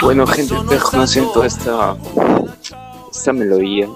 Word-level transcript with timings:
Bueno, 0.00 0.26
gente, 0.26 0.54
ustedes 0.54 0.82
conocen 0.82 1.24
toda 1.34 1.46
esta, 1.46 1.96
esta 3.10 3.32
melodía 3.32 3.88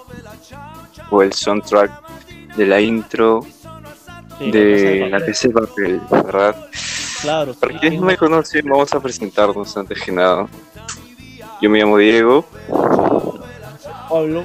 o 1.11 1.23
el 1.23 1.33
soundtrack 1.33 1.91
de 2.57 2.67
la 2.67 2.81
intro 2.81 3.47
de 4.41 5.09
la 5.11 5.21
PC 5.21 5.51
Papel, 5.51 6.03
¿verdad? 6.11 6.69
Claro. 7.23 7.55
Para 7.55 7.79
quienes 7.79 7.99
no 7.99 8.07
me 8.07 8.17
conocen, 8.19 8.67
vamos 8.69 8.93
a 8.93 9.01
presentarnos 9.01 9.75
antes 9.77 10.03
que 10.03 10.13
nada. 10.13 10.47
Yo 11.63 11.71
me 11.71 11.79
llamo 11.79 11.97
Diego. 11.97 12.45
Pablo. 14.11 14.45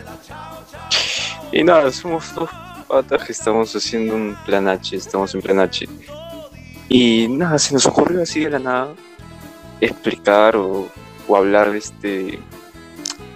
Y 1.51 1.63
nada, 1.63 1.91
somos 1.91 2.33
dos 2.33 2.49
patas 2.87 3.25
que 3.25 3.33
estamos 3.33 3.75
haciendo 3.75 4.15
un 4.15 4.37
plan 4.45 4.69
H, 4.69 4.95
estamos 4.95 5.35
en 5.35 5.41
plan 5.41 5.59
H. 5.59 5.85
Y 6.87 7.27
nada, 7.27 7.59
se 7.59 7.73
nos 7.73 7.85
ocurrió 7.85 8.21
así 8.21 8.39
de 8.41 8.51
la 8.51 8.59
nada 8.59 8.95
explicar 9.81 10.55
o, 10.55 10.89
o 11.27 11.35
hablar 11.35 11.71
de 11.71 11.77
este... 11.77 12.39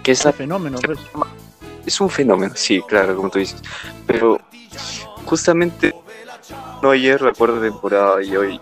¿Qué 0.02 0.12
es 0.12 0.24
el 0.24 0.32
fenómeno? 0.32 0.78
Pues. 0.84 0.98
Es 1.86 2.00
un 2.00 2.10
fenómeno, 2.10 2.54
sí, 2.56 2.82
claro, 2.86 3.16
como 3.16 3.30
tú 3.30 3.38
dices. 3.38 3.62
Pero 4.06 4.40
justamente 5.24 5.94
no 6.82 6.90
ayer 6.90 7.20
recuerdo 7.20 7.60
temporada 7.60 8.22
y 8.22 8.36
hoy 8.36 8.60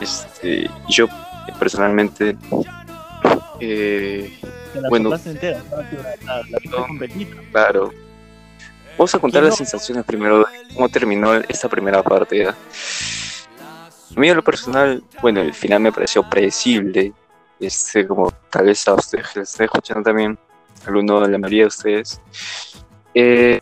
este 0.00 0.70
yo 0.88 1.08
personalmente 1.58 2.36
eh, 3.60 4.38
bueno 4.88 5.14
entera, 5.14 5.62
la, 6.24 6.42
la, 6.48 7.08
claro 7.50 7.90
vamos 8.96 9.14
a 9.14 9.18
contar 9.18 9.42
las 9.42 9.56
sensaciones 9.56 10.04
primero 10.04 10.40
de 10.40 10.44
cómo 10.74 10.88
terminó 10.88 11.34
esta 11.34 11.68
primera 11.68 12.02
partida 12.02 12.54
a 14.16 14.20
mí 14.20 14.28
en 14.28 14.36
lo 14.36 14.44
personal 14.44 15.02
bueno 15.20 15.40
el 15.40 15.54
final 15.54 15.80
me 15.80 15.92
pareció 15.92 16.28
predecible 16.28 17.12
este 17.60 18.06
como 18.06 18.30
tal 18.50 18.66
vez 18.66 18.86
a 18.88 18.94
ustedes 18.94 19.28
que 19.28 19.40
les 19.40 19.50
estén 19.50 19.64
escuchando 19.64 20.02
también 20.02 20.38
alguno 20.86 21.20
de 21.20 21.28
la 21.28 21.38
mayoría 21.38 21.62
de 21.62 21.68
ustedes 21.68 22.20
eh, 23.14 23.60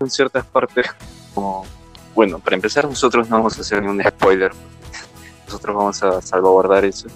en 0.00 0.10
ciertas 0.10 0.44
partes 0.46 0.86
como 1.34 1.66
bueno, 2.14 2.38
para 2.38 2.54
empezar 2.56 2.84
nosotros 2.86 3.28
no 3.28 3.38
vamos 3.38 3.58
a 3.58 3.60
hacer 3.60 3.82
ningún 3.82 4.02
spoiler. 4.02 4.52
Nosotros 5.46 5.76
vamos 5.76 6.02
a 6.02 6.22
salvaguardar 6.22 6.84
eso. 6.84 7.08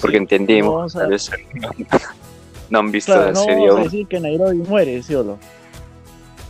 Porque 0.00 0.16
entendemos, 0.16 0.92
tal 0.92 1.10
vez 1.10 1.30
no 2.70 2.78
han 2.80 2.90
visto 2.90 3.14
la 3.14 3.32
no 3.32 3.44
serie. 3.44 3.70
A 3.70 3.74
decir 3.74 4.06
que 4.08 4.20
Nairobi 4.20 4.56
muere, 4.56 5.02
¿sí 5.02 5.14
o 5.14 5.22
no? 5.22 5.38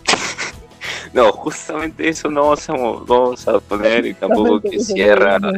no, 1.13 1.33
justamente 1.33 2.09
eso 2.09 2.31
no 2.31 2.43
vamos 2.43 2.71
a, 2.71 2.73
vamos 2.73 3.49
a 3.49 3.61
poner 3.61 4.07
y 4.07 4.15
tampoco 4.15 4.61
que 4.61 4.79
cierra. 4.79 5.39
no, 5.39 5.53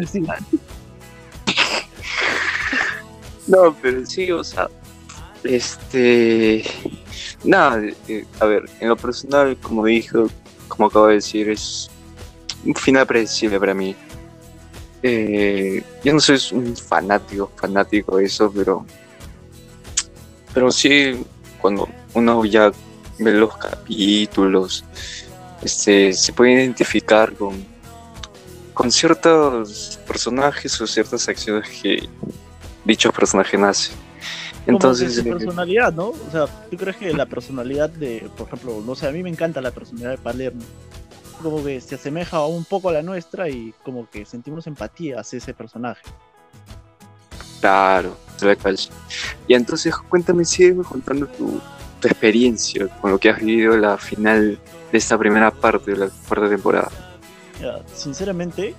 pero 3.80 4.06
sí, 4.06 4.30
o 4.30 4.44
sea, 4.44 4.68
este. 5.44 6.64
Nada, 7.44 7.82
eh, 8.08 8.24
a 8.40 8.46
ver, 8.46 8.64
en 8.80 8.88
lo 8.88 8.96
personal, 8.96 9.56
como 9.60 9.84
dijo, 9.86 10.28
como 10.68 10.86
acabo 10.86 11.08
de 11.08 11.14
decir, 11.14 11.50
es 11.50 11.90
un 12.64 12.74
final 12.74 13.06
predecible 13.06 13.58
para 13.58 13.74
mí. 13.74 13.96
Eh, 15.02 15.82
yo 16.04 16.12
no 16.12 16.20
soy 16.20 16.38
un 16.52 16.76
fanático, 16.76 17.50
fanático 17.56 18.16
de 18.18 18.26
eso, 18.26 18.52
pero, 18.54 18.86
pero 20.54 20.70
sí, 20.70 21.24
cuando 21.60 21.88
uno 22.14 22.44
ya 22.44 22.70
ve 23.18 23.32
los 23.32 23.56
capítulos, 23.56 24.84
este, 25.62 26.12
se 26.12 26.32
puede 26.32 26.52
identificar 26.52 27.32
con, 27.34 27.64
con 28.72 28.92
ciertos 28.92 29.98
personajes 30.06 30.80
o 30.80 30.86
ciertas 30.86 31.28
acciones 31.28 31.68
que 31.68 32.08
dichos 32.84 33.12
personajes 33.12 33.60
hacen. 33.60 33.96
Entonces, 34.66 35.14
su 35.16 35.20
eh, 35.22 35.24
personalidad, 35.24 35.92
¿no? 35.92 36.08
O 36.08 36.30
sea, 36.30 36.46
¿tú 36.70 36.76
crees 36.76 36.96
que 36.96 37.12
la 37.12 37.26
personalidad 37.26 37.90
de, 37.90 38.30
por 38.36 38.46
ejemplo, 38.46 38.82
no 38.86 38.94
sé, 38.94 39.08
a 39.08 39.10
mí 39.10 39.22
me 39.22 39.30
encanta 39.30 39.60
la 39.60 39.72
personalidad 39.72 40.10
de 40.10 40.18
Palermo, 40.18 40.62
como 41.42 41.64
que 41.64 41.80
se 41.80 41.96
asemeja 41.96 42.46
un 42.46 42.64
poco 42.64 42.88
a 42.88 42.92
la 42.92 43.02
nuestra 43.02 43.48
y 43.48 43.74
como 43.84 44.08
que 44.08 44.24
sentimos 44.24 44.66
empatía 44.68 45.18
hacia 45.20 45.38
ese 45.38 45.52
personaje. 45.52 46.02
Claro, 47.60 48.16
y 49.46 49.54
entonces 49.54 49.94
cuéntame, 50.08 50.44
sigue 50.44 50.74
contando 50.76 51.26
tu, 51.26 51.60
experiencia 52.04 52.88
con 53.00 53.12
lo 53.12 53.18
que 53.18 53.30
has 53.30 53.38
vivido 53.38 53.76
la 53.76 53.96
final 53.96 54.58
de 54.90 54.98
esta 54.98 55.16
primera 55.16 55.52
parte 55.52 55.92
de 55.92 55.98
la 55.98 56.10
cuarta 56.26 56.48
temporada. 56.48 56.90
sinceramente, 57.94 58.74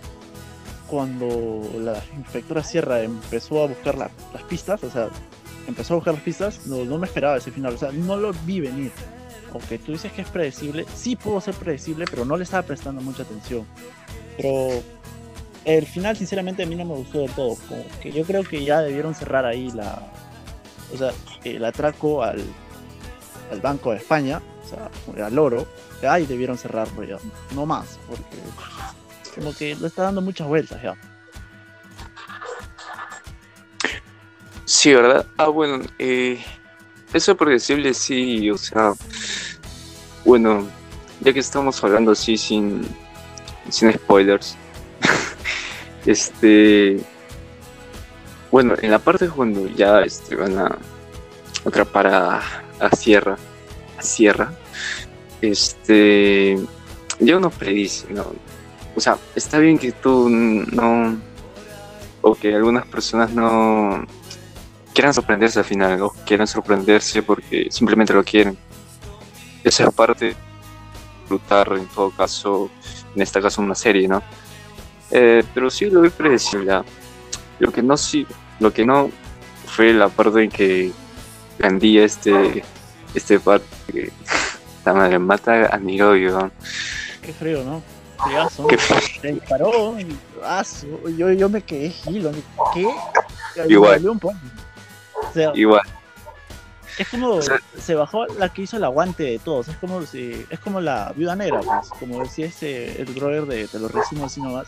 cuando 0.94 1.72
la 1.80 2.00
inspectora 2.16 2.64
Sierra 2.64 3.02
empezó 3.02 3.64
a 3.64 3.68
buscar 3.68 3.98
las 3.98 4.12
pistas, 4.48 4.84
o 4.84 4.92
sea, 4.92 5.10
empezó 5.68 5.96
a 5.96 5.98
buscar 5.98 6.14
las 6.14 6.22
pistas, 6.22 6.68
no, 6.68 6.86
me 7.00 7.08
esperaba 7.08 7.38
ese 7.38 7.50
final, 7.50 7.74
o 7.74 7.78
sea, 7.80 7.92
no 7.92 8.16
lo 8.16 8.32
vi 8.46 8.60
venir 8.60 8.92
aunque 9.52 9.78
tú 9.78 9.92
dices 9.92 10.12
que 10.12 10.24
es 10.24 10.30
predecible, 10.30 10.86
sí 10.96 11.16
pudo 11.16 11.40
ser 11.40 11.54
predecible, 11.54 12.06
pero 12.10 12.26
no 12.26 12.38
le 12.38 12.44
estaba 12.44 12.64
prestando 12.64 13.02
mucha 13.02 13.22
atención. 13.22 13.68
Pero 14.36 14.82
el 15.64 15.86
final, 15.86 16.18
sinceramente, 16.18 16.64
a 16.64 16.66
mí 16.66 16.74
no 16.74 16.86
me 16.86 16.96
gustó 16.96 17.20
del 17.20 17.30
todo. 17.34 17.56
Como 17.70 17.86
que 18.02 18.12
yo 18.12 18.24
creo 18.24 18.44
que 18.44 18.66
ya 18.66 18.82
debieron 18.82 19.14
cerrar 19.14 19.46
ahí 19.46 19.70
la. 19.70 20.12
O 20.92 20.98
sea, 20.98 21.12
el 21.44 21.64
atraco 21.64 22.24
al, 22.24 22.44
al 23.52 23.62
Banco 23.62 23.92
de 23.92 23.98
España, 23.98 24.42
o 24.66 24.68
sea, 24.68 24.90
al 25.24 25.38
oro. 25.38 25.68
Ahí 26.02 26.26
debieron 26.26 26.58
cerrarlo 26.58 27.04
ya, 27.04 27.18
no 27.54 27.68
más, 27.68 28.00
porque 28.10 28.38
como 29.36 29.56
que 29.56 29.76
le 29.76 29.88
está 29.88 30.04
dando 30.04 30.22
muchas 30.22 30.48
vueltas 30.48 30.82
ya. 30.82 30.96
Sí, 34.66 34.94
¿verdad? 34.94 35.26
Ah, 35.38 35.48
bueno, 35.48 35.86
eh, 36.00 36.44
eso 37.14 37.36
predecible 37.38 37.94
sí, 37.94 38.50
o 38.50 38.58
sea, 38.58 38.94
bueno, 40.26 40.68
ya 41.20 41.34
que 41.34 41.40
estamos 41.40 41.84
hablando 41.84 42.12
así 42.12 42.38
sin, 42.38 42.82
sin 43.70 43.94
spoilers, 43.94 44.56
este, 46.06 47.00
bueno, 48.52 48.76
en 48.82 48.92
la 48.92 49.00
parte 49.00 49.28
cuando 49.30 49.68
ya 49.68 50.02
este, 50.02 50.36
van 50.36 50.58
a 50.58 50.78
atrapar 51.66 52.08
a, 52.08 52.42
a 52.80 52.96
Sierra, 52.96 53.38
a 53.98 54.02
Sierra, 54.02 54.54
este, 55.42 56.58
ya 57.20 57.38
uno 57.38 57.50
predice, 57.50 58.08
¿no? 58.10 58.34
O 58.96 59.02
sea, 59.02 59.18
está 59.36 59.60
bien 59.60 59.78
que 59.78 59.92
tú 59.92 60.30
no, 60.30 61.18
o 62.22 62.36
que 62.36 62.54
algunas 62.54 62.86
personas 62.86 63.32
no 63.32 64.06
quieran 64.94 65.14
sorprenderse 65.14 65.60
al 65.60 65.66
final, 65.66 66.02
o 66.02 66.10
quieran 66.26 66.48
sorprenderse 66.48 67.24
porque 67.24 67.68
simplemente 67.72 68.14
lo 68.14 68.24
quieren. 68.24 68.58
Esa 69.64 69.86
es 69.86 69.94
parte 69.94 70.36
disfrutar 71.22 71.72
en 71.74 71.88
todo 71.88 72.12
caso, 72.12 72.70
en 73.16 73.22
este 73.22 73.42
caso 73.42 73.62
una 73.62 73.76
serie, 73.76 74.08
¿no? 74.08 74.22
Eh, 75.10 75.44
pero 75.54 75.70
sí 75.70 75.90
lo 75.90 76.02
vi 76.02 76.10
predecible. 76.10 76.82
Lo 77.60 77.72
que 77.72 77.82
no 77.82 77.98
sí, 77.98 78.26
lo 78.60 78.74
que 78.74 78.86
no 78.86 79.10
fue 79.68 79.94
la 79.94 80.10
parte 80.10 80.44
en 80.44 80.50
que 80.50 80.92
Gandhi 81.60 82.00
este 82.00 82.64
este 83.14 83.40
parte 83.40 84.12
la 84.86 84.94
madre 84.94 85.20
mata 85.20 85.74
a 85.74 85.78
¿no? 85.78 86.52
Qué 87.22 87.34
frío, 87.34 87.64
¿no? 87.64 87.82
Qué 88.26 88.78
Se 89.22 89.34
disparó, 89.34 89.96
yo, 91.18 91.32
yo 91.32 91.50
me 91.50 91.62
quedé 91.62 91.90
gilo, 91.90 92.32
¿qué? 92.74 92.88
Igual. 93.68 94.10
Un 94.10 94.20
poco. 94.20 94.36
Igual. 95.54 95.82
Es 96.98 97.10
como 97.10 97.40
se 97.42 97.96
bajó 97.96 98.28
la 98.28 98.50
que 98.50 98.64
hizo 98.64 98.78
el 98.78 98.84
aguante 98.84 99.24
de 99.24 99.40
todos. 99.40 99.68
Es 99.68 99.78
como 99.78 100.04
si, 100.04 100.46
es 100.50 100.60
como 100.60 100.80
la 100.80 101.12
viuda 101.16 101.36
negra, 101.36 101.62
pues, 101.62 101.90
como 102.00 102.20
decía 102.20 102.46
ese 102.46 103.02
el 103.02 103.12
brother 103.14 103.46
de 103.46 103.68
Te 103.68 103.80
lo 103.80 103.88
resumo 103.88 104.26
así 104.26 104.42
nomás. 104.42 104.68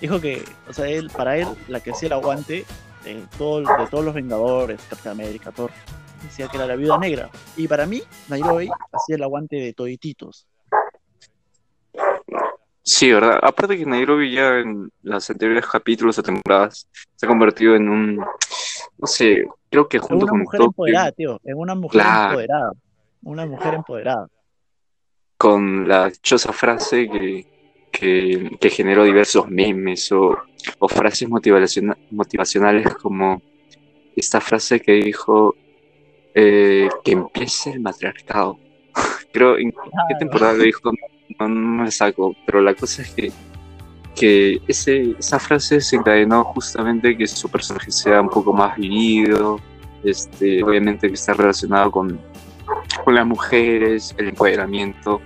Dijo 0.00 0.20
que, 0.20 0.44
o 0.68 0.72
sea, 0.72 0.88
él, 0.88 1.10
para 1.10 1.36
él, 1.36 1.46
la 1.68 1.78
que 1.78 1.92
hacía 1.92 2.08
el 2.08 2.14
aguante 2.14 2.64
de, 3.04 3.24
todo, 3.38 3.60
de 3.60 3.86
todos 3.88 4.04
los 4.04 4.14
Vengadores, 4.14 4.80
Captain 4.90 5.12
América, 5.12 5.52
Thor, 5.52 5.70
decía 6.24 6.48
que 6.48 6.56
era 6.56 6.66
la 6.66 6.74
viuda 6.74 6.98
negra. 6.98 7.30
Y 7.56 7.68
para 7.68 7.86
mí, 7.86 8.02
Nairobi 8.28 8.68
hacía 8.92 9.14
el 9.14 9.22
aguante 9.22 9.56
de 9.56 9.72
todititos. 9.72 10.48
Sí, 12.84 13.12
¿verdad? 13.12 13.38
Aparte 13.42 13.78
que 13.78 13.86
Nairobi 13.86 14.32
ya 14.32 14.58
en 14.58 14.90
los 15.02 15.30
anteriores 15.30 15.66
capítulos 15.66 16.18
o 16.18 16.22
temporadas 16.22 16.88
se 17.14 17.26
ha 17.26 17.28
convertido 17.28 17.76
en 17.76 17.88
un, 17.88 18.16
no 18.16 19.06
sé, 19.06 19.44
creo 19.70 19.88
que 19.88 19.98
junto 19.98 20.26
con... 20.26 20.34
Una 20.34 20.44
mujer 20.44 20.60
empoderada, 20.62 21.12
tío, 21.12 21.40
es 21.44 21.54
una 21.54 21.74
mujer 21.76 22.00
empoderada. 22.00 22.72
Una 23.22 23.46
mujer 23.46 23.74
empoderada. 23.74 24.28
Con 25.36 25.88
la 25.88 26.08
dichosa 26.08 26.52
frase 26.52 27.08
que, 27.08 27.46
que, 28.58 28.70
generó 28.70 29.04
diversos 29.04 29.48
memes 29.48 30.10
o, 30.10 30.36
o 30.78 30.88
frases 30.88 31.28
motivacionales 31.28 32.94
como 32.94 33.40
esta 34.16 34.40
frase 34.40 34.80
que 34.80 34.92
dijo 34.92 35.54
eh, 36.34 36.88
que 37.04 37.12
empiece 37.12 37.70
el 37.70 37.80
matriarcado. 37.80 38.58
creo, 39.32 39.58
¿en 39.58 39.70
qué 39.70 40.14
temporada 40.18 40.54
lo 40.54 40.64
dijo? 40.64 40.90
No, 41.48 41.84
me 41.84 41.90
saco, 41.90 42.34
pero 42.46 42.60
la 42.60 42.74
cosa 42.74 43.02
es 43.02 43.10
que, 43.10 43.32
que 44.14 44.60
ese, 44.66 45.14
esa 45.18 45.38
frase 45.38 45.80
se 45.80 45.96
encadenó 45.96 46.44
justamente 46.44 47.16
que 47.16 47.26
su 47.26 47.48
personaje 47.48 47.90
sea 47.90 48.20
un 48.20 48.28
poco 48.28 48.52
más 48.52 48.76
vivido, 48.76 49.60
este, 50.04 50.62
obviamente 50.62 51.08
que 51.08 51.14
está 51.14 51.34
relacionado 51.34 51.90
con, 51.90 52.20
con 53.04 53.14
las 53.14 53.26
mujeres, 53.26 54.14
el 54.18 54.28
empoderamiento 54.28 55.20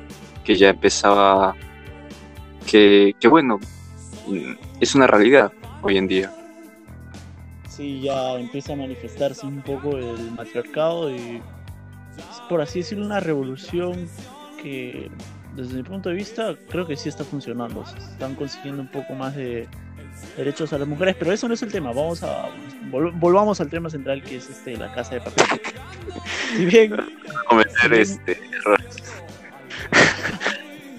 que 0.44 0.56
ya 0.56 0.70
empezaba, 0.70 1.54
que, 2.66 3.14
que 3.18 3.28
bueno, 3.28 3.58
es 4.80 4.94
una 4.94 5.06
realidad 5.06 5.52
hoy 5.82 5.98
en 5.98 6.06
día. 6.06 6.32
Sí, 7.68 8.00
ya 8.00 8.34
empieza 8.38 8.72
a 8.72 8.76
manifestarse 8.76 9.46
un 9.46 9.60
poco 9.60 9.96
el 9.98 10.30
matriarcado 10.32 11.14
y, 11.14 11.42
por 12.48 12.62
así 12.62 12.78
decirlo, 12.78 13.04
una 13.04 13.20
revolución 13.20 14.08
que 14.62 15.10
desde 15.56 15.74
mi 15.74 15.82
punto 15.82 16.10
de 16.10 16.14
vista 16.14 16.54
creo 16.68 16.86
que 16.86 16.96
sí 16.96 17.08
está 17.08 17.24
funcionando. 17.24 17.84
Se 17.86 17.96
están 17.96 18.34
consiguiendo 18.34 18.82
un 18.82 18.88
poco 18.88 19.14
más 19.14 19.34
de 19.34 19.66
derechos 20.36 20.72
a 20.72 20.78
las 20.78 20.86
mujeres, 20.86 21.16
pero 21.18 21.32
eso 21.32 21.48
no 21.48 21.54
es 21.54 21.62
el 21.62 21.72
tema. 21.72 21.88
Vamos 21.88 22.22
a 22.22 22.48
volvamos 22.90 23.60
al 23.60 23.70
tema 23.70 23.90
central 23.90 24.22
que 24.22 24.36
es 24.36 24.48
este 24.48 24.76
la 24.76 24.92
casa 24.92 25.14
de 25.14 25.20
papel. 25.22 25.44
Si 26.54 26.64
bien 26.66 26.96
cometer 27.48 27.92
este 27.94 28.38
errores. 28.52 29.02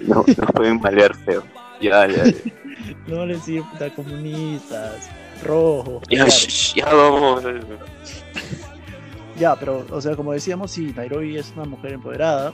no, 0.00 0.24
no 0.26 0.46
pueden 0.48 0.80
malear 0.80 1.14
feo. 1.14 1.44
Ya, 1.80 2.06
ya, 2.06 2.24
ya. 2.24 2.32
no 3.06 3.24
les 3.24 3.40
puta 3.40 3.94
comunistas, 3.94 5.08
rojo. 5.44 6.02
Ya, 6.10 6.26
ya 6.26 6.92
vamos. 6.92 7.44
Ya, 9.38 9.54
pero, 9.54 9.86
o 9.90 10.00
sea, 10.00 10.16
como 10.16 10.32
decíamos, 10.32 10.72
sí, 10.72 10.92
Nairobi 10.96 11.36
es 11.36 11.52
una 11.54 11.64
mujer 11.64 11.92
empoderada 11.92 12.52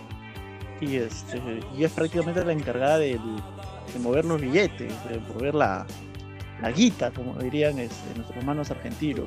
y, 0.81 0.97
este, 0.97 1.41
y 1.77 1.85
es 1.85 1.93
prácticamente 1.93 2.45
la 2.45 2.53
encargada 2.53 2.99
de 2.99 3.19
mover 4.01 4.25
los 4.25 4.41
billetes, 4.41 4.93
de 5.09 5.21
mover 5.33 5.55
la, 5.55 5.87
la 6.61 6.71
guita, 6.71 7.11
como 7.11 7.35
dirían 7.35 7.79
este, 7.79 8.15
nuestros 8.15 8.39
hermanos 8.39 8.71
argentinos. 8.71 9.27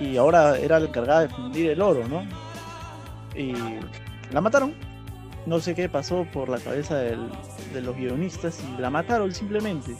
Y 0.00 0.16
ahora 0.16 0.58
era 0.58 0.78
la 0.78 0.86
encargada 0.86 1.20
de 1.22 1.28
fundir 1.28 1.70
el 1.70 1.80
oro, 1.80 2.06
¿no? 2.08 2.22
Y 3.34 3.54
la 4.32 4.40
mataron. 4.40 4.74
No 5.46 5.60
sé 5.60 5.74
qué 5.74 5.88
pasó 5.88 6.26
por 6.32 6.48
la 6.48 6.58
cabeza 6.58 6.96
de 6.96 7.16
los 7.80 7.96
guionistas 7.96 8.60
y 8.60 8.80
la 8.80 8.90
mataron 8.90 9.32
simplemente. 9.32 9.96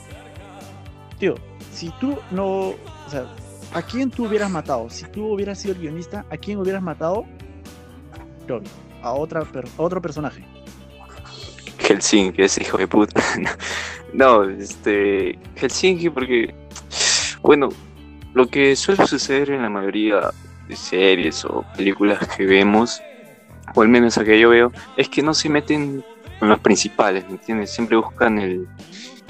Tío, 1.18 1.36
si 1.72 1.90
tú 2.00 2.18
no. 2.30 2.70
O 2.70 3.10
sea, 3.10 3.26
¿a 3.72 3.82
quién 3.82 4.10
tú 4.10 4.26
hubieras 4.26 4.50
matado? 4.50 4.90
Si 4.90 5.04
tú 5.06 5.32
hubieras 5.32 5.58
sido 5.60 5.74
el 5.74 5.80
guionista, 5.80 6.26
¿a 6.30 6.36
quién 6.36 6.58
hubieras 6.58 6.82
matado? 6.82 7.24
A, 9.06 9.12
otra, 9.12 9.40
a 9.40 9.82
otro 9.82 10.00
personaje. 10.00 10.44
Helsinki, 11.78 12.42
ese 12.42 12.62
hijo 12.62 12.78
de 12.78 12.88
puta. 12.88 13.22
no, 14.12 14.44
este. 14.44 15.38
Helsinki, 15.56 16.10
porque. 16.10 16.54
Bueno, 17.42 17.68
lo 18.34 18.48
que 18.48 18.74
suele 18.76 19.06
suceder 19.06 19.50
en 19.50 19.62
la 19.62 19.70
mayoría 19.70 20.30
de 20.68 20.76
series 20.76 21.44
o 21.44 21.64
películas 21.76 22.18
que 22.36 22.44
vemos, 22.44 23.00
o 23.74 23.82
al 23.82 23.88
menos 23.88 24.18
a 24.18 24.24
que 24.24 24.38
yo 24.38 24.50
veo, 24.50 24.72
es 24.96 25.08
que 25.08 25.22
no 25.22 25.32
se 25.32 25.48
meten 25.48 26.04
con 26.38 26.48
los 26.48 26.58
principales, 26.58 27.24
¿me 27.26 27.32
entiendes? 27.32 27.70
Siempre 27.70 27.96
buscan 27.96 28.38
el, 28.38 28.66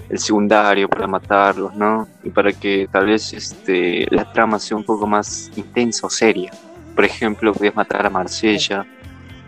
el 0.09 0.19
secundario 0.19 0.89
para 0.89 1.07
matarlos, 1.07 1.75
¿no? 1.75 2.09
Y 2.25 2.31
para 2.31 2.53
que 2.53 2.89
tal 2.91 3.07
vez 3.07 3.33
este, 3.33 4.07
la 4.11 4.31
trama 4.33 4.59
sea 4.59 4.77
un 4.77 4.85
poco 4.85 5.07
más 5.07 5.51
intensa 5.57 6.07
o 6.07 6.11
seria. 6.11 6.51
Por 6.95 7.05
ejemplo, 7.05 7.53
podías 7.53 7.75
matar 7.75 8.07
a 8.07 8.11
Marsella, 8.11 8.87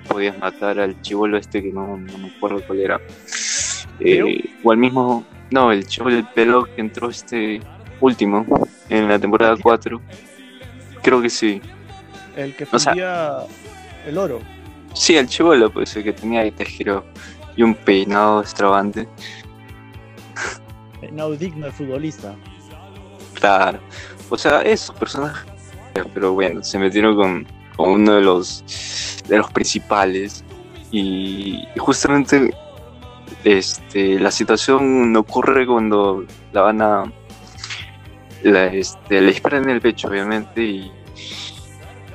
podías 0.08 0.38
matar 0.38 0.80
al 0.80 1.00
chivolo 1.02 1.36
este 1.36 1.62
que 1.62 1.72
no, 1.72 1.96
me 1.96 2.32
acuerdo 2.36 2.62
cuál 2.66 2.80
era. 2.80 3.00
Eh, 4.00 4.44
o 4.62 4.72
al 4.72 4.78
mismo, 4.78 5.24
no, 5.50 5.72
el 5.72 5.86
chivolo 5.86 6.16
del 6.16 6.26
pelo 6.26 6.64
que 6.64 6.80
entró 6.80 7.10
este 7.10 7.60
último 8.00 8.46
en 8.88 9.08
la 9.08 9.18
temporada 9.18 9.56
4. 9.60 10.00
Creo 11.02 11.22
que 11.22 11.30
sí. 11.30 11.60
El 12.36 12.54
que 12.54 12.66
fundía 12.66 13.38
el 14.06 14.18
oro. 14.18 14.40
Sí, 14.94 15.16
el 15.16 15.28
chivolo, 15.28 15.70
pues 15.72 15.94
el 15.96 16.04
que 16.04 16.12
tenía 16.12 16.40
ahí 16.40 16.50
tejero 16.50 17.04
y 17.56 17.62
un 17.62 17.74
peinado 17.74 18.40
extravagante. 18.40 19.08
Peinado 21.00 21.36
digno 21.36 21.66
de 21.66 21.72
futbolista. 21.72 22.34
Claro. 23.34 23.78
O 24.30 24.38
sea, 24.38 24.62
esos 24.62 24.94
personajes. 24.96 25.50
Pero 26.14 26.32
bueno, 26.32 26.62
se 26.62 26.78
metieron 26.78 27.16
con, 27.16 27.46
con 27.78 27.92
uno 27.92 28.16
de 28.16 28.20
los 28.20 28.62
de 29.26 29.38
los 29.38 29.50
principales. 29.50 30.44
Y, 30.90 31.64
justamente 31.78 32.54
este, 33.44 34.18
la 34.18 34.30
situación 34.30 35.14
ocurre 35.16 35.66
cuando 35.66 36.24
la 36.52 36.62
van 36.62 36.82
a 36.82 37.12
la, 38.42 38.66
este, 38.66 39.20
le 39.20 39.28
disparan 39.28 39.64
en 39.64 39.70
el 39.70 39.80
pecho 39.80 40.08
obviamente 40.08 40.62
y, 40.62 40.92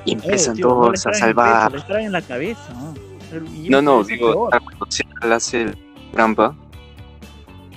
y 0.04 0.12
eh, 0.12 0.14
empiezan 0.14 0.56
todos 0.56 1.06
a 1.06 1.14
salvar. 1.14 1.72
le 1.72 1.80
traen 1.82 2.06
en 2.06 2.12
la 2.12 2.22
cabeza 2.22 2.72
no 3.68 3.82
no, 3.82 4.04
digo 4.04 4.48
cuando 4.50 4.86
se 4.88 5.04
hace 5.20 5.74
trampa. 6.12 6.54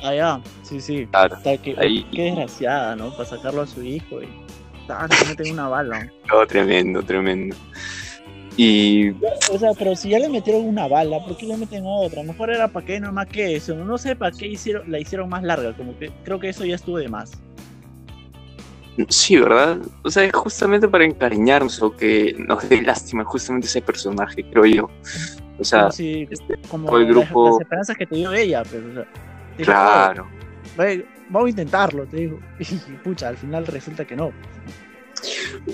Ah 0.03 0.13
ya 0.13 0.41
sí 0.61 0.79
sí. 0.79 1.07
Claro, 1.07 1.37
que, 1.43 1.75
ahí... 1.79 2.03
qué 2.11 2.23
desgraciada 2.23 2.95
no 2.95 3.11
para 3.11 3.25
sacarlo 3.25 3.61
a 3.61 3.67
su 3.67 3.81
hijo 3.81 4.21
y 4.21 4.27
ah, 4.89 5.07
se 5.09 5.25
meten 5.25 5.53
una 5.53 5.67
bala. 5.67 6.11
No, 6.31 6.45
tremendo 6.45 7.01
tremendo 7.01 7.55
y. 8.57 9.11
O 9.11 9.59
sea, 9.59 9.71
pero 9.77 9.95
si 9.95 10.09
ya 10.09 10.19
le 10.19 10.29
metieron 10.29 10.65
una 10.65 10.87
bala, 10.87 11.23
¿por 11.23 11.37
qué 11.37 11.45
le 11.45 11.55
meten 11.55 11.83
otra? 11.85 12.23
Mejor 12.23 12.49
era 12.49 12.67
para 12.67 12.85
que 12.85 12.99
no 12.99 13.13
más 13.13 13.27
que 13.27 13.55
eso. 13.55 13.75
No 13.75 13.97
sé 13.97 14.15
para 14.15 14.35
qué 14.35 14.47
hicieron, 14.47 14.91
la 14.91 14.99
hicieron 14.99 15.29
más 15.29 15.43
larga. 15.43 15.77
Como 15.77 15.97
que 15.97 16.11
creo 16.23 16.39
que 16.39 16.49
eso 16.49 16.65
ya 16.65 16.75
estuvo 16.75 16.97
de 16.97 17.07
más. 17.07 17.31
Sí, 19.09 19.37
¿verdad? 19.37 19.77
O 20.03 20.09
sea, 20.09 20.23
es 20.23 20.33
justamente 20.33 20.87
para 20.87 21.05
encariñarnos 21.05 21.81
o 21.83 21.95
que 21.95 22.35
nos 22.39 22.67
dé 22.67 22.81
lástima 22.81 23.23
justamente 23.23 23.67
ese 23.67 23.81
personaje, 23.81 24.43
creo 24.49 24.65
yo. 24.65 24.89
O 25.59 25.63
sea, 25.63 25.89
como, 26.69 26.97
este, 26.97 27.03
el 27.03 27.07
grupo... 27.07 27.49
las, 27.49 27.61
esperanzas 27.61 27.95
que 27.95 28.05
te 28.07 28.15
dio 28.15 28.33
ella, 28.33 28.63
pero, 28.69 28.87
o 28.89 29.63
sea, 29.63 29.65
claro. 29.65 30.27
vamos 31.29 31.47
a 31.47 31.49
intentarlo, 31.49 32.05
te 32.07 32.17
digo. 32.17 32.39
Y 32.59 32.93
pucha, 33.03 33.27
al 33.27 33.37
final 33.37 33.67
resulta 33.67 34.05
que 34.05 34.15
no. 34.15 34.31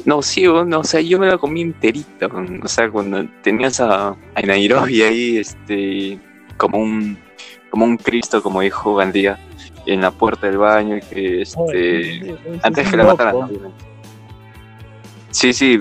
No, 0.06 0.22
sí, 0.22 0.44
no, 0.44 0.80
o 0.80 0.84
sea, 0.84 1.02
yo 1.02 1.20
me 1.20 1.28
la 1.28 1.38
comí 1.38 1.62
enterita, 1.62 2.28
o 2.28 2.68
sea, 2.68 2.90
cuando 2.90 3.26
tenías 3.42 3.80
a, 3.80 4.10
a 4.10 4.42
Nairobi 4.42 5.02
ahí, 5.02 5.38
este, 5.38 6.20
como 6.58 6.80
un, 6.80 7.18
como 7.70 7.86
un 7.86 7.98
Cristo, 7.98 8.42
como 8.42 8.62
dijo 8.62 8.96
Gandía, 8.96 9.40
en 9.86 10.02
la 10.02 10.12
puerta 10.12 10.48
del 10.48 10.58
baño, 10.58 11.00
que, 11.10 11.42
este, 11.42 12.36
antes 12.64 12.90
que 12.90 12.98
la 12.98 13.04
mataran. 13.06 13.50
Sí, 15.32 15.52
sí, 15.54 15.80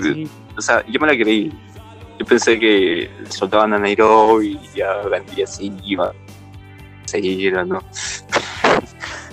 o 0.56 0.60
sea, 0.60 0.84
yo 0.86 0.98
me 1.00 1.06
la 1.06 1.14
creí. 1.14 1.52
Yo 2.18 2.26
pensé 2.26 2.58
que 2.58 3.10
soltaban 3.28 3.72
a 3.72 3.78
Nairobi 3.78 4.58
y 4.62 4.78
ya 4.78 5.02
Gandía 5.08 5.46
sí 5.46 5.72
iba 5.84 6.12
seguir, 7.12 7.52
¿no? 7.66 7.82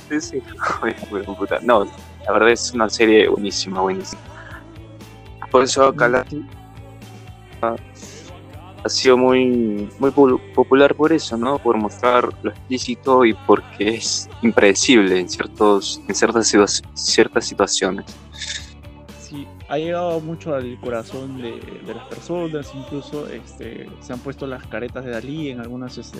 sí, 0.19 0.41
puta. 1.37 1.59
No, 1.61 1.87
la 2.29 2.33
verdad 2.33 2.51
es 2.51 2.71
una 2.73 2.87
serie 2.87 3.27
buenísima, 3.27 3.81
buenísima. 3.81 4.21
Por 5.49 5.63
eso 5.63 5.91
la 5.97 6.23
ha 7.61 8.89
sido 8.89 9.17
muy, 9.17 9.89
muy 9.97 10.11
popular 10.53 10.93
por 10.93 11.11
eso, 11.11 11.35
¿no? 11.37 11.57
Por 11.57 11.75
mostrar 11.77 12.29
lo 12.43 12.51
explícito 12.51 13.25
y 13.25 13.33
porque 13.33 13.95
es 13.95 14.29
impredecible 14.43 15.19
en, 15.19 15.27
ciertos, 15.27 16.03
en 16.07 16.13
ciertas, 16.13 16.83
ciertas 16.93 17.47
situaciones. 17.47 18.05
Sí, 19.19 19.47
ha 19.67 19.79
llegado 19.79 20.19
mucho 20.19 20.53
al 20.53 20.79
corazón 20.81 21.41
de, 21.41 21.59
las 21.87 22.05
personas, 22.09 22.71
incluso 22.75 23.27
este, 23.27 23.89
se 24.01 24.13
han 24.13 24.19
puesto 24.19 24.45
las 24.45 24.67
caretas 24.67 25.03
de 25.03 25.09
Dalí 25.09 25.49
en 25.49 25.61
algunas 25.61 25.97
este, 25.97 26.19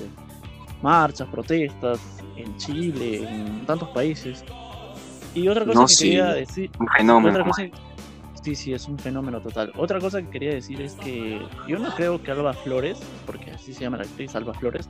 marchas, 0.81 1.27
protestas, 1.27 1.99
en 2.35 2.57
Chile, 2.57 3.29
en 3.29 3.63
tantos 3.67 3.89
países. 3.89 4.43
Y 5.33 5.47
otra 5.47 5.65
cosa 5.65 5.85
que 5.87 6.03
quería 6.03 6.33
decir. 6.33 6.71
Un 6.79 6.87
fenómeno. 6.87 7.45
sí, 8.41 8.55
sí, 8.55 8.73
es 8.73 8.87
un 8.87 8.97
fenómeno 8.97 9.41
total. 9.41 9.71
Otra 9.77 9.99
cosa 9.99 10.21
que 10.21 10.29
quería 10.29 10.53
decir 10.53 10.81
es 10.81 10.93
que 10.95 11.41
yo 11.67 11.79
no 11.79 11.93
creo 11.95 12.21
que 12.21 12.31
Alba 12.31 12.53
Flores, 12.53 12.99
porque 13.25 13.51
así 13.51 13.73
se 13.73 13.81
llama 13.81 13.97
la 13.97 14.03
actriz 14.03 14.35
Alba 14.35 14.53
Flores, 14.53 14.89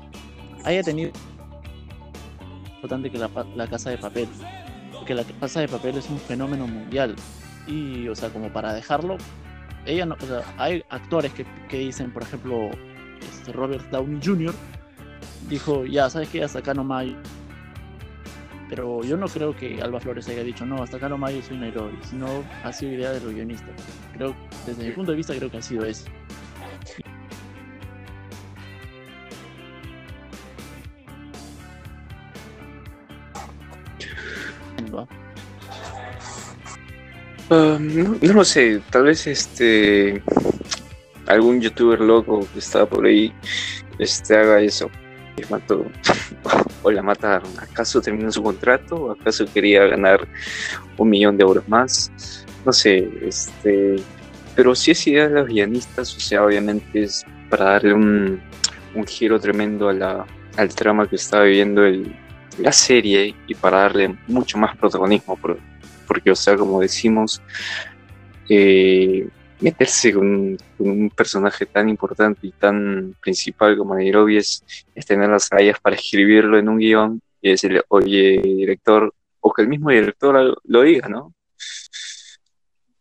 haya 0.63 0.83
tenido 0.83 1.11
importante 2.75 3.09
que 3.09 3.17
la, 3.17 3.29
la 3.55 3.67
casa 3.67 3.89
de 3.89 3.97
papel. 3.97 4.27
Porque 4.93 5.13
la 5.13 5.23
casa 5.23 5.61
de 5.61 5.67
papel 5.67 5.97
es 5.97 6.09
un 6.09 6.19
fenómeno 6.19 6.67
mundial. 6.67 7.15
Y, 7.67 8.07
o 8.07 8.15
sea, 8.15 8.29
como 8.29 8.51
para 8.51 8.73
dejarlo, 8.73 9.17
ella 9.85 10.05
no, 10.05 10.15
o 10.19 10.25
sea, 10.25 10.43
hay 10.57 10.83
actores 10.89 11.33
que, 11.33 11.45
que 11.67 11.79
dicen, 11.79 12.11
por 12.11 12.23
ejemplo, 12.23 12.69
este 13.21 13.51
Robert 13.51 13.89
Downey 13.91 14.19
Jr. 14.23 14.53
dijo, 15.49 15.85
ya, 15.85 16.09
¿sabes 16.09 16.29
qué? 16.29 16.43
Hasta 16.43 16.59
acá 16.59 16.73
nomás 16.73 17.07
pero 18.69 19.03
yo 19.03 19.17
no 19.17 19.27
creo 19.27 19.55
que 19.55 19.81
Alba 19.81 19.99
Flores 19.99 20.29
haya 20.29 20.43
dicho, 20.43 20.65
no, 20.65 20.83
hasta 20.83 20.97
acá 20.97 21.09
nomás 21.09 21.33
yo 21.33 21.41
soy 21.41 21.57
Nairobi, 21.57 21.97
sino 22.03 22.43
ha 22.63 22.71
sido 22.71 22.93
idea 22.93 23.11
de 23.11 23.19
los 23.19 23.33
guionistas. 23.33 23.73
Creo, 24.13 24.35
desde 24.65 24.85
mi 24.85 24.91
punto 24.91 25.11
de 25.11 25.17
vista, 25.17 25.35
creo 25.35 25.49
que 25.49 25.57
ha 25.57 25.61
sido 25.61 25.85
eso. 25.85 26.05
Um, 37.49 38.19
no, 38.21 38.33
lo 38.33 38.45
sé, 38.45 38.79
tal 38.91 39.05
vez 39.05 39.25
este 39.25 40.21
algún 41.25 41.59
youtuber 41.59 41.99
loco 41.99 42.47
que 42.53 42.59
está 42.59 42.85
por 42.85 43.07
ahí 43.07 43.33
este 43.97 44.37
haga 44.37 44.61
eso. 44.61 44.91
Mató 45.49 45.85
o 46.83 46.91
la 46.91 47.01
mataron. 47.01 47.51
¿Acaso 47.59 48.01
terminó 48.01 48.31
su 48.31 48.43
contrato? 48.43 48.95
¿O 48.95 49.11
acaso 49.11 49.45
quería 49.53 49.85
ganar 49.85 50.27
un 50.97 51.09
millón 51.09 51.37
de 51.37 51.43
euros 51.43 51.67
más? 51.67 52.11
No 52.65 52.73
sé, 52.73 53.09
este 53.21 53.97
pero 54.59 54.75
si 54.75 54.91
es 54.91 55.07
idea 55.07 55.29
de 55.29 55.35
los 55.35 55.47
guionistas, 55.47 56.13
o 56.17 56.19
sea, 56.19 56.43
obviamente 56.43 57.03
es 57.03 57.23
para 57.49 57.63
darle 57.63 57.93
un, 57.93 58.41
un 58.93 59.07
giro 59.07 59.39
tremendo 59.39 59.87
a 59.87 59.93
la, 59.93 60.25
al 60.57 60.75
trama 60.75 61.07
que 61.07 61.15
está 61.15 61.41
viviendo 61.43 61.85
el, 61.85 62.13
la 62.57 62.73
serie 62.73 63.33
y 63.47 63.55
para 63.55 63.79
darle 63.79 64.17
mucho 64.27 64.57
más 64.57 64.75
protagonismo, 64.75 65.39
porque, 66.07 66.31
o 66.31 66.35
sea, 66.35 66.57
como 66.57 66.81
decimos, 66.81 67.41
eh, 68.49 69.29
meterse 69.59 70.13
con, 70.13 70.57
un 70.79 71.09
personaje 71.09 71.65
tan 71.65 71.89
importante 71.89 72.47
y 72.47 72.51
tan 72.51 73.15
principal 73.21 73.77
como 73.77 73.95
Nairobi 73.95 74.37
es, 74.37 74.63
tener 75.05 75.29
las 75.29 75.51
agallas 75.51 75.79
para 75.79 75.95
escribirlo 75.95 76.57
en 76.57 76.69
un 76.69 76.77
guion 76.77 77.21
y 77.41 77.51
decirle, 77.51 77.81
oye, 77.89 78.41
director, 78.43 79.13
o 79.39 79.53
que 79.53 79.61
el 79.61 79.67
mismo 79.67 79.89
director 79.89 80.57
lo 80.63 80.81
diga, 80.81 81.07
¿no? 81.07 81.33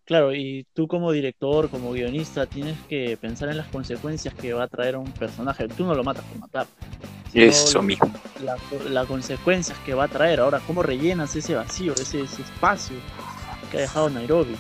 Claro, 0.09 0.35
y 0.35 0.67
tú 0.73 0.89
como 0.89 1.13
director, 1.13 1.69
como 1.69 1.93
guionista, 1.93 2.47
tienes 2.47 2.79
que 2.89 3.19
pensar 3.21 3.51
en 3.51 3.59
las 3.59 3.69
consecuencias 3.69 4.33
que 4.33 4.55
va 4.55 4.63
a 4.63 4.67
traer 4.69 4.97
un 4.97 5.13
personaje. 5.13 5.69
Tú 5.69 5.85
no 5.85 5.95
lo 5.95 6.03
matas 6.03 6.25
por 6.25 6.39
matar. 6.39 6.67
Eso 7.35 7.83
mismo. 7.83 8.11
Las 8.89 9.07
consecuencias 9.07 9.79
que 9.81 9.93
va 9.93 10.05
a 10.05 10.09
traer. 10.09 10.41
Ahora, 10.41 10.63
¿cómo 10.67 10.83
rellenas 10.83 11.37
ese 11.37 11.55
vacío, 11.55 11.93
ese, 11.93 12.23
espacio 12.23 12.97
que 13.71 13.77
ha 13.77 13.81
dejado 13.83 14.09
Nairobi? 14.09 14.57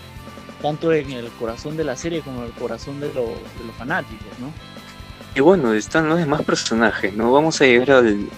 Tanto 0.62 0.92
en 0.92 1.10
el 1.12 1.28
corazón 1.32 1.76
de 1.76 1.84
la 1.84 1.96
serie 1.96 2.20
como 2.20 2.40
en 2.40 2.46
el 2.46 2.52
corazón 2.52 3.00
de, 3.00 3.08
los 3.14 3.74
fanáticos, 3.76 4.38
¿no? 4.40 4.52
Y 5.34 5.40
bueno, 5.40 5.72
están 5.72 6.08
los 6.08 6.18
demás 6.18 6.42
personajes, 6.42 7.14
¿no? 7.14 7.32
Vamos 7.32 7.60
a 7.60 7.64
llegar 7.64 7.90
al 7.92 8.28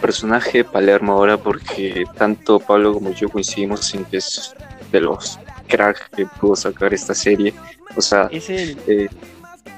personaje 0.00 0.64
Palermo 0.64 1.12
ahora 1.12 1.36
porque 1.36 2.04
tanto 2.16 2.58
Pablo 2.58 2.94
como 2.94 3.12
yo 3.12 3.28
coincidimos 3.28 3.94
en 3.94 4.04
que 4.06 4.16
es 4.16 4.54
de 4.90 5.00
los 5.00 5.38
crack 5.68 6.10
que 6.16 6.26
pudo 6.26 6.56
sacar 6.56 6.92
esta 6.92 7.14
serie. 7.14 7.54
O 7.94 8.02
sea, 8.02 8.28
es 8.32 8.50
el, 8.50 8.76
eh, 8.86 9.08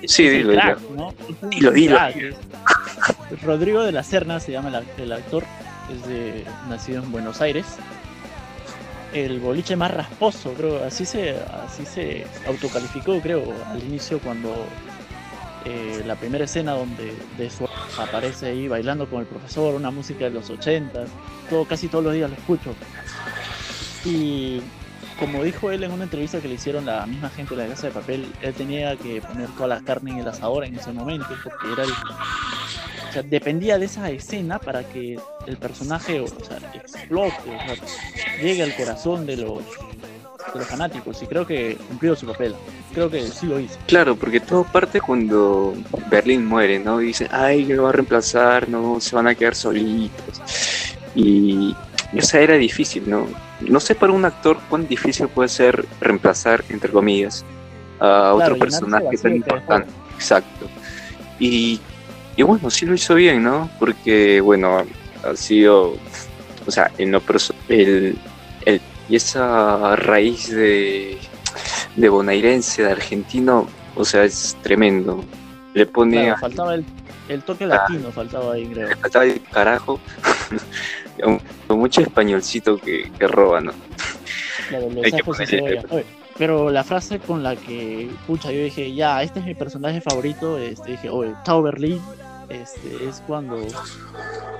sí, 0.06 0.28
dilo, 0.28 0.52
dilo. 1.50 1.72
dilo, 1.72 1.98
Rodrigo 3.42 3.82
de 3.82 3.92
la 3.92 4.02
Serna 4.02 4.40
se 4.40 4.52
llama 4.52 4.82
el, 4.96 5.12
actor, 5.12 5.44
es 5.92 6.08
de, 6.08 6.44
nacido 6.68 7.02
en 7.02 7.12
Buenos 7.12 7.40
Aires. 7.40 7.66
El 9.12 9.40
boliche 9.40 9.74
más 9.74 9.90
rasposo, 9.90 10.52
creo, 10.54 10.84
así 10.84 11.04
se, 11.04 11.36
así 11.64 11.84
se 11.84 12.26
autocalificó, 12.46 13.20
creo, 13.20 13.42
al 13.66 13.82
inicio 13.82 14.20
cuando 14.20 14.54
eh, 15.64 16.02
la 16.06 16.14
primera 16.14 16.44
escena 16.44 16.72
donde 16.72 17.14
de 17.36 17.50
su 17.50 17.68
aparece 17.98 18.46
ahí 18.46 18.68
bailando 18.68 19.08
con 19.08 19.20
el 19.20 19.26
profesor, 19.26 19.74
una 19.74 19.90
música 19.90 20.24
de 20.24 20.30
los 20.30 20.48
80, 20.48 21.04
todo, 21.48 21.64
casi 21.64 21.88
todos 21.88 22.04
los 22.04 22.14
días 22.14 22.30
lo 22.30 22.36
escucho. 22.36 22.74
Y 24.04 24.60
como 25.18 25.42
dijo 25.44 25.70
él 25.70 25.84
en 25.84 25.92
una 25.92 26.04
entrevista 26.04 26.40
que 26.40 26.48
le 26.48 26.54
hicieron 26.54 26.86
la 26.86 27.04
misma 27.06 27.28
gente 27.28 27.54
de 27.54 27.64
la 27.64 27.68
casa 27.68 27.88
de 27.88 27.92
papel, 27.92 28.32
él 28.40 28.54
tenía 28.54 28.96
que 28.96 29.20
poner 29.20 29.50
toda 29.50 29.68
la 29.68 29.80
carne 29.80 30.12
en 30.12 30.18
el 30.18 30.28
asador 30.28 30.64
en 30.64 30.76
ese 30.76 30.92
momento, 30.92 31.28
porque 31.44 31.72
era 31.72 31.84
o 33.10 33.12
sea, 33.12 33.22
dependía 33.22 33.76
de 33.76 33.86
esa 33.86 34.08
escena 34.10 34.60
para 34.60 34.84
que 34.84 35.18
el 35.46 35.56
personaje 35.56 36.20
o 36.20 36.28
sea, 36.28 36.58
explote, 36.74 37.34
o 37.44 37.74
sea, 37.74 38.40
llegue 38.40 38.62
al 38.62 38.74
corazón 38.76 39.26
de 39.26 39.36
los, 39.36 39.58
de 39.58 40.58
los 40.60 40.66
fanáticos 40.66 41.20
y 41.20 41.26
creo 41.26 41.44
que 41.44 41.76
cumplió 41.88 42.14
su 42.14 42.26
papel. 42.26 42.54
Creo 42.94 43.10
que 43.10 43.26
sí 43.26 43.46
lo 43.46 43.58
hizo. 43.58 43.76
Claro, 43.88 44.14
porque 44.14 44.38
todo 44.38 44.62
parte 44.62 45.00
cuando 45.00 45.74
Berlín 46.08 46.46
muere, 46.46 46.78
¿no? 46.78 46.98
Dicen, 46.98 47.26
ay, 47.32 47.64
que 47.64 47.74
lo 47.74 47.84
va 47.84 47.88
a 47.88 47.92
reemplazar, 47.92 48.68
no, 48.68 49.00
se 49.00 49.16
van 49.16 49.26
a 49.26 49.34
quedar 49.34 49.56
solitos. 49.56 50.40
Y, 51.16 51.74
o 52.16 52.22
sea, 52.22 52.40
era 52.40 52.54
difícil, 52.54 53.10
¿no? 53.10 53.26
no 53.60 53.80
sé 53.80 53.94
para 53.94 54.12
un 54.12 54.24
actor 54.24 54.58
cuán 54.68 54.86
difícil 54.86 55.28
puede 55.28 55.48
ser 55.48 55.84
reemplazar, 56.00 56.64
entre 56.68 56.90
comillas, 56.90 57.44
a 57.98 58.34
otro 58.34 58.56
personaje 58.56 59.16
tan 59.20 59.34
importante. 59.34 59.90
Exacto. 60.14 60.68
Y, 61.40 61.80
y, 62.40 62.42
bueno, 62.42 62.70
sí 62.70 62.86
lo 62.86 62.94
hizo 62.94 63.14
bien, 63.16 63.42
¿no? 63.42 63.68
Porque, 63.78 64.40
bueno, 64.40 64.86
ha 65.22 65.36
sido, 65.36 65.94
o 66.66 66.70
sea, 66.70 66.90
en 66.96 67.12
lo 67.12 67.22
el, 67.68 68.18
el, 68.64 68.80
y 69.10 69.16
esa 69.16 69.94
raíz 69.96 70.48
de, 70.50 71.18
de 71.96 72.08
bonairense, 72.08 72.82
de 72.82 72.92
argentino, 72.92 73.68
o 73.94 74.06
sea, 74.06 74.24
es 74.24 74.56
tremendo. 74.62 75.22
Le 75.74 75.84
pone... 75.84 76.34
faltaba 76.38 76.76
el, 76.76 76.86
el 77.28 77.42
toque 77.42 77.66
latino, 77.66 78.10
faltaba 78.10 78.54
ahí, 78.54 78.66
creo. 78.68 78.88
Faltaba 79.02 79.26
el 79.26 79.42
carajo. 79.42 80.00
mucho 81.68 82.00
españolcito 82.00 82.78
que, 82.78 83.12
que 83.18 83.26
roba, 83.28 83.60
¿no? 83.60 83.72
pero 86.40 86.70
la 86.70 86.84
frase 86.84 87.18
con 87.18 87.42
la 87.42 87.54
que, 87.54 88.08
pucha, 88.26 88.50
yo 88.50 88.64
dije, 88.64 88.94
ya, 88.94 89.22
este 89.22 89.40
es 89.40 89.44
mi 89.44 89.54
personaje 89.54 90.00
favorito, 90.00 90.56
este, 90.56 90.92
dije, 90.92 91.10
oye, 91.10 91.34
Chao 91.44 91.60
Berlín, 91.60 92.00
este, 92.50 93.08
es 93.08 93.22
cuando 93.26 93.58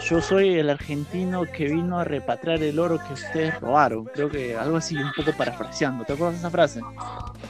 yo 0.09 0.21
soy 0.23 0.55
el 0.55 0.71
argentino 0.71 1.45
que 1.45 1.65
vino 1.65 1.99
a 1.99 2.05
repatriar 2.05 2.63
el 2.63 2.79
oro 2.79 2.99
que 2.99 3.13
ustedes 3.13 3.61
robaron. 3.61 4.05
Creo 4.05 4.31
que 4.31 4.57
algo 4.57 4.77
así, 4.77 4.97
un 4.97 5.13
poco 5.17 5.33
parafraseando. 5.37 6.05
¿Te 6.05 6.15
acuerdas 6.15 6.35
de 6.35 6.39
esa 6.41 6.51
frase? 6.51 6.81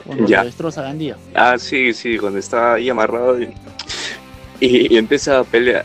Cuando 0.05 0.27
ya. 0.27 0.45
destroza 0.45 0.83
Gandía. 0.83 1.17
Ah, 1.35 1.57
sí, 1.59 1.93
sí, 1.93 2.19
cuando 2.19 2.39
está 2.39 2.75
ahí 2.75 2.89
amarrado 2.89 3.41
y, 3.41 3.55
y, 4.61 4.97
empieza 4.97 5.41
a 5.41 5.45
pelear 5.45 5.85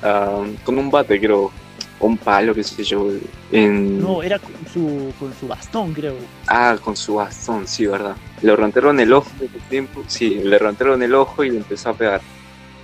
con 0.63 0.77
un 0.77 0.89
bate, 0.89 1.19
creo 1.19 1.51
un 1.99 2.17
palo, 2.17 2.53
qué 2.53 2.63
sé 2.63 2.83
yo. 2.83 3.09
En... 3.51 3.99
No, 4.01 4.21
era 4.21 4.39
con 4.39 4.53
su, 4.71 5.13
con 5.19 5.33
su 5.33 5.47
bastón, 5.47 5.93
creo. 5.93 6.15
Ah, 6.47 6.77
con 6.81 6.95
su 6.95 7.15
bastón, 7.15 7.67
sí, 7.67 7.85
¿verdad? 7.85 8.15
Le 8.41 8.55
romperon 8.55 8.99
el 8.99 9.13
ojo 9.13 9.29
de 9.39 9.47
tiempo. 9.69 10.03
Sí, 10.07 10.41
le 10.43 10.57
romperon 10.59 11.01
el 11.03 11.13
ojo 11.15 11.43
y 11.43 11.51
le 11.51 11.57
empezó 11.57 11.89
a 11.89 11.93
pegar. 11.93 12.21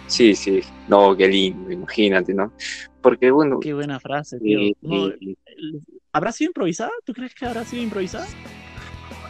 Sí, 0.07 0.35
sí. 0.35 0.61
No, 0.91 1.15
qué 1.15 1.25
lindo, 1.25 1.71
imagínate, 1.71 2.33
¿no? 2.33 2.51
Porque, 3.01 3.31
bueno. 3.31 3.61
Qué 3.61 3.73
buena 3.73 3.97
frase, 3.97 4.37
tío. 4.39 4.75
¿Habrá 6.11 6.33
sido 6.33 6.49
improvisada? 6.49 6.91
¿Tú 7.05 7.13
crees 7.13 7.33
que 7.33 7.45
habrá 7.45 7.63
sido 7.63 7.81
improvisada? 7.81 8.27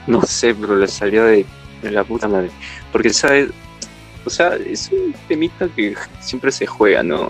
No 0.08 0.24
sé, 0.24 0.56
pero 0.56 0.76
le 0.76 0.88
salió 0.88 1.24
de, 1.26 1.46
de 1.84 1.92
la 1.92 2.04
puta 2.04 2.28
madre. 2.28 2.50
Porque, 2.92 3.12
¿sabes? 3.12 3.52
O 4.26 4.32
sea, 4.32 4.56
es 4.56 4.92
un 4.92 5.14
temita 5.28 5.70
que 5.70 5.94
siempre 6.20 6.52
se 6.52 6.66
juega, 6.66 7.04
¿no? 7.04 7.30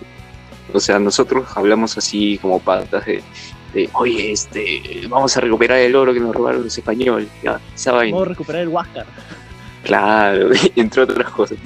O 0.71 0.79
sea, 0.79 0.97
nosotros 0.97 1.45
hablamos 1.57 1.97
así 1.97 2.37
como 2.41 2.61
patas 2.61 3.05
de, 3.05 3.89
oye, 3.91 4.31
este, 4.31 5.07
vamos 5.09 5.35
a 5.35 5.41
recuperar 5.41 5.79
el 5.79 5.93
oro 5.93 6.13
que 6.13 6.21
nos 6.21 6.33
robaron 6.33 6.63
los 6.63 6.77
españoles. 6.77 7.27
Ya, 7.43 7.59
Vamos 7.85 8.21
a 8.21 8.29
recuperar 8.29 8.61
el 8.61 8.69
Huáscar. 8.69 9.05
Claro, 9.83 10.51
entre 10.77 11.01
otras 11.01 11.29
cosas. 11.31 11.57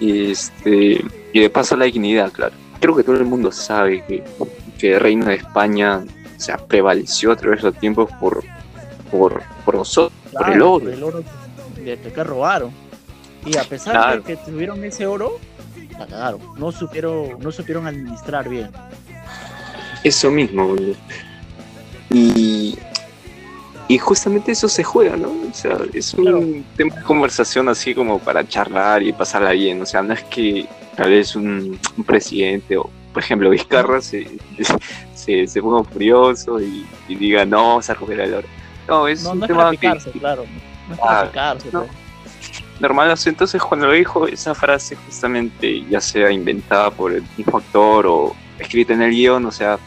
Y, 0.00 0.32
este, 0.32 1.04
y 1.32 1.40
de 1.40 1.50
paso 1.50 1.76
la 1.76 1.84
dignidad, 1.84 2.32
claro. 2.32 2.54
Creo 2.80 2.96
que 2.96 3.02
todo 3.02 3.16
el 3.16 3.24
mundo 3.24 3.50
sabe 3.52 4.04
que, 4.06 4.22
que 4.78 4.94
el 4.94 5.00
reino 5.00 5.26
de 5.26 5.34
España 5.34 6.04
se 6.36 6.56
prevaleció 6.56 7.32
a 7.32 7.36
través 7.36 7.62
de 7.62 7.70
los 7.70 7.78
tiempos 7.78 8.10
por, 8.20 8.44
por, 9.10 9.42
por 9.64 9.74
nosotros, 9.74 10.18
por 10.32 10.50
el 10.50 10.62
oro. 10.62 10.84
Por 10.84 10.94
el 10.94 11.02
oro 11.02 11.24
que, 11.84 12.24
robaron. 12.24 12.70
Y 13.44 13.56
a 13.56 13.64
pesar 13.64 14.16
de 14.16 14.22
que 14.22 14.36
tuvieron 14.36 14.84
ese 14.84 15.06
oro, 15.06 15.38
no 16.56 16.72
supieron, 16.72 17.38
no 17.40 17.50
supieron 17.50 17.86
administrar 17.86 18.48
bien. 18.48 18.70
Eso 20.04 20.30
mismo, 20.30 20.76
Y, 22.10 22.78
y 23.88 23.98
justamente 23.98 24.52
eso 24.52 24.68
se 24.68 24.84
juega, 24.84 25.16
¿no? 25.16 25.28
O 25.28 25.54
sea, 25.54 25.78
es 25.92 26.14
un 26.14 26.64
tema 26.76 26.94
de 26.94 27.02
conversación 27.02 27.68
así 27.68 27.94
como 27.94 28.18
para 28.18 28.46
charlar 28.46 29.02
y 29.02 29.12
pasarla 29.12 29.52
bien. 29.52 29.82
O 29.82 29.86
sea, 29.86 30.02
no 30.02 30.14
es 30.14 30.22
que 30.24 30.66
tal 30.98 31.10
vez 31.10 31.36
un, 31.36 31.78
presidente 32.04 32.76
o, 32.76 32.90
por 33.12 33.22
ejemplo, 33.22 33.50
Vizcarra 33.50 34.00
se, 34.00 34.26
se, 35.14 35.62
ponga 35.62 35.84
furioso 35.84 36.60
y, 36.60 36.84
diga, 37.08 37.44
no, 37.44 37.80
se 37.80 37.94
recupera 37.94 38.24
el 38.24 38.34
oro. 38.34 38.48
No, 38.88 39.06
es 39.06 39.24
un 39.24 39.40
tema 39.40 39.70
que, 39.70 39.96
claro. 40.18 40.44
No 40.88 40.94
es 40.94 41.00
para 41.00 41.30
ah, 41.50 41.56
pues 41.56 41.72
normal. 42.80 43.14
Entonces, 43.26 43.62
cuando 43.62 43.86
lo 43.86 43.92
dijo, 43.92 44.26
esa 44.26 44.56
frase 44.56 44.96
justamente 44.96 45.84
ya 45.88 46.00
sea 46.00 46.32
inventada 46.32 46.90
por 46.90 47.12
el 47.12 47.22
mismo 47.36 47.58
actor 47.58 48.06
o 48.08 48.34
escrita 48.58 48.94
en 48.94 49.02
el 49.02 49.12
guion, 49.12 49.46
o 49.46 49.52
sea, 49.52 49.78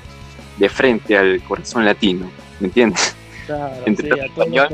de 0.58 0.70
frente 0.70 1.18
al 1.18 1.42
corazón 1.44 1.84
latino, 1.84 2.32
¿me 2.62 2.68
entiendes? 2.68 3.16
Claro, 3.48 3.76
Entre 3.86 4.10
sí, 4.10 4.20
español, 4.20 4.70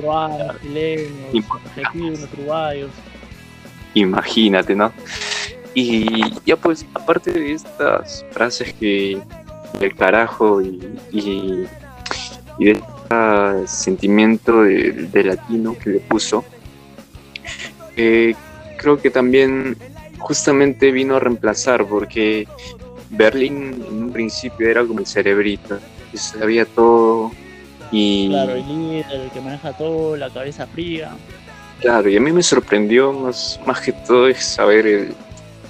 chilenos, 0.61 2.27
uruguayos. 2.33 2.91
Imagínate, 3.95 4.75
¿no? 4.75 4.91
Y 5.79 6.23
ya 6.43 6.55
pues, 6.55 6.87
aparte 6.95 7.31
de 7.31 7.53
estas 7.53 8.25
frases 8.31 8.73
que 8.73 9.21
del 9.79 9.95
carajo 9.95 10.59
y, 10.59 10.97
y 11.11 12.65
de 12.65 12.71
ese 12.71 13.67
sentimiento 13.67 14.63
de, 14.63 15.23
latino 15.23 15.77
que 15.77 15.91
le 15.91 15.99
puso, 15.99 16.43
eh, 17.95 18.33
creo 18.79 18.99
que 18.99 19.11
también 19.11 19.77
justamente 20.17 20.91
vino 20.91 21.15
a 21.15 21.19
reemplazar, 21.19 21.85
porque 21.85 22.47
Berlín 23.11 23.85
en 23.87 24.03
un 24.05 24.11
principio 24.11 24.67
era 24.67 24.83
como 24.83 25.01
el 25.01 25.05
cerebrito, 25.05 25.77
que 26.11 26.17
sabía 26.17 26.65
todo 26.65 27.31
y... 27.91 28.29
Claro, 28.29 28.53
el 28.53 28.67
líder, 28.67 29.05
el 29.11 29.29
que 29.29 29.41
maneja 29.41 29.73
todo, 29.73 30.17
la 30.17 30.31
cabeza 30.31 30.65
fría. 30.65 31.11
Claro, 31.81 32.09
y 32.09 32.17
a 32.17 32.19
mí 32.19 32.31
me 32.31 32.41
sorprendió 32.41 33.13
más, 33.13 33.59
más 33.67 33.79
que 33.79 33.91
todo 33.91 34.27
es 34.27 34.43
saber 34.43 34.87
el, 34.87 35.15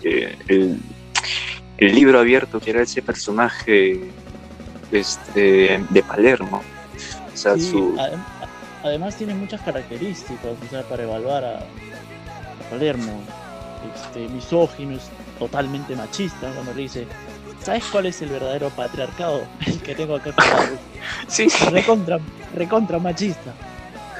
eh, 0.04 0.36
el, 0.48 0.80
el 1.78 1.96
libro 1.96 2.20
abierto 2.20 2.60
que 2.60 2.72
era 2.72 2.82
ese 2.82 3.02
personaje 3.02 4.02
este, 4.92 5.84
de 5.90 6.04
Palermo. 6.04 6.62
O 7.34 7.38
sea, 7.38 7.58
su... 7.58 7.96
Además 8.84 9.16
tiene 9.16 9.34
muchas 9.34 9.62
características 9.62 10.46
o 10.46 10.70
sea, 10.70 10.84
para 10.84 11.04
evaluar 11.04 11.44
a, 11.44 11.60
Palermo. 12.70 13.22
Este, 13.96 14.28
misógino, 14.28 14.98
totalmente 15.40 15.96
machista, 15.96 16.52
cuando 16.52 16.74
le 16.74 16.84
dice, 16.84 17.08
¿sabes 17.62 17.86
cuál 17.86 18.08
es 18.08 18.22
el 18.22 18.30
verdadero 18.30 18.70
patriarcado? 18.70 19.44
El 19.66 19.80
que 19.82 19.96
tengo 19.96 20.16
acá 20.16 20.34
sí. 21.28 21.48
Recontra, 21.72 22.20
recontra 22.56 23.00
machista. 23.00 23.54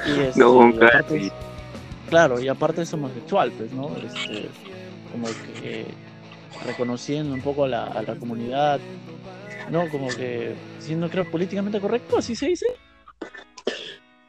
Y 0.06 0.20
este, 0.22 0.40
no, 0.40 0.72
claro, 2.10 2.40
y 2.40 2.48
aparte 2.48 2.84
es 2.84 2.94
homosexual, 2.94 3.52
pues, 3.52 3.72
¿no? 3.74 3.90
Este, 3.98 4.50
como 5.18 5.34
que 5.62 5.86
reconociendo 6.66 7.34
un 7.34 7.42
poco 7.42 7.66
a 7.66 7.68
la, 7.68 7.86
a 7.86 8.02
la 8.02 8.16
comunidad, 8.16 8.80
¿no? 9.70 9.90
Como 9.90 10.10
que 10.10 10.54
siendo, 10.80 11.10
creo, 11.10 11.30
políticamente 11.30 11.80
correcto, 11.80 12.18
así 12.18 12.36
se 12.36 12.48
dice. 12.48 12.66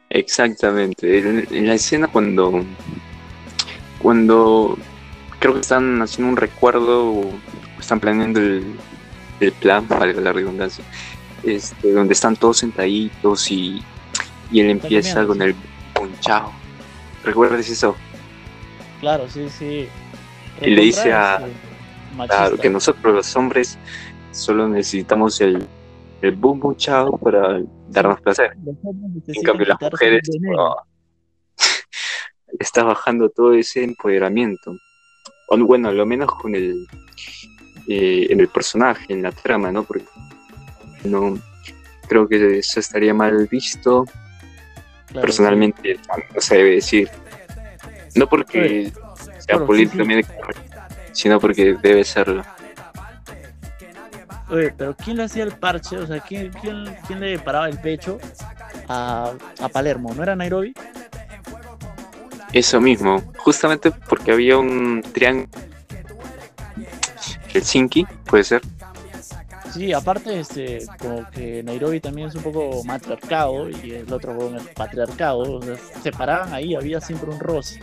Exactamente. 0.09 1.19
En, 1.19 1.67
la 1.67 1.75
escena 1.75 2.07
cuando, 2.07 2.63
cuando 3.99 4.77
creo 5.39 5.53
que 5.53 5.59
están 5.61 6.01
haciendo 6.01 6.31
un 6.31 6.37
recuerdo 6.37 7.11
o 7.11 7.31
están 7.79 7.99
planeando 7.99 8.39
el, 8.39 8.75
el 9.39 9.51
plan, 9.53 9.87
valga 9.87 10.19
la 10.19 10.33
redundancia, 10.33 10.83
este, 11.43 11.91
donde 11.91 12.13
están 12.13 12.35
todos 12.35 12.57
sentaditos 12.57 13.51
y, 13.51 13.83
y 14.51 14.59
él 14.59 14.71
empieza 14.71 15.25
con 15.25 15.41
el 15.41 15.55
ponchado. 15.93 16.51
¿Recuerdas 17.23 17.69
eso? 17.69 17.95
Claro, 18.99 19.29
sí, 19.29 19.47
sí. 19.49 19.87
Y 20.61 20.71
le 20.71 20.81
dice 20.81 21.13
a... 21.13 21.45
Claro, 22.27 22.57
que 22.57 22.69
nosotros 22.69 23.13
los 23.13 23.35
hombres 23.35 23.77
solo 24.31 24.67
necesitamos 24.67 25.39
el, 25.41 25.65
el 26.21 26.35
boom 26.35 26.59
boom 26.59 26.75
chao 26.75 27.17
para 27.17 27.61
darnos 27.87 28.19
placer. 28.21 28.57
En 29.27 29.43
cambio, 29.43 29.67
las 29.67 29.79
mujeres 29.79 30.21
está 32.59 32.83
bajando 32.83 33.29
todo 33.29 33.53
ese 33.53 33.83
empoderamiento. 33.83 34.75
bueno, 35.49 35.91
lo 35.91 36.05
menos 36.05 36.33
con 36.35 36.55
el 36.55 36.85
eh, 37.87 38.27
en 38.29 38.39
el 38.39 38.49
personaje, 38.49 39.13
en 39.13 39.23
la 39.23 39.31
trama, 39.31 39.71
¿no? 39.71 39.83
Porque 39.83 40.05
no 41.05 41.39
creo 42.07 42.27
que 42.27 42.59
eso 42.59 42.79
estaría 42.79 43.13
mal 43.13 43.47
visto. 43.47 44.05
Personalmente, 45.11 45.97
no 46.35 46.39
se 46.41 46.57
debe 46.57 46.71
decir. 46.75 47.09
No 48.13 48.27
porque 48.27 48.91
sea 49.49 49.65
políticamente 49.65 50.33
correcto, 50.33 50.77
sino 51.11 51.39
porque 51.39 51.75
debe 51.81 52.03
serlo. 52.03 52.43
Oye, 54.49 54.73
pero 54.75 54.95
¿quién 54.95 55.17
le 55.17 55.23
hacía 55.23 55.43
el 55.43 55.51
parche? 55.51 55.97
O 55.97 56.07
sea, 56.07 56.19
¿quién, 56.21 56.51
quién, 56.61 57.19
le 57.19 57.37
paraba 57.39 57.69
el 57.69 57.79
pecho 57.79 58.17
a, 58.87 59.33
a, 59.59 59.69
Palermo? 59.69 60.13
¿No 60.15 60.23
era 60.23 60.35
Nairobi? 60.35 60.73
Eso 62.51 62.81
mismo, 62.81 63.21
justamente 63.37 63.91
porque 63.91 64.31
había 64.31 64.57
un 64.57 65.03
triángulo. 65.13 65.49
Helsinki, 67.53 68.05
puede 68.25 68.43
ser. 68.43 68.61
Sí, 69.71 69.93
aparte, 69.93 70.39
este, 70.39 70.79
como 70.97 71.29
que 71.29 71.61
Nairobi 71.61 71.99
también 71.99 72.29
es 72.29 72.35
un 72.35 72.41
poco 72.41 72.83
matriarcado 72.85 73.69
y 73.69 73.91
el 73.91 74.11
otro 74.11 74.35
con 74.35 74.55
el 74.55 74.67
patriarcado, 74.69 75.39
o 75.39 75.61
sea, 75.61 75.75
se 76.01 76.11
paraban 76.11 76.53
ahí, 76.53 76.73
había 76.73 76.99
siempre 76.99 77.29
un 77.29 77.39
roce. 77.39 77.79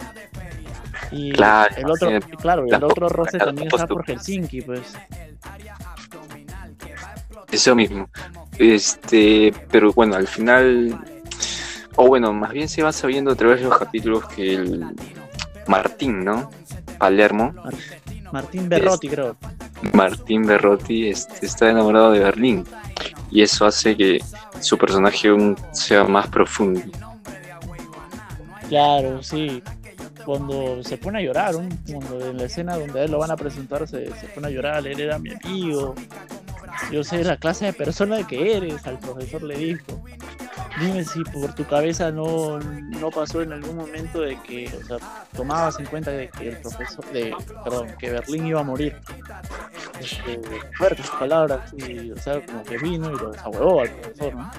Y 1.12 1.32
claro, 1.32 1.74
el 1.76 1.90
otro, 1.90 2.10
claro, 2.38 2.64
el 2.66 2.84
otro 2.84 3.08
roce 3.08 3.38
también 3.38 3.68
está 3.68 3.86
por 3.86 4.04
Helsinki, 4.04 4.62
pues. 4.62 4.94
Eso 7.50 7.74
mismo. 7.74 8.08
Este, 8.58 9.52
pero 9.70 9.92
bueno, 9.92 10.16
al 10.16 10.26
final, 10.26 10.98
o 11.96 12.06
bueno, 12.06 12.32
más 12.32 12.52
bien 12.52 12.68
se 12.68 12.82
va 12.82 12.92
sabiendo 12.92 13.30
a 13.30 13.34
través 13.34 13.60
de 13.60 13.68
los 13.68 13.78
capítulos 13.78 14.26
que 14.28 14.54
el 14.54 14.86
Martín, 15.66 16.24
¿no? 16.24 16.50
Palermo. 16.98 17.54
Martín 18.32 18.68
Berrotti, 18.68 19.08
creo. 19.08 19.36
Martín 19.92 20.46
Berrotti 20.46 21.08
este, 21.08 21.46
está 21.46 21.70
enamorado 21.70 22.12
de 22.12 22.20
Berlín 22.20 22.64
y 23.30 23.42
eso 23.42 23.66
hace 23.66 23.96
que 23.96 24.18
su 24.60 24.78
personaje 24.78 25.30
sea 25.72 26.04
más 26.04 26.26
profundo. 26.28 26.80
Claro, 28.68 29.22
sí. 29.22 29.62
Cuando 30.26 30.82
se 30.82 30.98
pone 30.98 31.20
a 31.20 31.22
llorar, 31.22 31.54
cuando 31.54 32.30
en 32.30 32.36
la 32.36 32.44
escena 32.44 32.76
donde 32.76 33.04
él 33.04 33.12
lo 33.12 33.18
van 33.18 33.30
a 33.30 33.36
presentar 33.36 33.86
se, 33.86 34.06
se 34.16 34.26
pone 34.34 34.48
a 34.48 34.50
llorar, 34.50 34.84
él 34.86 35.00
era 35.00 35.20
mi 35.20 35.32
amigo, 35.32 35.94
yo 36.90 37.04
sé 37.04 37.24
la 37.24 37.36
clase 37.36 37.66
de 37.66 37.72
persona 37.72 38.26
que 38.26 38.56
eres, 38.56 38.86
al 38.86 38.98
profesor 38.98 39.42
le 39.42 39.56
dijo. 39.56 40.02
Dime 40.78 41.04
si 41.04 41.24
por 41.24 41.54
tu 41.54 41.64
cabeza 41.64 42.10
no, 42.10 42.58
no 42.58 43.10
pasó 43.10 43.40
en 43.40 43.52
algún 43.52 43.76
momento 43.76 44.20
de 44.20 44.36
que, 44.42 44.70
o 44.76 44.84
sea, 44.84 44.98
tomabas 45.34 45.78
en 45.78 45.86
cuenta 45.86 46.10
de 46.10 46.28
que 46.28 46.50
el 46.50 46.56
profesor, 46.58 47.04
de, 47.12 47.34
perdón, 47.64 47.94
que 47.98 48.10
Berlín 48.10 48.46
iba 48.46 48.60
a 48.60 48.64
morir. 48.64 48.94
Este, 49.98 50.38
fuertes 50.76 51.08
palabras, 51.18 51.72
y, 51.72 52.10
o 52.10 52.18
sea, 52.18 52.44
como 52.44 52.62
que 52.62 52.76
vino 52.76 53.10
y 53.10 53.16
lo 53.16 53.32
desahuevó 53.32 53.80
al 53.80 53.90
profesor, 53.90 54.34
¿no? 54.34 54.50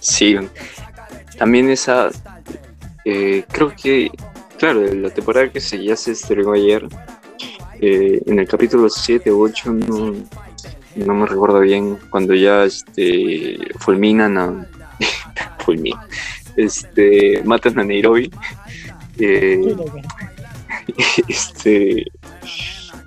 Sí, 0.00 0.36
también 1.38 1.70
esa, 1.70 2.10
eh, 3.04 3.44
creo 3.50 3.74
que, 3.74 4.10
claro, 4.58 4.82
la 4.94 5.10
temporada 5.10 5.50
que 5.50 5.60
se 5.60 5.82
ya 5.82 5.96
se 5.96 6.12
estrenó 6.12 6.52
ayer, 6.52 6.86
eh, 7.80 8.20
en 8.26 8.38
el 8.38 8.46
capítulo 8.46 8.88
7 8.90 9.30
o 9.30 9.38
8 9.38 9.72
no, 9.72 10.14
no 10.96 11.14
me 11.14 11.26
recuerdo 11.26 11.60
bien, 11.60 11.98
cuando 12.10 12.34
ya 12.34 12.64
este, 12.64 13.58
fulminan 13.78 14.38
a. 14.38 14.66
fulminan. 15.64 16.04
Este, 16.56 17.42
matan 17.44 17.78
a 17.78 17.84
Nairobi. 17.84 18.30
Eh, 19.18 19.76
este, 21.28 22.04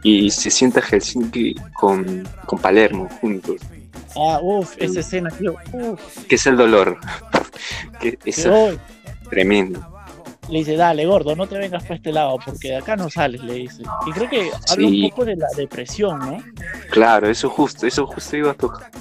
y 0.04 0.30
se 0.32 0.50
sienta 0.50 0.82
Helsinki 0.82 1.56
con, 1.74 2.28
con 2.46 2.60
Palermo 2.60 3.10
juntos. 3.22 3.62
Ah, 4.16 4.40
uff, 4.42 4.76
esa 4.78 5.00
escena, 5.00 5.30
tío. 5.32 5.56
Uf. 5.72 6.26
Que 6.28 6.36
es 6.36 6.46
el 6.46 6.58
dolor. 6.58 7.00
que 8.00 8.18
es 8.26 8.48
tremendo 9.34 9.94
le 10.50 10.60
dice, 10.60 10.76
dale, 10.76 11.06
gordo, 11.06 11.36
no 11.36 11.48
te 11.48 11.58
vengas 11.58 11.84
para 11.84 11.96
este 11.96 12.12
lado, 12.12 12.38
porque 12.44 12.70
de 12.70 12.78
acá 12.78 12.96
no 12.96 13.10
sales, 13.10 13.42
le 13.44 13.54
dice. 13.54 13.84
Y 14.06 14.12
creo 14.12 14.30
que 14.30 14.52
habla 14.70 14.88
un 14.88 15.10
poco 15.10 15.26
de 15.26 15.36
la 15.36 15.48
depresión, 15.56 16.20
¿no? 16.20 16.44
Claro, 16.90 17.30
eso 17.30 17.50
justo, 17.50 17.88
eso 17.88 18.06
justo 18.06 18.38
iba 18.38 18.52
a 18.52 18.54
tocar. 18.54 18.92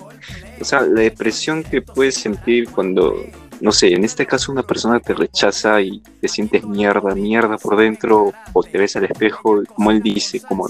O 0.60 0.64
sea, 0.64 0.80
la 0.82 1.00
depresión 1.00 1.64
que 1.64 1.82
puedes 1.82 2.14
sentir 2.14 2.70
cuando, 2.70 3.16
no 3.60 3.72
sé, 3.72 3.92
en 3.92 4.04
este 4.04 4.24
caso 4.24 4.52
una 4.52 4.62
persona 4.62 5.00
te 5.00 5.14
rechaza 5.14 5.80
y 5.80 6.00
te 6.20 6.28
sientes 6.28 6.64
mierda, 6.64 7.14
mierda 7.14 7.58
por 7.58 7.76
dentro, 7.76 8.32
o 8.52 8.62
te 8.62 8.78
ves 8.78 8.94
al 8.96 9.04
espejo, 9.04 9.62
como 9.74 9.90
él 9.90 10.00
dice, 10.00 10.40
como 10.40 10.66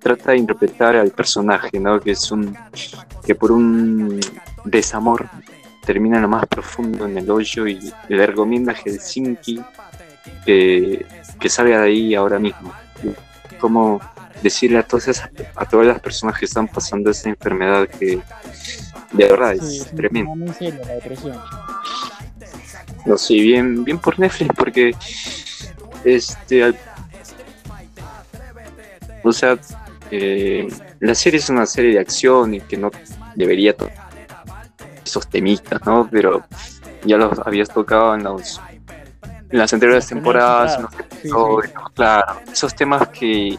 trata 0.00 0.32
de 0.32 0.38
interpretar 0.38 0.96
al 0.96 1.10
personaje, 1.10 1.78
¿no? 1.78 2.00
Que 2.00 2.12
es 2.12 2.30
un, 2.30 2.56
que 3.26 3.34
por 3.34 3.52
un 3.52 4.18
desamor 4.64 5.28
termina 5.84 6.20
lo 6.20 6.28
más 6.28 6.46
profundo 6.46 7.06
en 7.06 7.18
el 7.18 7.30
hoyo 7.30 7.66
y 7.66 7.92
le 8.08 8.26
recomienda 8.26 8.72
a 8.72 8.74
Helsinki 8.74 9.60
que, 10.44 11.06
salga 11.48 11.80
de 11.80 11.86
ahí 11.86 12.14
ahora 12.14 12.38
mismo. 12.38 12.72
Como 13.58 14.00
decirle 14.42 14.78
a 14.78 14.82
todas, 14.82 15.22
a 15.54 15.64
todas 15.66 15.86
las 15.86 16.00
personas 16.00 16.38
que 16.38 16.46
están 16.46 16.66
pasando 16.68 17.10
esa 17.10 17.28
enfermedad 17.28 17.88
que 17.88 18.20
de 19.12 19.28
verdad 19.28 19.54
es 19.54 19.90
tremendo. 19.94 20.34
No 23.04 23.18
sé, 23.18 23.34
bien, 23.34 23.84
bien 23.84 23.98
por 23.98 24.18
Netflix 24.18 24.50
porque 24.56 24.94
este 26.04 26.74
o 29.24 29.32
sea 29.32 29.56
eh, 30.10 30.66
la 30.98 31.14
serie 31.14 31.38
es 31.38 31.48
una 31.48 31.64
serie 31.64 31.92
de 31.92 32.00
acción 32.00 32.54
y 32.54 32.60
que 32.60 32.76
no 32.76 32.90
debería 33.34 33.74
esos 35.12 35.28
temitas, 35.28 35.84
¿no? 35.84 36.08
Pero 36.10 36.42
ya 37.04 37.18
los 37.18 37.38
habías 37.40 37.68
tocado 37.68 38.14
en 38.14 38.24
los 38.24 38.60
en 39.50 39.58
las 39.58 39.70
anteriores 39.74 40.06
temporadas, 40.06 40.78
claro, 41.94 42.40
esos 42.50 42.74
temas 42.74 43.08
que, 43.08 43.58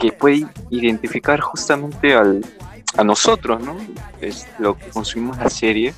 que 0.00 0.10
pueden 0.10 0.50
identificar 0.70 1.38
justamente 1.38 2.12
al, 2.12 2.44
a 2.96 3.04
nosotros, 3.04 3.62
¿no? 3.62 3.76
Es 4.20 4.48
lo 4.58 4.76
que 4.76 4.88
consumimos 4.88 5.38
la 5.38 5.48
serie 5.48 5.94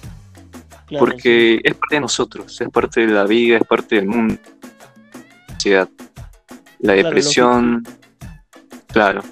porque 0.98 1.60
es 1.62 1.74
parte 1.74 1.94
de 1.94 2.00
nosotros, 2.00 2.60
es 2.60 2.68
parte 2.68 3.06
de 3.06 3.12
la 3.14 3.24
vida, 3.24 3.56
es 3.56 3.64
parte 3.64 3.96
del 3.96 4.06
mundo, 4.06 4.36
la 5.64 5.88
la 6.80 6.92
depresión, 6.94 7.86
claro. 8.88 9.22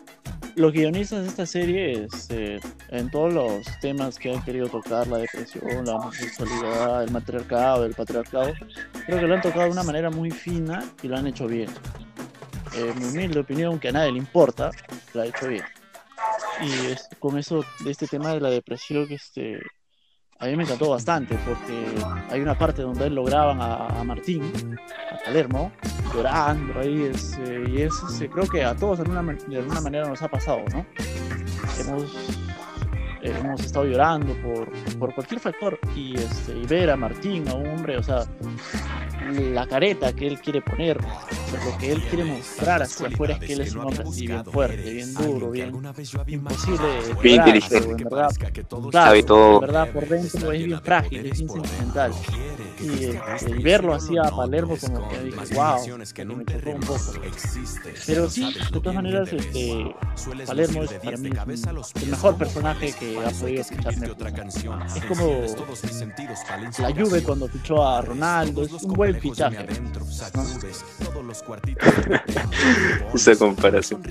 Los 0.58 0.72
guionistas 0.72 1.22
de 1.22 1.28
esta 1.28 1.46
serie, 1.46 2.08
este, 2.12 2.58
en 2.88 3.08
todos 3.12 3.32
los 3.32 3.64
temas 3.78 4.18
que 4.18 4.34
han 4.34 4.44
querido 4.44 4.68
tocar, 4.68 5.06
la 5.06 5.18
depresión, 5.18 5.84
la 5.84 5.94
homosexualidad, 5.94 7.04
el 7.04 7.12
matriarcado, 7.12 7.84
el 7.84 7.94
patriarcado, 7.94 8.52
creo 9.06 9.20
que 9.20 9.26
lo 9.28 9.34
han 9.36 9.40
tocado 9.40 9.66
de 9.66 9.70
una 9.70 9.84
manera 9.84 10.10
muy 10.10 10.32
fina 10.32 10.82
y 11.00 11.06
lo 11.06 11.16
han 11.16 11.28
hecho 11.28 11.46
bien. 11.46 11.70
En 12.74 12.98
mi 12.98 13.04
humilde 13.04 13.38
opinión, 13.38 13.78
que 13.78 13.90
a 13.90 13.92
nadie 13.92 14.10
le 14.10 14.18
importa, 14.18 14.72
lo 15.14 15.20
ha 15.20 15.26
hecho 15.26 15.46
bien. 15.46 15.64
Y 16.60 17.16
con 17.20 17.38
eso, 17.38 17.64
de 17.84 17.92
este 17.92 18.08
tema 18.08 18.34
de 18.34 18.40
la 18.40 18.50
depresión, 18.50 19.06
que 19.06 19.14
este, 19.14 19.60
a 20.40 20.46
mí 20.46 20.56
me 20.56 20.62
encantó 20.62 20.90
bastante 20.90 21.36
porque 21.44 21.84
hay 22.30 22.40
una 22.40 22.56
parte 22.56 22.82
donde 22.82 23.06
él 23.06 23.14
lo 23.14 23.24
graban 23.24 23.58
a, 23.60 24.04
Martín, 24.04 24.78
a 25.12 25.24
Palermo, 25.24 25.72
llorando 26.14 26.78
ahí, 26.78 27.02
este, 27.02 27.64
y 27.68 27.82
eso 27.82 28.06
este, 28.08 28.30
creo 28.30 28.46
que 28.46 28.64
a 28.64 28.76
todos 28.76 28.98
de 28.98 29.04
alguna, 29.04 29.34
de 29.34 29.58
alguna 29.58 29.80
manera 29.80 30.08
nos 30.08 30.22
ha 30.22 30.28
pasado, 30.28 30.60
¿no? 30.72 30.86
Hemos, 31.80 32.04
eh, 33.22 33.34
hemos 33.36 33.64
estado 33.64 33.84
llorando 33.86 34.32
por, 34.40 34.70
por 34.98 35.12
cualquier 35.12 35.40
factor 35.40 35.78
y, 35.96 36.16
este, 36.16 36.56
y 36.56 36.66
ver 36.66 36.90
a 36.90 36.96
Martín, 36.96 37.48
a 37.48 37.54
un 37.54 37.66
hombre, 37.66 37.96
o 37.96 38.02
sea, 38.02 38.24
la 39.28 39.66
careta 39.66 40.12
que 40.12 40.26
él 40.26 40.40
quiere 40.40 40.60
poner, 40.62 40.96
lo 40.96 41.78
que 41.78 41.92
él 41.92 42.02
quiere 42.08 42.24
mostrar 42.24 42.82
hacia 42.82 43.08
afuera 43.08 43.34
es 43.34 43.40
que 43.40 43.52
él 43.52 43.60
es 43.60 43.74
un 43.74 43.80
hombre 43.82 44.04
así 44.06 44.26
bien 44.26 44.44
fuerte, 44.44 44.92
bien 44.92 45.14
duro, 45.14 45.50
bien 45.50 45.72
imposible. 46.26 46.88
Bien 47.22 47.36
inteligente. 47.36 47.76
En 47.76 48.08
verdad. 48.08 48.30
En 49.54 49.60
verdad, 49.60 49.92
por 49.92 50.08
dentro 50.08 50.52
es 50.52 50.64
bien 50.64 50.80
frágil, 50.82 51.26
es 51.26 51.38
bien 51.38 51.48
sentimental. 51.48 52.12
Y 52.80 53.04
el, 53.04 53.20
verlo 53.62 53.94
así 53.94 54.16
a 54.18 54.24
Palermo, 54.24 54.76
como 54.80 55.08
que 55.08 55.20
dije, 55.20 55.54
wow, 55.54 55.98
me 55.98 56.04
chocó 56.44 56.70
un 56.70 56.80
poco. 56.80 57.12
Pero 58.06 58.30
sí, 58.30 58.54
de 58.54 58.80
todas 58.80 58.94
maneras, 58.94 59.32
este, 59.32 59.94
Palermo 60.46 60.84
es 60.84 60.92
para 60.92 61.16
mí 61.16 61.30
el 62.02 62.08
mejor 62.08 62.36
personaje 62.36 62.92
que 62.92 63.18
ha 63.18 63.30
podido 63.30 63.62
escucharme. 63.62 64.06
Es 64.94 65.04
como 65.06 65.44
la 66.78 66.94
Juve 66.94 67.22
cuando 67.22 67.48
fichó 67.48 67.86
a 67.86 68.02
Ronaldo, 68.02 68.62
es 68.62 68.72
un 68.72 68.92
buen 68.92 69.20
fichaje. 69.20 69.58
Esa 73.14 73.36
comparación. 73.36 74.02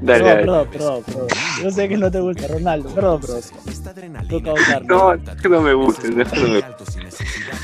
Dale, 0.00 0.24
perdón, 0.24 0.68
perdón, 0.70 1.02
perdón, 1.04 1.26
Yo 1.62 1.70
sé 1.70 1.88
que 1.88 1.96
no 1.96 2.10
te 2.10 2.20
gusta 2.20 2.48
Ronaldo, 2.48 2.94
perdón, 2.94 3.20
perdón. 3.20 3.40
No, 4.86 5.12
que 5.40 5.48
no 5.48 5.60
me 5.60 5.74
gusta, 5.74 6.08
no 6.08 6.16
me 6.16 6.24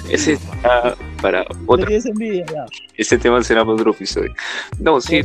Ese 0.08 0.38
para 1.20 1.44
otro. 1.66 1.88
Ese 2.96 3.18
tema 3.18 3.42
será 3.42 3.62
para 3.62 3.74
otro 3.74 3.90
episodio. 3.92 4.32
No, 4.78 5.00
sí, 5.00 5.22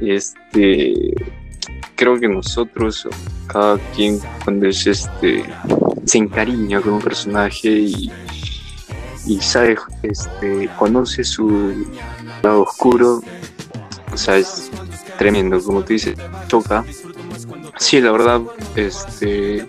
este 0.00 1.14
creo 1.94 2.20
que 2.20 2.28
nosotros, 2.28 3.08
cada 3.46 3.78
quien 3.94 4.20
cuando 4.44 4.66
es 4.66 4.86
este 4.86 5.44
se 6.04 6.18
encariña 6.18 6.80
con 6.80 6.94
un 6.94 7.00
personaje 7.00 7.70
y 7.70 8.10
y 9.26 9.40
sabe, 9.40 9.76
este, 10.02 10.70
conoce 10.78 11.24
su 11.24 11.84
lado 12.42 12.62
oscuro, 12.62 13.20
o 14.12 14.16
sea, 14.16 14.36
es 14.36 14.70
tremendo, 15.18 15.60
como 15.60 15.82
tú 15.82 15.92
dices, 15.92 16.16
choca. 16.46 16.84
Sí, 17.78 18.00
la 18.00 18.10
verdad, 18.10 18.40
este, 18.74 19.66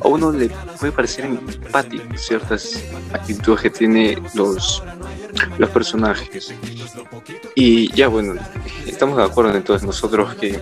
a 0.00 0.08
uno 0.08 0.30
le 0.30 0.50
puede 0.78 0.92
parecer 0.92 1.24
empático 1.24 2.04
ciertas 2.16 2.82
actitudes 3.12 3.60
que 3.62 3.70
tiene 3.70 4.22
los, 4.34 4.82
los 5.58 5.70
personajes. 5.70 6.54
Y 7.54 7.92
ya 7.94 8.08
bueno, 8.08 8.34
estamos 8.86 9.16
de 9.16 9.24
acuerdo 9.24 9.54
entonces 9.54 9.86
nosotros 9.86 10.34
que 10.34 10.60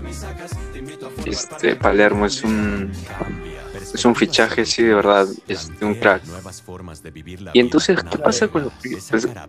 este 1.25 1.77
Palermo 1.77 2.27
es 2.27 2.43
un 2.45 2.93
es 3.95 4.05
un 4.05 4.15
fichaje, 4.15 4.67
sí, 4.67 4.83
de 4.83 4.95
verdad, 4.95 5.27
es 5.47 5.71
un 5.81 5.95
crack. 5.95 6.23
Y 7.53 7.61
entonces, 7.61 8.03
¿qué 8.11 8.19
pasa 8.19 8.49
con 8.49 8.65
los, 8.65 8.73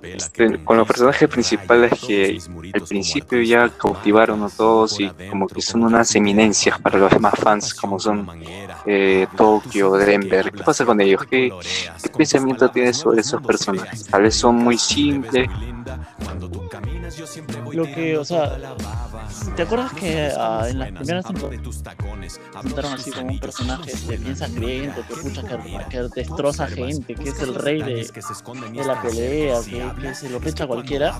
este, 0.03 0.63
con 0.63 0.77
los 0.77 0.87
personajes 0.87 1.27
principales 1.27 1.93
que 2.05 2.39
al 2.73 2.81
principio 2.81 3.41
ya 3.41 3.69
cautivaron 3.69 4.43
a 4.43 4.49
todos 4.49 4.99
y 4.99 5.09
como 5.29 5.47
que 5.47 5.61
son 5.61 5.83
unas 5.83 6.13
eminencias 6.15 6.79
para 6.79 6.99
los 6.99 7.11
demás 7.11 7.33
fans, 7.37 7.73
como 7.73 7.99
son 7.99 8.29
eh, 8.85 9.25
Tokio, 9.35 9.93
Denver? 9.93 10.51
¿Qué 10.51 10.63
pasa 10.63 10.85
con 10.85 11.01
ellos? 11.01 11.23
¿Qué, 11.29 11.51
¿Qué 12.03 12.09
pensamiento 12.09 12.69
tienes 12.69 12.97
sobre 12.97 13.21
esos 13.21 13.41
personajes? 13.41 14.05
Tal 14.05 14.21
vez 14.21 14.35
son 14.35 14.57
muy 14.57 14.77
simples 14.77 15.49
lo 17.73 17.83
que, 17.83 18.17
o 18.17 18.25
sea, 18.25 18.57
¿te 19.55 19.61
acuerdas 19.63 19.93
que 19.93 20.31
uh, 20.35 20.65
en 20.65 20.79
las 20.79 20.91
primeras 20.91 21.25
temporadas 21.25 22.39
presentaron 22.51 22.93
así 22.93 23.11
como 23.11 23.27
un 23.27 23.39
personaje 23.39 23.91
de 24.07 24.17
bien 24.17 24.35
sangriento, 24.35 25.01
que, 25.07 25.15
pucha, 25.15 25.41
que, 25.43 25.85
que, 25.89 26.01
destroza 26.15 26.67
gente, 26.67 27.15
que 27.15 27.29
es 27.29 27.39
el 27.39 27.55
rey 27.55 27.81
de, 27.81 28.05
de 28.05 28.85
la 28.85 29.01
pelea, 29.01 29.59
que, 29.63 30.01
que, 30.01 30.15
se 30.15 30.29
lo 30.29 30.39
pecha 30.39 30.67
cualquiera? 30.67 31.19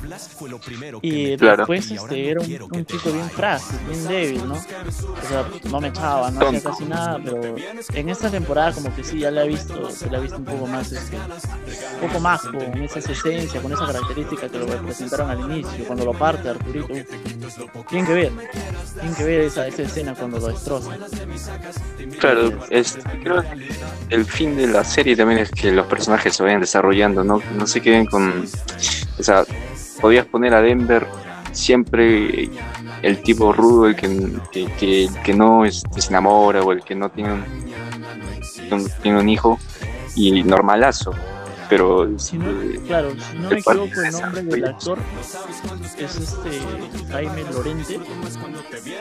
Y 1.01 1.35
después 1.35 1.91
este, 1.91 2.29
era 2.29 2.41
un, 2.41 2.85
chico 2.85 3.11
bien 3.11 3.29
frágil, 3.29 3.79
bien 3.87 4.07
débil, 4.07 4.47
¿no? 4.47 4.55
O 4.55 5.27
sea, 5.27 5.49
no 5.69 5.81
me 5.81 5.89
echaba, 5.89 6.31
no 6.31 6.47
hacía 6.47 6.61
casi 6.61 6.85
nada, 6.85 7.19
pero 7.23 7.55
en 7.93 8.09
esta 8.09 8.29
temporada 8.29 8.73
como 8.73 8.93
que 8.95 9.03
sí, 9.03 9.19
ya 9.19 9.31
le 9.31 9.43
he 9.43 9.47
visto, 9.47 9.89
se 9.89 10.09
le 10.09 10.17
ha 10.17 10.19
visto 10.19 10.37
un 10.37 10.45
poco 10.45 10.67
más, 10.67 10.91
este, 10.91 11.17
un 11.17 12.07
poco 12.07 12.19
más 12.19 12.41
con 12.41 12.81
esa 12.81 12.99
esencia, 12.99 13.61
con 13.61 13.71
esa 13.71 13.85
característica 13.85 14.49
que 14.49 14.59
lo 14.59 14.65
presentaron 14.65 15.29
al 15.29 15.39
inicio, 15.51 15.74
cuando 15.83 16.05
lo 16.05 16.13
parte 16.13 16.49
Arturito. 16.49 16.87
Tienen 17.89 18.07
que 18.07 18.13
ver, 18.13 18.31
tienen 18.93 19.15
que 19.15 19.23
ver 19.23 19.41
esa, 19.41 19.67
esa 19.67 19.81
escena 19.83 20.13
cuando 20.15 20.39
lo 20.39 20.47
destroza. 20.47 20.97
Claro, 22.19 22.51
es, 22.69 22.97
creo 23.23 23.41
que 23.41 23.47
el 24.09 24.25
fin 24.25 24.55
de 24.55 24.67
la 24.67 24.83
serie 24.83 25.15
también 25.15 25.39
es 25.39 25.51
que 25.51 25.71
los 25.71 25.85
personajes 25.87 26.35
se 26.35 26.43
vayan 26.43 26.61
desarrollando, 26.61 27.23
no, 27.23 27.41
no 27.57 27.67
se 27.67 27.81
queden 27.81 28.05
con. 28.05 28.45
O 29.19 29.23
sea, 29.23 29.43
podías 30.01 30.25
poner 30.25 30.53
a 30.53 30.61
Denver 30.61 31.07
siempre 31.51 32.49
el 33.01 33.21
tipo 33.21 33.53
rudo, 33.53 33.87
el 33.87 33.95
que, 33.95 34.67
que, 34.77 35.09
que, 35.23 35.33
no 35.33 35.65
este, 35.65 36.01
se 36.01 36.09
enamora 36.09 36.61
o 36.61 36.71
el 36.71 36.83
que 36.83 36.95
no 36.95 37.09
tiene 37.09 37.43
tiene 39.01 39.19
un 39.19 39.29
hijo 39.29 39.59
y 40.15 40.43
normalazo 40.43 41.13
pero 41.69 42.19
si 42.19 42.37
no, 42.37 42.45
claro, 42.85 43.11
si 43.11 43.37
no 43.37 43.49
me 43.49 43.59
equivoco 43.59 44.01
el 44.01 44.11
nombre 44.11 44.43
del 44.43 44.65
actor 44.65 44.99
es 45.97 46.15
este 46.15 46.59
Jaime 47.09 47.43
Lorente 47.51 47.99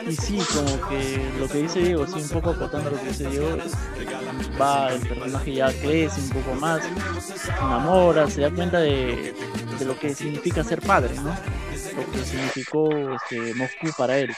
y 0.07 0.15
sí, 0.15 0.39
como 0.53 0.89
que 0.89 1.31
lo 1.39 1.47
que 1.47 1.63
dice 1.63 1.79
Diego, 1.79 2.07
sí, 2.07 2.19
un 2.21 2.29
poco 2.29 2.51
acotando 2.51 2.91
lo 2.91 2.99
que 2.99 3.07
dice 3.07 3.29
Diego, 3.29 3.57
va, 4.59 4.93
el 4.93 5.01
personaje 5.01 5.53
ya 5.53 5.67
crece 5.67 6.21
un 6.21 6.29
poco 6.29 6.55
más, 6.55 6.81
enamora, 7.47 8.29
se 8.29 8.41
da 8.41 8.51
cuenta 8.51 8.79
de, 8.79 9.33
de 9.79 9.85
lo 9.85 9.97
que 9.99 10.13
significa 10.13 10.63
ser 10.63 10.81
padre, 10.81 11.15
¿no? 11.15 11.29
Lo 11.95 12.11
que 12.11 12.25
significó 12.25 12.89
este, 12.91 13.53
Moscú 13.55 13.89
para 13.97 14.17
él. 14.17 14.33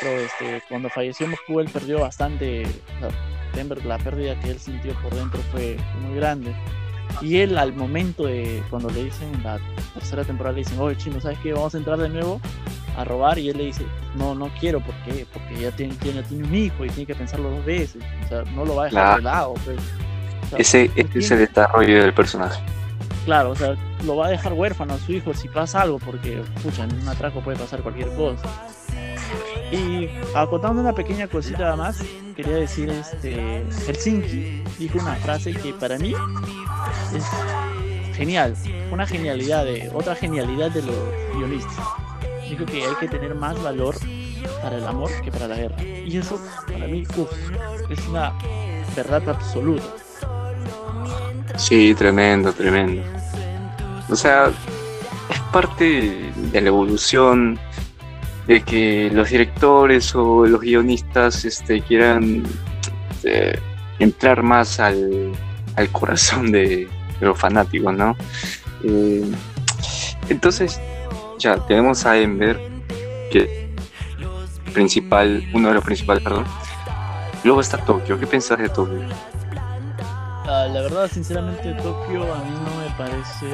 Pero 0.00 0.20
este, 0.20 0.62
cuando 0.68 0.88
falleció 0.88 1.26
Moscú 1.26 1.60
él 1.60 1.68
perdió 1.70 2.00
bastante, 2.00 2.64
la 3.84 3.98
pérdida 3.98 4.38
que 4.40 4.50
él 4.50 4.58
sintió 4.58 4.94
por 5.02 5.14
dentro 5.14 5.40
fue 5.52 5.76
muy 6.00 6.16
grande 6.16 6.54
y 7.20 7.38
él 7.38 7.58
al 7.58 7.72
momento 7.72 8.24
de 8.24 8.62
cuando 8.70 8.90
le 8.90 9.04
dicen 9.04 9.32
en 9.34 9.42
la 9.42 9.58
tercera 9.94 10.24
temporada 10.24 10.54
le 10.54 10.60
dicen, 10.60 10.78
oye 10.78 10.96
chino, 10.96 11.20
¿sabes 11.20 11.38
qué? 11.42 11.52
Vamos 11.52 11.74
a 11.74 11.78
entrar 11.78 11.98
de 11.98 12.08
nuevo 12.08 12.40
a 12.96 13.04
robar 13.04 13.38
y 13.38 13.50
él 13.50 13.58
le 13.58 13.66
dice, 13.66 13.84
no, 14.16 14.34
no 14.34 14.50
quiero, 14.58 14.80
¿por 14.80 14.94
qué? 15.04 15.26
Porque 15.32 15.60
ya 15.60 15.70
tiene, 15.70 15.94
tiene, 15.94 16.22
tiene 16.22 16.46
un 16.46 16.54
hijo 16.54 16.84
y 16.84 16.88
tiene 16.88 17.06
que 17.06 17.14
pensarlo 17.14 17.50
dos 17.50 17.64
veces, 17.64 18.02
o 18.24 18.28
sea, 18.28 18.42
no 18.54 18.64
lo 18.64 18.76
va 18.76 18.82
a 18.82 18.86
dejar 18.86 19.16
de 19.16 19.22
lado. 19.22 19.54
Pues. 19.64 19.78
ese, 20.58 20.90
es 20.96 21.30
el 21.30 21.38
desarrollo 21.38 22.02
del 22.02 22.14
personaje. 22.14 22.60
Claro, 23.24 23.50
o 23.50 23.56
sea, 23.56 23.76
lo 24.04 24.16
va 24.16 24.26
a 24.26 24.30
dejar 24.30 24.52
huérfano 24.54 24.94
a 24.94 24.98
su 24.98 25.12
hijo 25.12 25.34
si 25.34 25.48
pasa 25.48 25.82
algo, 25.82 25.98
porque, 25.98 26.42
escucha, 26.56 26.84
en 26.84 26.94
un 27.00 27.08
atraco 27.08 27.40
puede 27.40 27.58
pasar 27.58 27.80
cualquier 27.80 28.08
cosa. 28.14 28.48
Y 29.70 30.08
acotando 30.34 30.80
una 30.80 30.94
pequeña 30.94 31.28
cosita 31.28 31.76
más, 31.76 32.02
quería 32.36 32.56
decir, 32.56 32.90
este, 32.90 33.64
Helsinki 33.86 34.62
dijo 34.78 34.98
una 34.98 35.14
frase 35.16 35.52
que 35.52 35.72
para 35.74 35.98
mí 35.98 36.14
es 37.14 37.24
genial, 38.16 38.54
una 38.90 39.06
genialidad, 39.06 39.64
de, 39.64 39.90
otra 39.94 40.14
genialidad 40.14 40.70
de 40.70 40.82
los 40.82 40.96
guionistas. 41.34 41.84
Dijo 42.48 42.66
que 42.66 42.84
hay 42.84 42.94
que 42.98 43.08
tener 43.08 43.34
más 43.34 43.62
valor 43.62 43.94
para 44.62 44.76
el 44.76 44.86
amor 44.86 45.10
que 45.22 45.30
para 45.30 45.46
la 45.46 45.56
guerra. 45.56 45.82
Y 45.82 46.16
eso, 46.16 46.40
para 46.66 46.86
mí, 46.86 47.04
es 47.88 48.08
una 48.08 48.32
verdad 48.96 49.28
absoluta. 49.28 49.84
Sí, 51.56 51.94
tremendo, 51.94 52.52
tremendo. 52.52 53.02
O 54.08 54.16
sea, 54.16 54.50
es 55.28 55.40
parte 55.52 56.32
de 56.34 56.60
la 56.60 56.68
evolución 56.68 57.58
de 58.46 58.62
que 58.62 59.10
los 59.12 59.30
directores 59.30 60.14
o 60.14 60.46
los 60.46 60.60
guionistas 60.60 61.44
este, 61.44 61.82
quieran 61.82 62.42
eh, 63.24 63.58
entrar 63.98 64.42
más 64.42 64.80
al, 64.80 65.32
al 65.76 65.88
corazón 65.90 66.50
de, 66.52 66.88
los 67.20 67.38
fanáticos, 67.38 67.94
¿no? 67.94 68.16
Eh, 68.82 69.30
entonces, 70.28 70.80
ya 71.38 71.56
tenemos 71.66 72.06
a 72.06 72.16
Ember, 72.16 72.58
que 73.30 73.70
principal, 74.72 75.46
uno 75.52 75.68
de 75.68 75.74
los 75.74 75.84
principales, 75.84 76.22
perdón. 76.22 76.44
Luego 77.44 77.60
está 77.60 77.78
Tokio. 77.78 78.18
¿Qué 78.18 78.26
piensas 78.26 78.58
de 78.58 78.68
Tokio? 78.68 79.00
Ah, 80.46 80.66
la 80.72 80.82
verdad, 80.82 81.10
sinceramente, 81.10 81.72
Tokio 81.74 82.34
a 82.34 82.38
mí 82.38 82.50
no 82.50 82.80
me 82.80 82.90
parece 82.96 83.46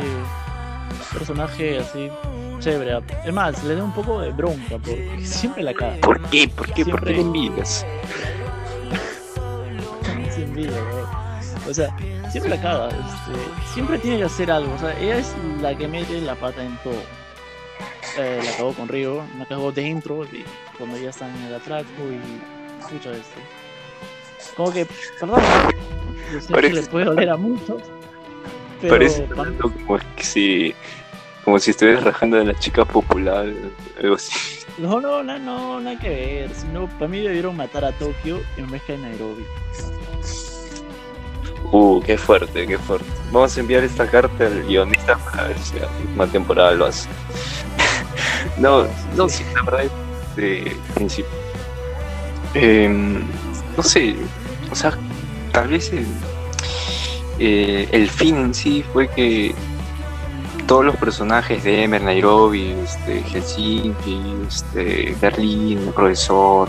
personaje 1.13 1.79
así 1.79 2.11
chévere. 2.59 2.99
Es 3.25 3.33
más, 3.33 3.63
le 3.65 3.77
da 3.77 3.85
un 3.85 3.93
poco 3.93 4.21
de 4.21 4.31
bronca 4.31 4.79
porque 4.79 5.21
siempre 5.25 5.63
la 5.63 5.75
caga. 5.75 5.97
¿Por 6.01 6.21
qué? 6.31 6.49
¿Por 6.49 6.73
qué? 6.73 6.85
¿Por 6.85 7.05
qué 7.05 7.13
le 7.13 7.21
envidias? 7.21 7.87
O 11.69 11.75
sea, 11.75 11.95
siempre 12.31 12.51
la 12.51 12.63
caga. 12.63 12.89
Este, 12.89 13.73
siempre 13.75 13.99
tiene 13.99 14.19
que 14.19 14.25
hacer 14.25 14.51
algo. 14.53 14.73
O 14.75 14.79
sea, 14.79 14.97
ella 15.01 15.19
es 15.19 15.35
la 15.61 15.77
que 15.77 15.89
mete 15.89 16.21
la 16.21 16.37
pata 16.37 16.63
en 16.63 16.77
todo. 16.85 17.03
Eh, 18.19 18.41
la 18.45 18.57
cagó 18.57 18.73
con 18.73 18.89
Río, 18.89 19.25
la 19.39 19.47
cagó 19.47 19.73
dentro, 19.73 20.25
y 20.25 20.45
cuando 20.79 20.97
ya 20.97 21.11
están 21.11 21.35
en 21.37 21.43
el 21.47 21.55
atraco 21.57 21.89
y 22.09 22.81
escucha 22.81 23.11
esto. 23.11 23.41
Como 24.57 24.73
que, 24.73 24.87
perdón, 25.19 25.43
yo 26.33 26.41
sé 26.41 26.55
que 26.55 26.73
le 26.73 26.83
puede 26.83 27.07
doler 27.07 27.31
a 27.31 27.37
muchos. 27.37 27.83
Pero 28.81 28.95
Parece 28.95 29.27
como 29.27 29.99
si, 30.19 30.75
como 31.45 31.59
si 31.59 31.71
estuvieras 31.71 32.05
rajando 32.05 32.37
de 32.37 32.45
la 32.45 32.59
chica 32.59 32.85
popular, 32.85 33.47
algo 34.03 34.15
así. 34.15 34.57
No, 34.79 35.01
no, 35.01 35.23
no, 35.23 35.39
no, 35.39 35.81
nada 35.81 35.99
que 35.99 36.09
ver. 36.09 36.55
Sino, 36.55 36.87
para 36.87 37.09
mí 37.09 37.21
debieron 37.21 37.57
matar 37.57 37.85
a 37.85 37.93
Tokio 37.93 38.41
en 38.57 38.71
vez 38.71 38.83
que 38.83 38.95
a 38.95 38.99
Nairobi. 38.99 39.45
Uh, 41.73 42.01
qué 42.03 42.19
fuerte, 42.19 42.67
qué 42.67 42.79
fuerte. 42.79 43.07
Vamos 43.33 43.57
a 43.57 43.61
enviar 43.61 43.83
esta 43.83 44.07
carta 44.07 44.47
al 44.47 44.63
guionista 44.65 45.17
para 45.19 45.49
ver 45.49 45.59
si 45.59 45.79
la 45.79 45.89
última 45.89 46.27
temporada 46.27 46.73
lo 46.73 46.87
hace. 46.87 47.09
no, 48.59 48.87
no, 49.17 49.29
sí, 49.29 49.45
la 49.55 49.63
verdad 49.63 49.85
es 49.85 50.37
de 50.37 50.77
principio. 50.95 51.31
Em, 52.55 53.25
no 53.77 53.83
sé, 53.83 54.15
o 54.71 54.75
sea, 54.75 54.97
tal 55.53 55.69
vez 55.69 55.93
el, 55.93 56.07
eh, 57.39 57.89
el 57.93 58.09
fin 58.09 58.37
en 58.37 58.55
sí 58.55 58.85
fue 58.93 59.09
que 59.09 59.55
todos 60.67 60.85
los 60.85 60.97
personajes 60.97 61.63
de 61.63 61.85
Emer, 61.85 62.03
Nairobi, 62.03 62.75
este, 62.85 63.23
Helsinki, 63.23 64.21
este, 64.49 65.15
Berlín, 65.21 65.79
el 65.79 65.95
profesor, 65.95 66.69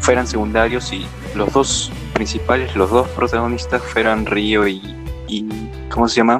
fueran 0.00 0.26
secundarios 0.26 0.92
y 0.92 1.06
los 1.34 1.52
dos 1.52 1.90
principales, 2.14 2.76
los 2.76 2.90
dos 2.90 3.08
protagonistas 3.08 3.82
fueran 3.82 4.26
Río 4.26 4.66
y, 4.68 4.80
y 5.26 5.48
¿cómo 5.90 6.08
se 6.08 6.16
llama? 6.16 6.38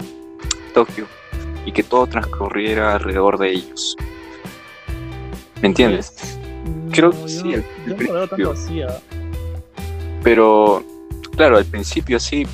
Tokio. 0.75 1.07
Y 1.64 1.73
que 1.73 1.83
todo 1.83 2.07
transcurriera 2.07 2.95
alrededor 2.95 3.38
de 3.38 3.51
ellos. 3.51 3.97
¿Me 5.61 5.69
entiendes? 5.69 6.38
Creo 6.92 7.11
que 7.11 7.29
sí, 7.29 7.55
Pero, 10.23 10.85
claro, 11.37 11.57
al 11.57 11.64
principio 11.64 12.21
sí, 12.21 12.47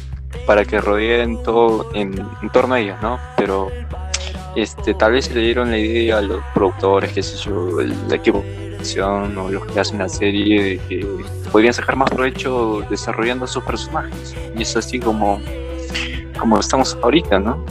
para 0.47 0.65
que 0.65 0.81
rodeen 0.81 1.43
todo 1.43 1.87
en, 1.95 2.15
torno 2.53 2.75
a 2.75 2.81
ellos, 2.81 2.97
¿no? 3.03 3.19
Pero 3.37 3.71
este, 4.57 4.95
tal 4.95 5.13
vez 5.13 5.27
se 5.27 5.35
le 5.35 5.41
dieron 5.41 5.71
la 5.71 5.79
idea 5.79 6.19
a 6.19 6.23
los 6.23 6.43
productores, 6.55 7.13
qué 7.13 7.23
sé 7.23 7.37
yo, 7.37 7.81
el 7.81 7.95
equipo 8.13 8.45
o 9.01 9.49
los 9.49 9.67
que 9.67 9.81
hacen 9.81 9.99
la 9.99 10.09
serie 10.09 10.63
de 10.63 10.79
que 10.89 11.07
podrían 11.53 11.73
sacar 11.73 11.95
más 11.95 12.11
provecho 12.11 12.83
desarrollando 12.91 13.47
sus 13.47 13.63
personajes. 13.63 14.35
Y 14.57 14.63
es 14.63 14.77
así 14.77 14.99
como, 14.99 15.41
como 16.39 16.59
estamos 16.59 16.99
ahorita, 17.01 17.39
¿no? 17.39 17.65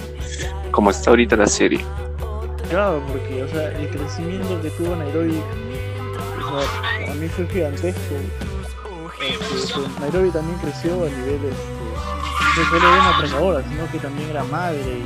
Como 0.71 0.89
está 0.89 1.09
ahorita 1.09 1.35
la 1.35 1.47
serie. 1.47 1.83
Claro, 2.69 3.03
porque 3.11 3.43
o 3.43 3.47
sea, 3.49 3.77
el 3.77 3.89
crecimiento 3.89 4.61
que 4.61 4.69
tuvo 4.69 4.95
Nairobi 4.95 5.41
a 7.09 7.13
mí 7.13 7.27
fue 7.27 7.47
gigantesco. 7.47 8.15
Nairobi 9.99 10.29
también 10.31 10.57
creció 10.59 10.93
a 10.93 11.09
nivel 11.09 11.39
este, 11.45 11.70
no 12.57 12.65
solo 12.65 12.77
era 12.77 13.01
una 13.01 13.17
trabajadora, 13.17 13.63
sino 13.69 13.91
que 13.91 13.99
también 13.99 14.29
era 14.29 14.43
madre 14.43 14.81
y, 14.81 15.03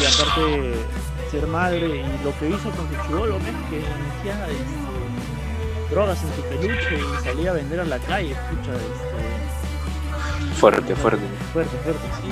y 0.00 0.04
aparte 0.06 0.74
ser 1.30 1.46
madre 1.46 1.86
y 1.86 2.24
lo 2.24 2.38
que 2.38 2.48
hizo 2.48 2.70
con 2.70 2.88
su 2.88 2.94
chivolo 3.06 3.36
es 3.36 3.42
que 3.70 3.78
metía 3.78 4.46
este, 4.48 5.90
drogas 5.90 6.22
en 6.22 6.34
su 6.36 6.42
peluche 6.42 6.98
y 6.98 7.24
salía 7.24 7.50
a 7.50 7.54
vender 7.54 7.80
a 7.80 7.84
la 7.84 7.98
calle, 7.98 8.32
escucha, 8.32 8.72
este, 8.72 9.22
fuerte, 10.58 10.94
fuerte. 10.94 11.24
Fuerte, 11.52 11.76
fuerte, 11.84 12.00
sí. 12.20 12.28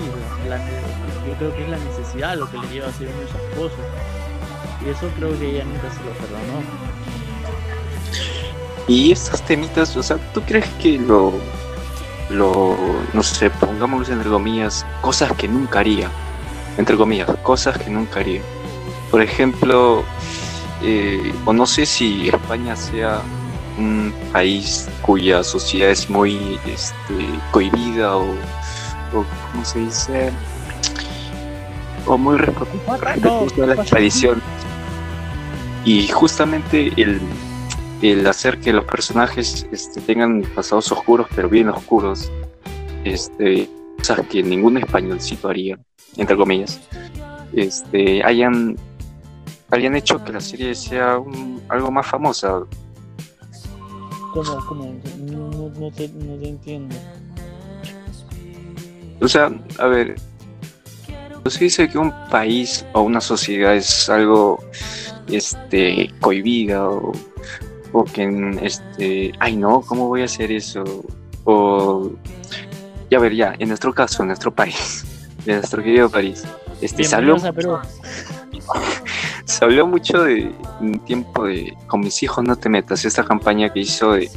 yo 1.27 1.35
creo 1.39 1.57
que 1.57 1.65
es 1.65 1.71
la 1.71 1.79
necesidad 1.79 2.37
lo 2.37 2.51
que 2.51 2.59
le 2.59 2.69
lleva 2.69 2.87
a 2.87 2.91
hacer 2.91 3.09
esas 3.09 3.43
cosas. 3.59 3.79
Y 4.85 4.89
eso 4.89 5.11
creo 5.17 5.39
que 5.39 5.51
ella 5.51 5.65
nunca 5.65 5.91
se 5.91 6.05
lo 6.05 6.13
perdonó. 6.13 6.63
Y 8.89 9.13
estos 9.13 9.43
temitas, 9.43 9.97
o 9.97 10.03
sea, 10.03 10.17
¿tú 10.33 10.43
crees 10.43 10.67
que 10.83 10.99
lo, 10.99 11.35
lo, 12.31 12.77
no 13.13 13.23
sé, 13.23 13.51
pongámoslo 13.51 14.15
entre 14.15 14.31
comillas, 14.31 14.87
cosas 15.01 15.33
que 15.33 15.49
nunca 15.49 15.81
haría, 15.81 16.09
entre 16.79 16.97
comillas, 16.97 17.29
cosas 17.43 17.79
que 17.79 17.91
nunca 17.91 18.21
haría? 18.21 18.41
Por 19.11 19.23
ejemplo, 19.23 20.05
eh, 20.83 21.35
o 21.45 21.53
no 21.53 21.67
sé 21.67 21.85
si 21.85 22.29
España 22.29 22.77
sea 22.77 23.21
un 23.79 24.13
país 24.33 24.89
cuya 25.03 25.43
sociedad 25.43 25.91
es 25.91 26.09
muy 26.09 26.59
este, 26.67 27.27
cohibida 27.51 28.17
o, 28.17 28.23
o 28.23 29.25
¿cómo 29.53 29.65
se 29.65 29.81
dice? 29.81 30.31
O 32.07 32.17
muy 32.17 32.39
respetuosa 32.39 33.55
de 33.57 33.67
las 33.67 33.87
tradiciones. 33.87 34.43
Y 35.85 36.09
justamente 36.09 36.93
el, 36.97 37.21
el 38.03 38.27
hacer 38.27 38.61
que 38.61 38.73
los 38.73 38.85
personajes 38.85 39.67
este, 39.73 40.01
tengan 40.01 40.43
pasados 40.55 40.91
oscuros, 40.93 41.27
pero 41.35 41.49
bien 41.49 41.69
oscuros, 41.69 42.31
este, 43.05 43.69
cosas 43.99 44.27
que 44.29 44.43
ningún 44.43 44.79
españolcito 44.79 45.49
haría, 45.49 45.79
entre 46.17 46.37
comillas, 46.37 46.81
este, 47.53 48.23
hayan 48.25 48.77
habían 49.71 49.95
hecho 49.95 50.23
que 50.25 50.33
la 50.33 50.41
serie 50.41 50.75
sea 50.75 51.21
algo 51.69 51.91
más 51.91 52.07
famosa. 52.07 52.61
¿Cómo? 54.33 54.67
¿Cómo? 54.67 55.01
No, 55.19 55.51
no, 55.51 55.91
te, 55.93 56.09
no 56.09 56.37
te 56.39 56.49
entiendo. 56.49 56.97
O 59.21 59.29
sea, 59.29 59.51
a 59.79 59.87
ver, 59.87 60.17
se 61.47 61.65
dice 61.65 61.89
que 61.89 61.99
un 61.99 62.13
país 62.31 62.85
o 62.93 63.03
una 63.03 63.21
sociedad 63.21 63.75
es 63.75 64.09
algo 64.09 64.63
este 65.29 66.11
cohibida 66.21 66.89
o, 66.89 67.13
o 67.93 68.05
que 68.05 68.59
este 68.63 69.33
ay 69.39 69.57
no 69.57 69.81
cómo 69.81 70.09
voy 70.09 70.23
a 70.23 70.25
hacer 70.25 70.53
eso 70.53 70.85
o 71.45 72.11
ya 73.11 73.19
ver 73.19 73.35
ya 73.35 73.55
en 73.59 73.69
nuestro 73.69 73.93
caso 73.93 74.23
en 74.23 74.29
nuestro 74.29 74.55
país 74.55 75.05
en 75.47 75.57
nuestro 75.57 75.83
querido 75.83 76.09
país 76.09 76.45
este 76.81 77.05
salió 77.05 77.39
se 77.39 77.49
habló 79.65 79.87
mucho 79.87 80.23
de 80.23 80.53
un 80.81 80.99
tiempo 81.01 81.47
de 81.47 81.77
con 81.87 82.01
mis 82.01 82.23
hijos 82.23 82.45
no 82.45 82.57
te 82.57 82.69
metas, 82.69 83.05
esta 83.05 83.25
campaña 83.25 83.73
que 83.73 83.81
hizo 83.81 84.13
de 84.13 84.31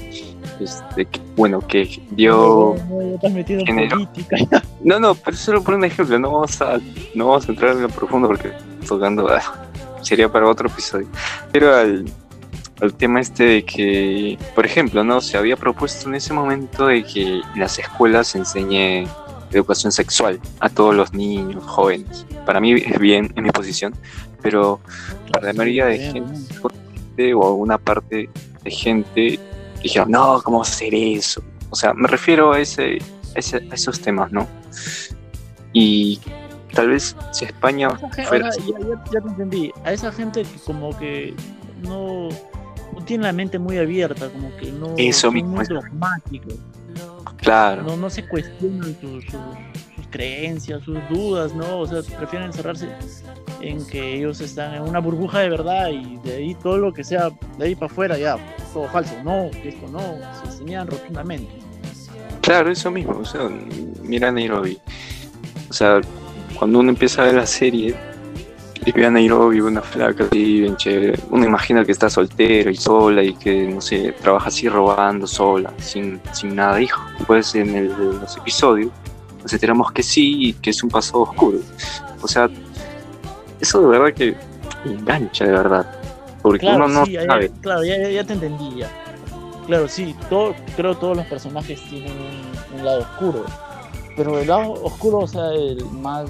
este, 0.59 1.07
bueno, 1.35 1.61
que 1.61 2.01
dio 2.11 2.75
no, 4.83 4.99
no, 4.99 5.15
pero 5.15 5.37
solo 5.37 5.63
por 5.63 5.75
un 5.75 5.85
ejemplo, 5.85 6.19
no 6.19 6.31
vamos 6.31 6.61
a, 6.61 6.79
no 7.15 7.27
vamos 7.27 7.47
a 7.47 7.51
entrar 7.51 7.75
en 7.75 7.83
lo 7.83 7.89
profundo 7.89 8.27
porque 8.27 8.51
tocando 8.87 9.27
ah, 9.29 9.41
sería 10.01 10.31
para 10.31 10.47
otro 10.47 10.69
episodio. 10.69 11.07
Pero 11.51 11.75
al, 11.75 12.05
al 12.84 12.93
tema 12.93 13.22
este 13.22 13.43
de 13.46 13.65
que, 13.65 14.38
por 14.56 14.65
ejemplo, 14.65 15.06
no 15.06 15.22
se 15.22 15.38
había 15.38 15.56
propuesto 15.56 16.10
en 16.10 16.15
ese 16.15 16.34
momento 16.34 16.88
de 16.88 17.04
que 17.04 17.22
en 17.22 17.60
las 17.60 17.80
escuelas 17.80 18.28
se 18.28 18.39
enseñe 18.39 19.08
educación 19.52 19.91
sexual 19.91 20.39
a 20.60 20.67
todos 20.67 20.93
los 20.93 21.13
niños, 21.13 21.63
jóvenes. 21.63 22.26
Para 22.46 22.60
mí 22.60 22.74
es 22.74 23.00
bien 23.00 23.32
en 23.38 23.43
mi 23.43 23.52
posición, 23.52 23.96
pero 24.41 24.82
para 25.32 25.48
la 25.48 25.54
mayoría 25.54 25.86
de 25.86 25.98
gente 25.98 27.34
o 27.34 27.54
una 27.54 27.78
parte 27.78 28.30
de 28.63 28.72
gente 28.72 29.39
dijeron, 29.82 30.12
no, 30.12 30.41
¿cómo 30.43 30.62
hacer 30.62 30.93
eso? 30.93 31.41
O 31.69 31.76
sea, 31.78 31.93
me 31.93 32.10
refiero 32.10 32.52
a, 32.52 32.60
ese, 32.60 32.98
a, 33.36 33.39
esos 33.74 34.02
temas, 34.02 34.30
¿no? 34.34 34.46
Y 35.72 36.19
tal 36.74 36.89
vez 36.89 37.15
si 37.32 37.46
España 37.46 37.89
fuera... 38.28 38.50
ya, 39.10 39.22
te 39.22 39.28
entendí, 39.30 39.72
a 39.86 39.93
esa 39.93 40.12
gente 40.12 40.43
como 40.65 40.98
que 40.98 41.34
no, 41.82 42.30
tiene 43.06 43.23
la 43.23 43.34
mente 43.34 43.60
muy 43.60 43.77
abierta, 43.77 44.29
como 44.29 44.56
que 44.58 44.71
no 44.71 44.93
eso 44.97 45.32
mismo, 45.32 45.56
muy 45.56 45.65
Claro. 47.38 47.84
No, 47.84 47.97
no 47.97 48.10
se 48.10 48.25
cuestionan 48.25 48.95
sus, 49.01 49.25
sus, 49.25 50.08
creencias, 50.10 50.84
sus 50.84 50.97
dudas, 51.10 51.53
¿no? 51.53 51.79
O 51.79 51.88
sea, 51.88 52.01
prefieren 52.17 52.47
encerrarse 52.47 52.88
en 53.62 53.86
que 53.88 54.15
ellos 54.15 54.39
están 54.41 54.75
en 54.75 54.84
una 54.84 54.99
burbuja 54.99 55.39
de 55.39 55.49
verdad 55.49 55.89
y 55.89 56.17
de 56.17 56.36
ahí 56.36 56.56
todo 56.56 56.77
lo 56.77 56.93
que 56.93 57.03
sea 57.03 57.32
de 57.58 57.65
ahí 57.65 57.75
para 57.75 57.91
afuera 57.91 58.17
ya, 58.17 58.38
todo 58.73 58.88
falso. 58.88 59.15
No, 59.23 59.45
esto 59.45 59.88
no, 59.91 60.01
se 60.41 60.51
enseñan 60.51 60.88
rotundamente. 60.88 61.51
Claro, 62.41 62.71
eso 62.71 62.91
mismo, 62.91 63.17
o 63.17 63.25
sea, 63.25 63.49
mira 64.03 64.32
Nairobi. 64.32 64.77
O 65.69 65.73
sea, 65.73 66.01
cuando 66.60 66.79
uno 66.79 66.89
empieza 66.89 67.23
a 67.23 67.25
ver 67.25 67.36
la 67.36 67.47
serie, 67.47 67.95
y 68.86 68.91
ve 68.91 69.06
a 69.06 69.10
Nairobi, 69.12 69.62
una 69.62 69.82
flaca 69.82 70.26
así, 70.26 70.62
bien 70.62 70.76
chévere. 70.78 71.19
Uno 71.30 71.46
imagina 71.46 71.86
que 71.86 71.91
está 71.91 72.10
soltero 72.10 72.69
y 72.69 72.76
sola 72.76 73.24
y 73.24 73.34
que, 73.34 73.67
no 73.67 73.82
sé, 73.82 74.13
trabaja 74.22 74.48
así 74.50 74.67
robando 74.69 75.26
sola, 75.28 75.72
sin, 75.78 76.19
sin 76.34 76.56
nada 76.56 76.82
hijo. 76.82 77.02
Pues 77.28 77.56
en, 77.56 77.76
el, 77.76 77.91
en 77.91 78.19
los 78.19 78.38
episodios 78.38 78.91
nos 79.41 79.52
enteramos 79.54 79.91
que 79.91 80.04
sí 80.04 80.48
y 80.50 80.54
que 80.54 80.69
es 80.72 80.84
un 80.84 80.89
pasado 80.89 81.22
oscuro. 81.22 81.60
O 82.22 82.28
sea, 82.28 82.50
eso 83.60 83.82
de 83.82 83.88
verdad 84.00 84.13
que 84.15 84.36
engancha 84.86 85.46
de 85.46 85.52
verdad. 85.52 86.00
Porque 86.41 86.60
Claro, 86.60 86.86
uno 86.86 86.88
no 87.00 87.06
sí, 87.06 87.13
ya- 87.13 87.26
sabe. 87.26 87.52
claro, 87.62 87.84
ya, 87.86 87.98
ya- 87.98 88.10
ya 88.10 88.24
te 88.26 88.34
entendí 88.34 88.76
ya. 88.78 88.89
Claro, 89.67 89.88
sí, 89.88 90.13
todo, 90.30 90.54
creo 90.76 90.93
que 90.93 91.00
todos 91.00 91.15
los 91.17 91.26
personajes 91.28 91.82
tienen 91.89 92.12
un, 92.12 92.80
un 92.80 92.86
lado 92.86 93.00
oscuro. 93.00 93.46
Pero 94.17 94.38
el 94.39 94.48
lado 94.48 94.74
oscuro, 94.84 95.19
o 95.19 95.28
sea, 95.28 95.52
el 95.54 95.84
más, 95.86 96.26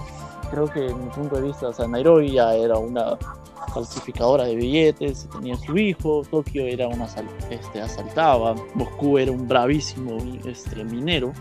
creo 0.53 0.67
que 0.69 0.85
en 0.87 1.03
mi 1.03 1.09
punto 1.09 1.35
de 1.37 1.47
vista, 1.47 1.69
o 1.69 1.73
sea, 1.73 1.87
Nairobi 1.87 2.31
ya 2.33 2.53
era 2.53 2.77
una 2.77 3.17
falsificadora 3.73 4.43
de 4.43 4.55
billetes, 4.55 5.27
tenía 5.31 5.55
su 5.55 5.75
hijo, 5.75 6.21
Tokio 6.29 6.63
era 6.67 6.87
una 6.87 7.05
asal- 7.05 7.27
este, 7.49 7.81
asaltaba, 7.81 8.53
Moscú 8.75 9.17
era 9.17 9.31
un 9.31 9.47
bravísimo 9.47 10.17
este, 10.45 10.83
minero, 10.83 11.33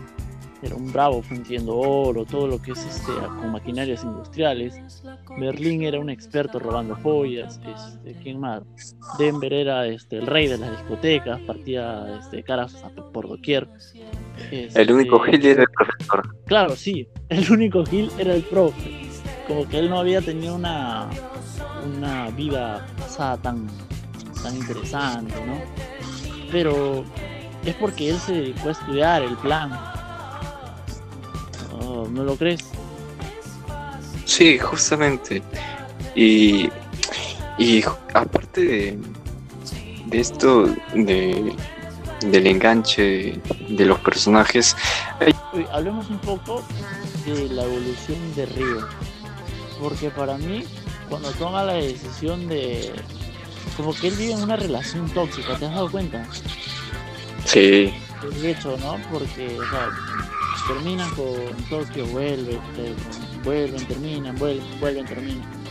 era 0.63 0.75
un 0.75 0.91
bravo 0.91 1.21
fundiendo 1.21 1.77
oro, 1.77 2.25
todo 2.25 2.47
lo 2.47 2.59
que 2.59 2.71
es 2.71 2.83
este, 2.85 3.11
con 3.39 3.51
maquinarias 3.51 4.03
industriales. 4.03 4.73
Berlín 5.37 5.83
era 5.83 5.99
un 5.99 6.09
experto 6.09 6.57
robando 6.57 6.95
joyas, 7.03 7.59
este, 7.67 8.13
¿quién 8.23 8.39
más? 8.39 8.63
Denver 9.19 9.53
era 9.53 9.85
este, 9.85 10.17
el 10.19 10.25
rey 10.25 10.47
de 10.47 10.57
las 10.57 10.71
discotecas, 10.71 11.39
partía 11.41 12.17
este, 12.19 12.41
caras 12.43 12.73
por 13.11 13.27
doquier. 13.27 13.67
El 14.51 14.91
único 14.91 15.23
Este, 15.25 15.37
Gil 15.37 15.45
era 15.51 15.61
el 15.63 15.69
profesor. 15.69 16.35
Claro, 16.45 16.75
sí, 16.75 17.07
el 17.29 17.51
único 17.51 17.85
Gil 17.85 18.09
era 18.17 18.33
el 18.33 18.41
profe. 18.43 19.02
Como 19.47 19.67
que 19.67 19.79
él 19.79 19.89
no 19.89 19.99
había 19.99 20.21
tenido 20.21 20.55
una, 20.55 21.09
una 21.85 22.29
vida 22.29 22.85
pasada 22.97 23.37
tan, 23.37 23.67
tan 24.41 24.55
interesante, 24.55 25.33
¿no? 25.45 25.59
Pero 26.51 27.03
es 27.65 27.75
porque 27.75 28.09
él 28.09 28.19
se 28.19 28.33
dedicó 28.33 28.69
a 28.69 28.71
estudiar 28.71 29.21
el 29.23 29.35
plan. 29.37 29.71
Oh, 31.81 32.07
¿No 32.09 32.23
lo 32.23 32.35
crees? 32.35 32.61
Sí, 34.25 34.57
justamente. 34.57 35.41
Y, 36.15 36.69
y 37.57 37.83
aparte 38.13 38.61
de, 38.61 38.99
de 40.07 40.19
esto, 40.19 40.67
de, 40.93 41.55
del 42.21 42.47
enganche 42.47 43.39
de 43.69 43.85
los 43.85 43.99
personajes, 43.99 44.75
hablemos 45.71 46.09
un 46.09 46.19
poco 46.19 46.63
de 47.25 47.49
la 47.49 47.63
evolución 47.63 48.17
de 48.35 48.45
Río. 48.47 48.87
Porque 49.79 50.09
para 50.09 50.37
mí, 50.37 50.63
cuando 51.09 51.31
toma 51.31 51.63
la 51.63 51.73
decisión 51.73 52.47
de. 52.47 52.93
Como 53.77 53.93
que 53.93 54.07
él 54.07 54.15
vive 54.15 54.33
en 54.33 54.43
una 54.43 54.55
relación 54.55 55.09
tóxica, 55.09 55.57
¿te 55.57 55.65
has 55.65 55.73
dado 55.73 55.89
cuenta? 55.89 56.25
sí, 57.45 57.93
De 58.41 58.51
hecho, 58.51 58.77
¿no? 58.77 58.97
Porque, 59.11 59.57
o 59.59 59.69
sea, 59.69 59.89
terminan 60.67 61.09
con 61.15 61.35
Tokio, 61.69 62.05
vuelven, 62.07 62.59
vuelven, 63.43 63.85
terminan, 63.87 64.35
vuelven, 64.35 64.79
vuelven, 64.79 65.05
terminan. 65.05 65.63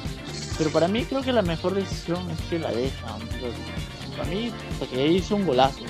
Pero 0.58 0.70
para 0.70 0.88
mí 0.88 1.04
creo 1.04 1.22
que 1.22 1.32
la 1.32 1.42
mejor 1.42 1.74
decisión 1.74 2.30
es 2.30 2.40
que 2.42 2.58
la 2.58 2.70
dejan. 2.70 3.20
Para 4.16 4.28
mí, 4.28 4.52
porque 4.78 5.06
hizo 5.06 5.36
un 5.36 5.46
golazo. 5.46 5.80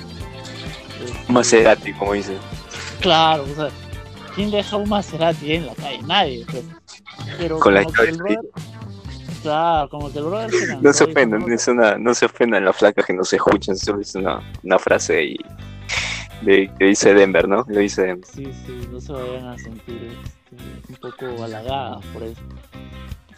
Este, 1.05 1.33
Maserati, 1.33 1.92
como 1.94 2.12
dice. 2.12 2.37
Claro, 3.01 3.44
o 3.44 3.55
sea, 3.55 3.68
¿quién 4.35 4.51
deja 4.51 4.77
un 4.77 4.88
Maserati 4.88 5.53
en 5.53 5.66
la 5.66 5.75
calle? 5.75 6.03
Nadie. 6.03 6.46
pues. 6.51 6.62
Pero 7.38 7.59
Con 7.59 7.75
la 7.75 7.85
que 7.85 7.90
el 7.90 7.95
llave, 7.97 8.12
sí. 8.12 8.18
brother, 8.18 8.40
claro, 9.42 9.88
como 9.88 10.12
que 10.12 10.18
el 10.18 10.25
brother 10.25 10.51
se 10.51 10.77
No 10.77 10.92
se 10.92 11.05
ofendan, 11.05 11.53
es 11.53 11.68
una, 11.68 11.97
no 11.97 12.14
se 12.14 12.27
ofendan 12.27 12.64
las 12.64 12.77
flacas 12.77 13.05
que 13.07 13.12
no 13.12 13.25
se 13.25 13.37
escuchan, 13.37 13.75
es 13.75 14.14
una, 14.14 14.40
una 14.62 14.79
frase 14.79 15.16
ahí 15.16 15.37
de, 16.42 16.71
que 16.79 16.87
dice 16.87 17.14
Denver, 17.14 17.49
¿no? 17.49 17.64
Lo 17.68 17.81
dice 17.81 18.03
Denver. 18.03 18.27
Sí, 18.27 18.47
sí, 18.66 18.88
no 18.90 19.01
se 19.01 19.12
vayan 19.12 19.49
a 19.49 19.59
sentir 19.59 20.11
este, 20.25 20.57
un 20.88 20.97
poco 20.97 21.45
halagadas 21.45 22.05
por 22.07 22.23
eso. 22.23 22.40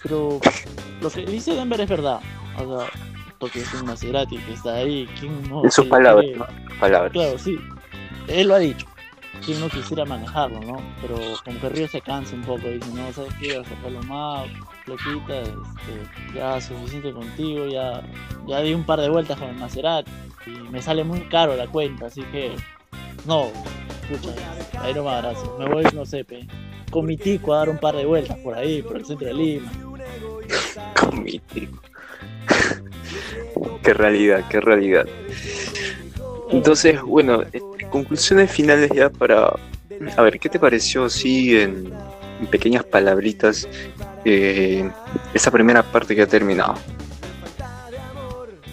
Pero 0.03 0.41
lo 1.01 1.11
que 1.11 1.25
dice 1.25 1.55
Denver 1.55 1.81
es 1.81 1.89
verdad. 1.89 2.21
O 2.59 2.81
sea, 2.81 2.91
porque 3.39 3.61
es 3.61 3.75
un 3.75 3.87
Maserati 3.87 4.39
que 4.39 4.53
está 4.53 4.75
ahí. 4.75 5.09
¿Quién 5.19 5.49
no 5.49 5.65
En 5.65 5.71
sus 5.71 5.87
palabras? 5.87 6.27
¿no? 6.37 6.47
Palabras. 6.79 7.13
Claro, 7.13 7.39
sí. 7.39 7.59
Él 8.29 8.49
lo 8.49 8.55
ha 8.55 8.59
dicho. 8.59 8.87
¿Quién 9.45 9.61
no 9.61 9.69
quisiera 9.69 10.05
manejarlo, 10.07 10.61
no? 10.61 10.77
Pero 11.03 11.17
como 11.45 11.61
que 11.61 11.69
Río 11.69 11.89
se 11.89 12.01
cansa 12.01 12.35
un 12.35 12.43
poco. 12.43 12.69
Dice, 12.69 12.91
no, 12.95 13.13
¿sabes 13.13 13.35
qué? 13.41 13.59
Vas 13.59 13.67
a 13.67 13.75
sacarlo 13.77 14.03
más, 14.05 14.49
loquita. 14.87 15.43
Este, 15.43 16.35
ya 16.35 16.61
suficiente 16.61 17.13
contigo. 17.13 17.67
Ya, 17.67 18.03
ya 18.47 18.61
di 18.61 18.73
un 18.73 18.85
par 18.85 19.01
de 19.01 19.11
vueltas 19.11 19.39
con 19.39 19.51
el 19.51 19.57
Maserati. 19.57 20.11
Y 20.47 20.51
me 20.71 20.81
sale 20.81 21.05
muy 21.05 21.21
caro 21.29 21.57
la 21.57 21.67
cuenta. 21.67 22.07
Así 22.07 22.23
que, 22.33 22.57
no. 23.27 23.49
Escucha, 24.11 24.35
ahí 24.81 24.95
no 24.95 25.05
más 25.05 25.23
gracias. 25.23 25.49
Me 25.59 25.69
voy, 25.69 25.85
no 25.95 26.07
sé, 26.07 26.25
pe, 26.25 26.47
con 26.91 27.05
mi 27.05 27.17
tico 27.17 27.55
a 27.55 27.59
dar 27.59 27.69
un 27.69 27.79
par 27.79 27.97
de 27.97 28.07
vueltas 28.07 28.39
por 28.39 28.55
ahí, 28.55 28.83
por 28.83 28.97
el 28.97 29.05
centro 29.05 29.27
de 29.27 29.35
Lima. 29.35 29.71
Con 31.01 31.23
mi 31.23 31.39
tío. 31.39 31.69
qué 33.83 33.95
realidad, 33.95 34.45
qué 34.49 34.61
realidad. 34.61 35.07
Entonces, 36.51 37.01
bueno, 37.03 37.43
conclusiones 37.95 38.51
finales 38.51 38.91
ya 38.93 39.09
para... 39.09 39.55
A 40.17 40.23
ver, 40.23 40.41
¿qué 40.41 40.49
te 40.49 40.59
pareció 40.59 41.05
así 41.05 41.57
en, 41.57 41.93
pequeñas 42.51 42.83
palabritas 42.83 43.69
eh, 44.25 44.91
esa 45.33 45.53
primera 45.53 45.85
parte 45.85 46.17
que 46.17 46.23
ha 46.23 46.27
terminado? 46.27 46.75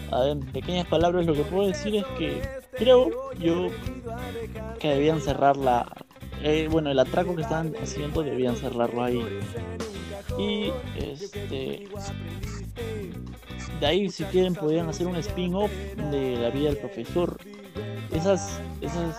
A 0.09 0.21
ver, 0.21 0.31
en 0.31 0.39
pequeñas 0.39 0.87
palabras, 0.87 1.27
lo 1.27 1.35
que 1.35 1.43
puedo 1.43 1.67
decir 1.67 1.95
es 1.95 2.05
que 2.17 2.41
creo 2.75 3.31
yo 3.35 3.69
que 4.79 4.87
debían 4.87 5.21
cerrar 5.21 5.55
la. 5.55 5.85
eh, 6.41 6.67
bueno, 6.71 6.89
el 6.89 6.97
atraco 6.97 7.35
que 7.35 7.43
estaban 7.43 7.75
haciendo 7.79 8.23
debían 8.23 8.55
cerrarlo 8.55 9.03
ahí. 9.03 9.23
Y 10.39 10.71
este. 10.97 11.87
De 13.79 13.85
ahí, 13.85 14.09
si 14.09 14.23
quieren, 14.25 14.55
podrían 14.55 14.89
hacer 14.89 15.05
un 15.05 15.15
spin-off 15.17 15.71
de 16.11 16.37
la 16.37 16.49
vida 16.49 16.69
del 16.69 16.77
profesor. 16.77 17.37
Esas. 18.11 18.59
Esas. 18.81 19.15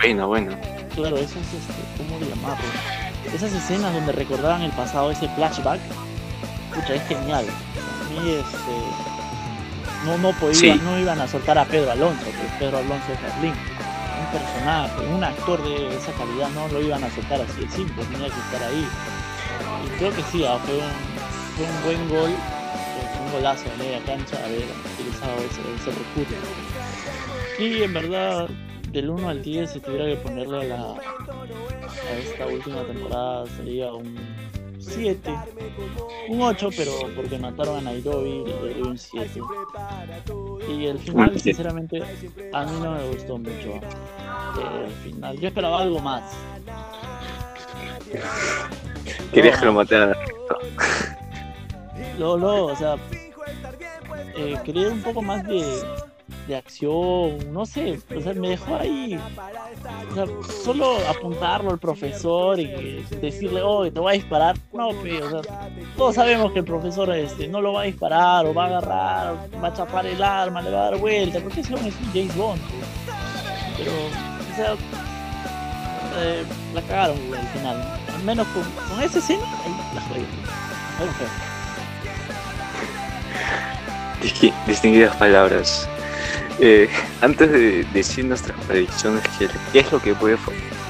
Bueno, 0.00 0.26
bueno. 0.28 0.52
Claro, 0.94 1.16
esas. 1.16 1.36
Este, 1.38 1.72
¿Cómo 1.98 2.18
llamarlo? 2.20 2.64
Esas 3.34 3.52
escenas 3.52 3.92
donde 3.92 4.12
recordaban 4.12 4.62
el 4.62 4.72
pasado, 4.72 5.10
ese 5.10 5.28
flashback. 5.30 5.80
Pucha, 6.74 6.94
es 6.94 7.02
genial. 7.08 7.44
A 7.46 8.20
mí, 8.22 8.30
este 8.30 8.58
no, 10.06 10.16
no, 10.18 10.32
podían, 10.32 10.54
Sí. 10.56 10.80
no 10.82 10.98
iban 10.98 11.20
a 11.20 11.28
soltar 11.28 11.58
a 11.58 11.64
Pedro 11.66 11.90
Alonso, 11.92 12.24
porque 12.24 12.48
Pedro 12.58 12.78
Alonso 12.78 13.12
es 13.12 13.20
Berlín. 13.22 13.52
Un 13.52 14.38
personaje, 14.38 15.06
un 15.14 15.22
actor 15.24 15.62
de 15.62 15.94
esa 15.96 16.12
calidad 16.12 16.48
no 16.50 16.68
lo 16.68 16.80
iban 16.80 17.04
a 17.04 17.10
soltar 17.10 17.40
así 17.42 17.60
de 17.66 17.70
simple, 17.70 18.02
tenía 18.04 18.28
que 18.28 18.40
estar 18.40 18.62
ahí. 18.68 18.86
Y 19.84 19.98
creo 19.98 20.14
que 20.16 20.22
sí, 20.32 20.44
ah, 20.46 20.58
fue, 20.64 20.74
un, 20.76 20.90
fue 21.56 21.66
un 21.66 21.82
buen 21.84 22.08
gol, 22.08 22.30
fue 23.12 23.26
un 23.26 23.32
golazo 23.32 23.64
de 23.70 23.76
media 23.76 24.00
cancha 24.06 24.36
haber 24.38 24.64
utilizado 24.94 25.36
ese, 25.36 25.60
ese 25.76 25.90
recurso. 25.90 26.36
Y 27.60 27.82
en 27.82 27.92
verdad, 27.92 28.48
del 28.90 29.10
1 29.10 29.28
al 29.28 29.42
10, 29.42 29.70
si 29.70 29.80
tuviera 29.80 30.06
que 30.06 30.16
ponerle 30.16 30.60
a, 30.60 30.64
la, 30.64 30.92
a 30.92 32.18
esta 32.18 32.46
última 32.46 32.82
temporada, 32.84 33.44
sería 33.56 33.92
un 33.92 34.18
7, 34.78 35.30
un 36.30 36.40
8, 36.40 36.70
pero 36.76 36.92
porque 37.14 37.38
mataron 37.38 37.78
a 37.78 37.80
Nairobi 37.82 38.44
le 38.46 38.52
doy 38.54 38.82
un 38.82 38.96
7. 38.98 39.40
Y 40.70 40.86
el 40.86 40.98
final, 40.98 41.38
sinceramente, 41.38 42.02
a 42.52 42.64
mí 42.64 42.72
no 42.82 42.92
me 42.92 43.08
gustó 43.08 43.36
mucho. 43.38 43.74
eh, 43.74 44.86
el 44.86 44.92
final, 45.12 45.38
yo 45.38 45.48
esperaba 45.48 45.82
algo 45.82 45.98
más. 46.00 46.22
Querías 49.32 49.58
que 49.60 49.66
lo 49.66 49.72
mataran. 49.74 50.14
Luego, 52.18 52.36
luego, 52.38 52.64
o 52.66 52.76
sea, 52.76 52.96
eh, 54.36 54.56
quería 54.64 54.88
un 54.88 55.02
poco 55.02 55.22
más 55.22 55.46
de, 55.46 55.82
de 56.46 56.56
acción, 56.56 57.52
no 57.52 57.64
sé, 57.66 58.00
o 58.16 58.20
sea, 58.20 58.34
me 58.34 58.50
dejó 58.50 58.76
ahí. 58.76 59.18
O 60.10 60.14
sea, 60.14 60.26
solo 60.64 60.96
apuntarlo 61.08 61.70
al 61.70 61.78
profesor 61.78 62.58
y 62.58 63.04
decirle, 63.20 63.62
oh, 63.62 63.90
te 63.90 64.00
voy 64.00 64.10
a 64.10 64.14
disparar. 64.14 64.56
No, 64.72 64.90
pe, 65.02 65.22
o 65.22 65.30
sea, 65.30 65.40
todos 65.96 66.14
sabemos 66.14 66.52
que 66.52 66.60
el 66.60 66.64
profesor 66.64 67.14
este, 67.14 67.48
no 67.48 67.60
lo 67.60 67.72
va 67.72 67.82
a 67.82 67.84
disparar, 67.84 68.46
o 68.46 68.54
va 68.54 68.64
a 68.64 68.66
agarrar, 68.66 69.34
va 69.62 69.68
a 69.68 69.74
chapar 69.74 70.06
el 70.06 70.22
arma, 70.22 70.62
le 70.62 70.70
va 70.70 70.86
a 70.86 70.90
dar 70.90 70.98
vuelta, 70.98 71.40
porque 71.40 71.60
ese 71.60 71.74
hombre 71.74 71.90
es 71.90 71.96
un 72.00 72.12
James 72.12 72.36
Bond. 72.36 72.60
pe. 72.60 72.74
Pero, 73.78 73.92
o 73.92 74.56
sea, 74.56 74.74
eh, 76.18 76.44
la 76.74 76.82
cagaron 76.82 77.16
al 77.34 77.46
final. 77.48 77.76
Al 78.14 78.22
menos 78.24 78.46
con, 78.48 78.62
con 78.88 79.02
esa 79.02 79.18
escena, 79.18 79.44
ahí 79.64 79.72
la 79.94 80.00
jodieron. 80.02 80.60
Distinguidas 84.66 85.16
palabras. 85.16 85.88
Eh, 86.62 86.90
antes 87.22 87.50
de 87.50 87.84
decir 87.94 88.26
nuestras 88.26 88.58
predicciones, 88.66 89.22
¿qué, 89.72 89.78
es 89.80 89.90
lo 89.90 90.00
que 90.00 90.14
puede 90.14 90.36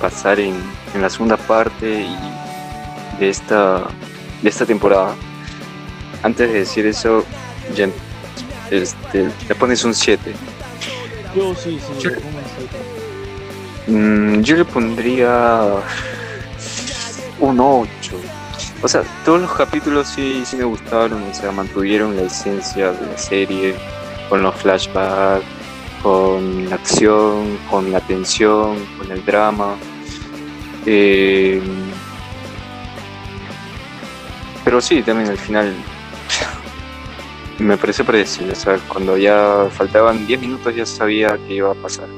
pasar 0.00 0.40
en, 0.40 0.56
en 0.94 1.02
la 1.02 1.08
segunda 1.08 1.36
parte 1.36 2.02
y 2.02 3.20
de 3.20 3.28
esta, 3.30 3.84
de 4.42 4.48
esta 4.48 4.66
temporada? 4.66 5.14
Antes 6.24 6.52
de 6.52 6.58
decir 6.58 6.86
eso, 6.86 7.24
Jen, 7.76 7.92
este, 8.70 9.28
le 9.48 9.54
pones 9.54 9.84
un 9.84 9.94
7. 9.94 10.32
Yo 11.36 11.54
sí, 11.54 11.78
sí, 11.78 11.92
Yo- 12.00 12.10
le 12.10 12.16
pongo 12.16 12.38
un 12.38 12.44
siete. 12.56 12.76
Mm, 13.86 14.42
yo 14.42 14.56
le 14.56 14.64
pondría 14.64 15.62
un 17.38 17.60
8. 17.60 18.16
O 18.82 18.88
sea, 18.88 19.02
todos 19.24 19.40
los 19.42 19.52
capítulos 19.52 20.08
sí, 20.08 20.42
sí 20.44 20.56
me 20.56 20.64
gustaron, 20.64 21.22
o 21.22 21.34
sea, 21.34 21.52
mantuvieron 21.52 22.16
la 22.16 22.22
esencia 22.22 22.90
de 22.92 23.06
la 23.06 23.18
serie, 23.18 23.74
con 24.28 24.42
los 24.42 24.54
flashbacks, 24.56 25.44
con 26.02 26.68
la 26.68 26.76
acción, 26.76 27.58
con 27.70 27.90
la 27.92 28.00
tensión, 28.00 28.76
con 28.98 29.10
el 29.10 29.24
drama. 29.24 29.76
Eh, 30.86 31.60
pero 34.64 34.80
sí, 34.80 35.02
también 35.02 35.30
al 35.30 35.38
final 35.38 35.74
me 37.58 37.76
pareció 37.76 38.04
predecible, 38.04 38.52
o 38.52 38.56
sea, 38.56 38.78
cuando 38.88 39.16
ya 39.16 39.68
faltaban 39.70 40.26
10 40.26 40.40
minutos 40.40 40.74
ya 40.74 40.86
sabía 40.86 41.38
que 41.46 41.54
iba 41.54 41.70
a 41.70 41.74
pasar. 41.74 42.08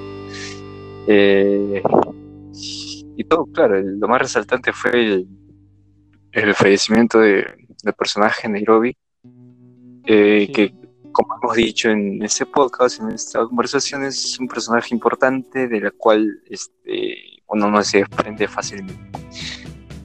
Eh, 1.07 1.83
y 3.17 3.25
todo, 3.25 3.47
claro, 3.47 3.81
lo 3.83 4.09
más 4.09 4.23
resaltante 4.23 4.73
fue 4.73 4.91
el, 4.93 5.27
el 6.33 6.55
fallecimiento 6.55 7.19
de- 7.19 7.47
del 7.83 7.95
personaje 7.95 8.49
Nairobi, 8.49 8.97
eh, 10.05 10.45
Sí. 10.47 10.53
que 10.53 10.75
como 11.13 11.37
hemos 11.43 11.57
dicho 11.57 11.91
en 11.91 12.23
este 12.23 12.47
podcast, 12.47 13.01
en 13.01 13.11
esta 13.11 13.45
conversación, 13.47 14.05
es 14.05 14.39
un 14.39 14.49
personaje 14.49 14.95
importante 14.95 15.69
de 15.69 15.81
la 15.81 15.91
cual 15.91 16.41
este, 16.51 17.43
uno 17.49 17.71
no 17.71 17.83
se 17.85 17.99
desprende 17.99 18.49
fácilmente. 18.49 19.19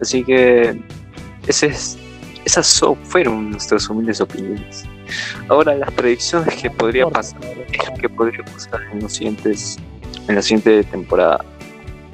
Así 0.02 0.24
que 0.24 0.80
ese 1.48 1.68
es- 1.68 1.98
esas 2.46 2.68
so- 2.68 2.96
fueron 3.04 3.52
nuestras 3.52 3.90
humildes 3.90 4.22
opiniones. 4.22 4.84
Ahora, 5.50 5.74
las 5.76 5.92
predicciones 5.92 6.54
que 6.62 6.70
podría 6.70 7.08
pasar 7.10 7.40
que 8.00 8.10
podría 8.10 8.44
pasar 8.44 8.82
en 8.92 9.00
los 9.02 9.14
siguientes 9.14 9.78
en 10.28 10.36
la 10.36 10.42
siguiente 10.42 10.84
temporada 10.84 11.44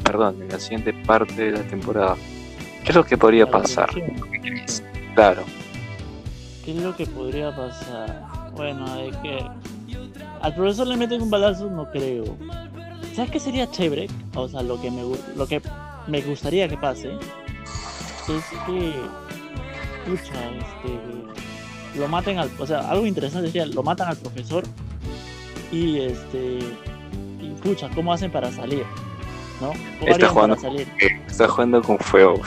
perdón 0.04 0.40
en 0.44 0.50
la 0.50 0.60
siguiente 0.60 0.94
parte 1.06 1.34
de 1.34 1.52
la 1.54 1.64
temporada 1.64 2.16
qué 2.84 2.90
es 2.90 2.96
lo 2.96 3.04
que 3.04 3.18
podría 3.18 3.50
pasar 3.50 3.90
claro 5.16 5.44
¿Qué 6.64 6.72
es 6.72 6.78
lo 6.78 6.96
que 6.96 7.06
podría 7.08 7.54
pasar? 7.56 8.22
Bueno, 8.56 8.98
es 9.00 9.16
que 9.18 9.46
al 10.42 10.56
profesor 10.56 10.88
le 10.88 10.98
meten 10.98 11.22
un 11.22 11.30
balazo, 11.30 11.70
no 11.70 11.90
creo. 11.92 12.26
¿Sabes 13.16 13.32
qué 13.32 13.40
sería 13.40 13.70
chévere? 13.70 14.08
O 14.36 14.48
sea, 14.48 14.62
lo 14.62 14.80
que 14.82 14.90
me, 14.92 15.02
lo 15.36 15.48
que 15.48 15.62
me 16.08 16.22
gustaría 16.22 16.68
que 16.68 16.78
pase 16.78 17.14
es 17.14 18.44
que, 18.66 18.94
escucha, 20.12 20.34
este, 20.50 22.00
lo 22.00 22.08
maten 22.08 22.40
al, 22.40 22.50
o 22.60 22.66
sea, 22.66 22.90
algo 22.90 23.06
interesante 23.06 23.48
sería, 23.48 23.66
lo 23.66 23.84
matan 23.84 24.10
al 24.10 24.18
profesor 24.18 24.64
y 25.72 26.00
este, 26.00 26.60
y 27.42 27.54
escucha, 27.56 27.90
¿cómo 27.94 28.14
hacen 28.14 28.32
para 28.32 28.52
salir? 28.52 28.84
¿No? 29.62 29.72
¿Cómo 30.00 30.12
Está 30.12 30.30
jugando. 30.30 30.56
para 30.56 30.70
salir? 30.70 30.88
está 31.28 31.48
jugando 31.48 31.82
con 31.82 31.98
fuego 32.00 32.42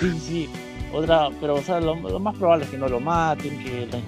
Sí, 0.00 0.18
sí. 0.20 0.50
Otra, 0.94 1.28
pero 1.40 1.56
o 1.56 1.62
sea, 1.62 1.80
lo, 1.80 1.96
más 1.96 2.36
probable 2.36 2.64
es 2.64 2.70
que 2.70 2.78
no 2.78 2.88
lo 2.88 3.00
maten, 3.00 3.58
que, 3.64 3.86
la 3.86 3.98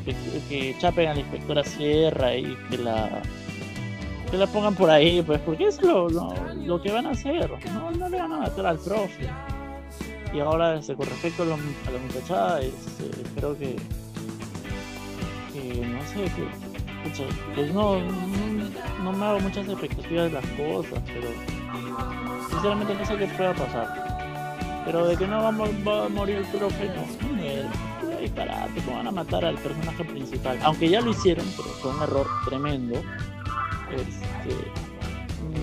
que 0.49 0.77
chapen 0.79 1.09
a 1.09 1.15
la 1.15 1.21
inspectora 1.21 1.65
Sierra 1.65 2.37
y 2.37 2.57
que 2.71 2.79
la 2.79 3.23
que 4.31 4.37
la 4.37 4.47
pongan 4.47 4.75
por 4.75 4.91
ahí, 4.91 5.23
pues, 5.23 5.41
porque 5.41 5.69
es 5.69 5.83
lo, 5.83 6.09
lo, 6.09 6.33
lo 6.55 6.83
que 6.83 6.93
van 6.93 7.07
a 7.07 7.11
hacer. 7.11 7.51
No, 7.73 7.91
no 7.91 8.09
le 8.09 8.19
van 8.19 8.33
a 8.33 8.39
matar 8.39 8.67
al 8.67 8.79
profe. 8.79 9.29
Y 10.33 10.41
ahora, 10.41 10.77
este, 10.77 10.95
con 10.95 11.07
respecto 11.07 11.43
a, 11.43 11.47
a 11.47 11.91
la 11.91 11.99
muchachada, 12.07 12.61
este, 12.61 13.05
creo 13.37 13.57
que, 13.57 13.77
que 15.53 15.87
no 15.87 16.03
sé, 16.07 16.25
que, 16.35 16.47
pues 17.55 17.73
no, 17.73 18.01
no 19.03 19.13
me 19.13 19.25
hago 19.25 19.41
muchas 19.41 19.69
expectativas 19.69 20.25
de 20.25 20.33
las 20.33 20.47
cosas, 20.47 21.03
pero 21.07 21.29
sinceramente 22.51 22.95
no 22.95 23.07
sé 23.07 23.17
qué 23.17 23.27
pueda 23.27 23.55
pasar. 23.55 24.06
Pero 24.87 25.07
de 25.07 25.17
que 25.17 25.27
no 25.27 25.43
va 25.43 25.49
a, 25.49 25.53
mo- 25.53 25.67
va 25.87 26.07
a 26.07 26.09
morir 26.09 26.37
el 26.37 26.45
profe, 26.45 26.87
no. 26.89 27.03
Puro 28.01 28.19
disparate, 28.21 28.81
¿cómo 28.85 28.97
van 28.99 29.09
a 29.09 29.11
matar 29.11 29.45
al 29.45 29.57
personaje 29.57 30.05
principal? 30.05 30.59
Aunque 30.63 30.89
ya 30.89 31.01
lo 31.03 31.11
hicieron, 31.11 31.45
pero 31.57 31.69
fue 31.71 31.91
un 31.91 32.03
error 32.03 32.27
tremendo. 32.49 33.03
Este, 33.91 34.55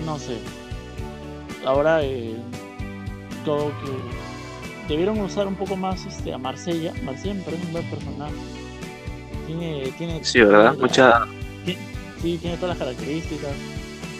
no 0.04 0.18
sé. 0.18 0.38
Ahora, 1.66 2.02
eh, 2.02 2.36
todo 3.44 3.68
que 3.80 4.88
debieron 4.92 5.18
usar 5.20 5.46
un 5.46 5.54
poco 5.56 5.76
más 5.76 6.04
este, 6.04 6.32
a 6.32 6.38
Marsella. 6.38 6.92
Marsella 7.02 7.34
me 7.34 7.40
parece 7.42 7.66
un 7.66 7.72
buen 7.72 7.84
personaje. 7.90 8.34
Tiene, 9.46 9.92
tiene, 9.98 10.24
sí 10.24 10.40
verdad 10.40 10.70
tiene 10.72 10.82
mucha 10.82 11.26
Sí, 12.22 12.38
tiene 12.38 12.56
todas 12.56 12.78
las 12.78 12.86
características. 12.86 13.50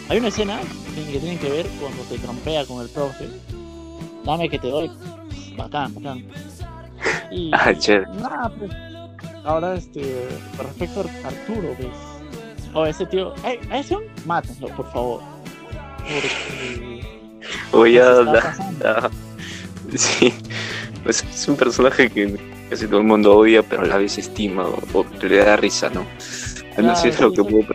Hay 0.09 0.19
una 0.19 0.27
escena 0.27 0.59
que 0.95 1.19
tienen 1.19 1.39
que 1.39 1.49
ver 1.49 1.65
cuando 1.79 2.03
te 2.03 2.17
trompea 2.19 2.65
con 2.65 2.81
el 2.83 2.89
profe. 2.89 3.27
Dame 4.25 4.49
que 4.49 4.59
te 4.59 4.69
doy. 4.69 4.91
Bacán, 5.57 5.93
bacán. 5.95 6.25
Y 7.31 7.51
Ah, 7.53 7.73
chévere. 7.73 8.07
nada, 8.19 8.51
pues. 8.57 8.71
Ahora, 9.43 9.75
este, 9.75 10.27
respecto 10.57 11.01
a 11.01 11.27
Arturo, 11.27 11.75
pues. 11.77 11.93
O 12.73 12.85
ese 12.85 13.05
tío, 13.05 13.33
"Ey, 13.45 13.59
a 13.71 13.79
ese 13.79 13.95
mátenlo, 14.25 14.67
por 14.75 14.91
favor. 14.91 15.21
Porque. 15.99 17.01
voy 17.71 17.97
a 17.97 19.09
sí 19.95 20.33
pues 21.03 21.23
es 21.23 21.47
un 21.47 21.55
personaje 21.55 22.09
que 22.09 22.37
casi 22.69 22.87
todo 22.87 22.99
el 22.99 23.05
mundo 23.05 23.37
odia 23.37 23.61
pero 23.63 23.83
a 23.83 23.85
la 23.85 23.97
vez 23.97 24.17
estima 24.17 24.65
o, 24.67 24.79
o 24.93 25.05
le 25.21 25.37
da 25.37 25.55
risa 25.55 25.89
no 25.89 26.05
Claro, 26.75 27.07
es 27.07 27.19
lo 27.19 27.31
que 27.31 27.43
puedo 27.43 27.67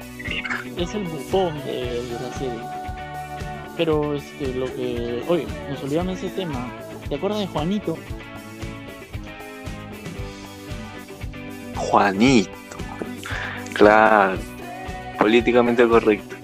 es 0.77 0.95
el 0.95 1.05
bufón 1.05 1.55
de, 1.65 2.03
de 2.03 2.13
la 2.13 2.33
serie. 2.39 2.80
Pero 3.81 4.15
este, 4.15 4.49
lo 4.53 4.67
que. 4.67 5.23
Oye, 5.27 5.47
nos 5.71 5.83
olvidamos 5.83 6.19
ese 6.19 6.29
tema. 6.29 6.71
¿Te 7.09 7.15
acuerdas 7.15 7.41
de 7.41 7.47
Juanito? 7.47 7.97
Juanito 11.77 12.51
claro 13.73 14.37
políticamente 15.19 15.89
correcto 15.89 16.37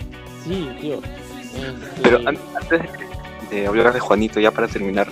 Sí, 0.44 0.66
tío. 0.80 0.94
Este, 0.96 2.00
Pero 2.02 2.26
an- 2.26 2.38
antes 2.58 2.80
de, 3.50 3.66
hablar 3.66 3.92
de 3.92 4.00
Juanito, 4.00 4.40
ya 4.40 4.50
para 4.50 4.66
terminar, 4.66 5.08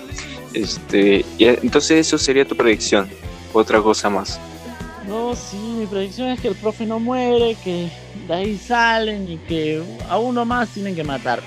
este, 0.53 1.23
entonces 1.37 2.07
eso 2.07 2.17
sería 2.17 2.43
tu 2.45 2.55
predicción, 2.57 3.07
otra 3.53 3.81
cosa 3.81 4.09
más. 4.09 4.39
No, 5.07 5.35
sí, 5.35 5.57
mi 5.57 5.85
predicción 5.85 6.29
es 6.29 6.39
que 6.39 6.47
el 6.47 6.55
profe 6.55 6.85
no 6.87 6.99
muere, 6.99 7.55
que 7.63 7.89
de 8.27 8.33
ahí 8.33 8.57
salen 8.57 9.29
y 9.31 9.37
que 9.37 9.83
a 10.09 10.17
uno 10.17 10.43
más 10.43 10.69
tienen 10.69 10.95
que 10.95 11.03
matar. 11.03 11.41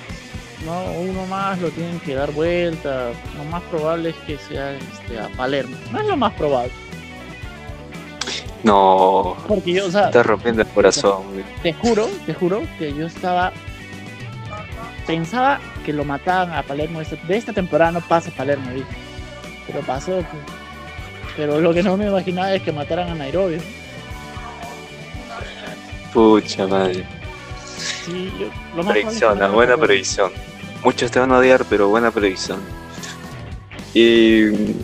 No, 0.65 0.83
uno 0.93 1.25
más 1.27 1.59
lo 1.61 1.71
tienen 1.71 2.01
que 2.01 2.15
dar 2.15 2.33
vuelta. 2.33 3.11
Lo 3.37 3.45
más 3.45 3.63
probable 3.65 4.11
es 4.11 4.17
que 4.27 4.39
sea 4.39 4.73
este, 4.73 5.19
a 5.21 5.29
Palermo. 5.37 5.77
No 5.93 6.01
es 6.01 6.07
lo 6.07 6.17
más 6.17 6.33
probable. 6.35 6.73
No, 8.65 9.37
Porque 9.47 9.73
yo, 9.73 9.87
o 9.87 9.91
sea, 9.91 10.07
estás 10.07 10.27
rompiendo 10.27 10.63
el 10.63 10.69
corazón. 10.69 11.23
te 11.63 11.73
juro, 11.73 12.09
te 12.27 12.35
juro 12.35 12.63
que 12.79 12.93
yo 12.93 13.07
estaba. 13.07 13.53
Pensaba 15.07 15.61
que 15.87 15.93
lo 15.93 16.05
mataban 16.05 16.53
a 16.53 16.63
Palermo. 16.65 17.01
esta- 17.01 17.17
De 17.27 17.37
esta 17.37 17.53
temporada 17.53 17.93
no 17.93 18.01
pasa 18.01 18.31
Palermo, 18.37 18.71
dije. 18.73 18.87
Pero 19.67 19.81
pasó. 19.83 20.17
pues. 20.17 20.27
Pero 21.37 21.61
lo 21.61 21.73
que 21.73 21.85
no 21.85 21.97
me 21.97 22.07
imaginaba 22.09 22.53
es 22.53 22.63
que 22.63 22.73
mataran 22.73 23.11
a 23.11 23.15
Nairobi. 23.15 23.59
Pucha 26.13 26.67
madre. 26.67 27.07
Sí, 28.11 28.33
yo- 28.39 28.47
lo 28.77 28.83
más 28.83 28.93
Predicción, 28.93 29.39
que 29.39 29.47
buena 29.49 29.77
predicción. 29.77 30.33
Muchos 30.83 31.11
te 31.11 31.19
van 31.19 31.33
a 31.33 31.39
odiar, 31.39 31.65
pero 31.69 31.89
buena 31.89 32.11
predicción. 32.11 32.61
Y 33.93 34.45
mm, 34.53 34.75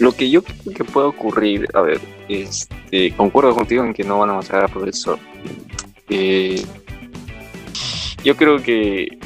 lo 0.00 0.12
que 0.12 0.28
yo 0.28 0.42
creo 0.42 0.74
que 0.74 0.84
puede 0.84 1.06
ocurrir, 1.06 1.68
a 1.74 1.80
ver, 1.80 2.00
este, 2.28 3.14
concuerdo 3.16 3.54
contigo 3.54 3.84
en 3.84 3.94
que 3.94 4.04
no 4.04 4.18
van 4.18 4.30
a 4.30 4.34
matar 4.34 4.64
al 4.64 4.70
profesor. 4.70 5.18
Eh, 6.08 6.64
yo 8.24 8.36
creo 8.36 8.62
que 8.62 9.18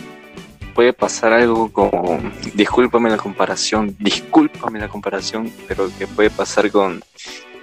puede 0.75 0.93
pasar 0.93 1.33
algo 1.33 1.73
como, 1.73 2.21
discúlpame 2.55 3.09
la 3.11 3.17
comparación, 3.17 3.97
discúlpame 3.99 4.79
la 4.79 4.89
comparación, 4.89 5.51
pero 5.67 5.91
que 5.99 6.07
puede 6.07 6.31
pasar 6.31 6.71
con 6.71 7.03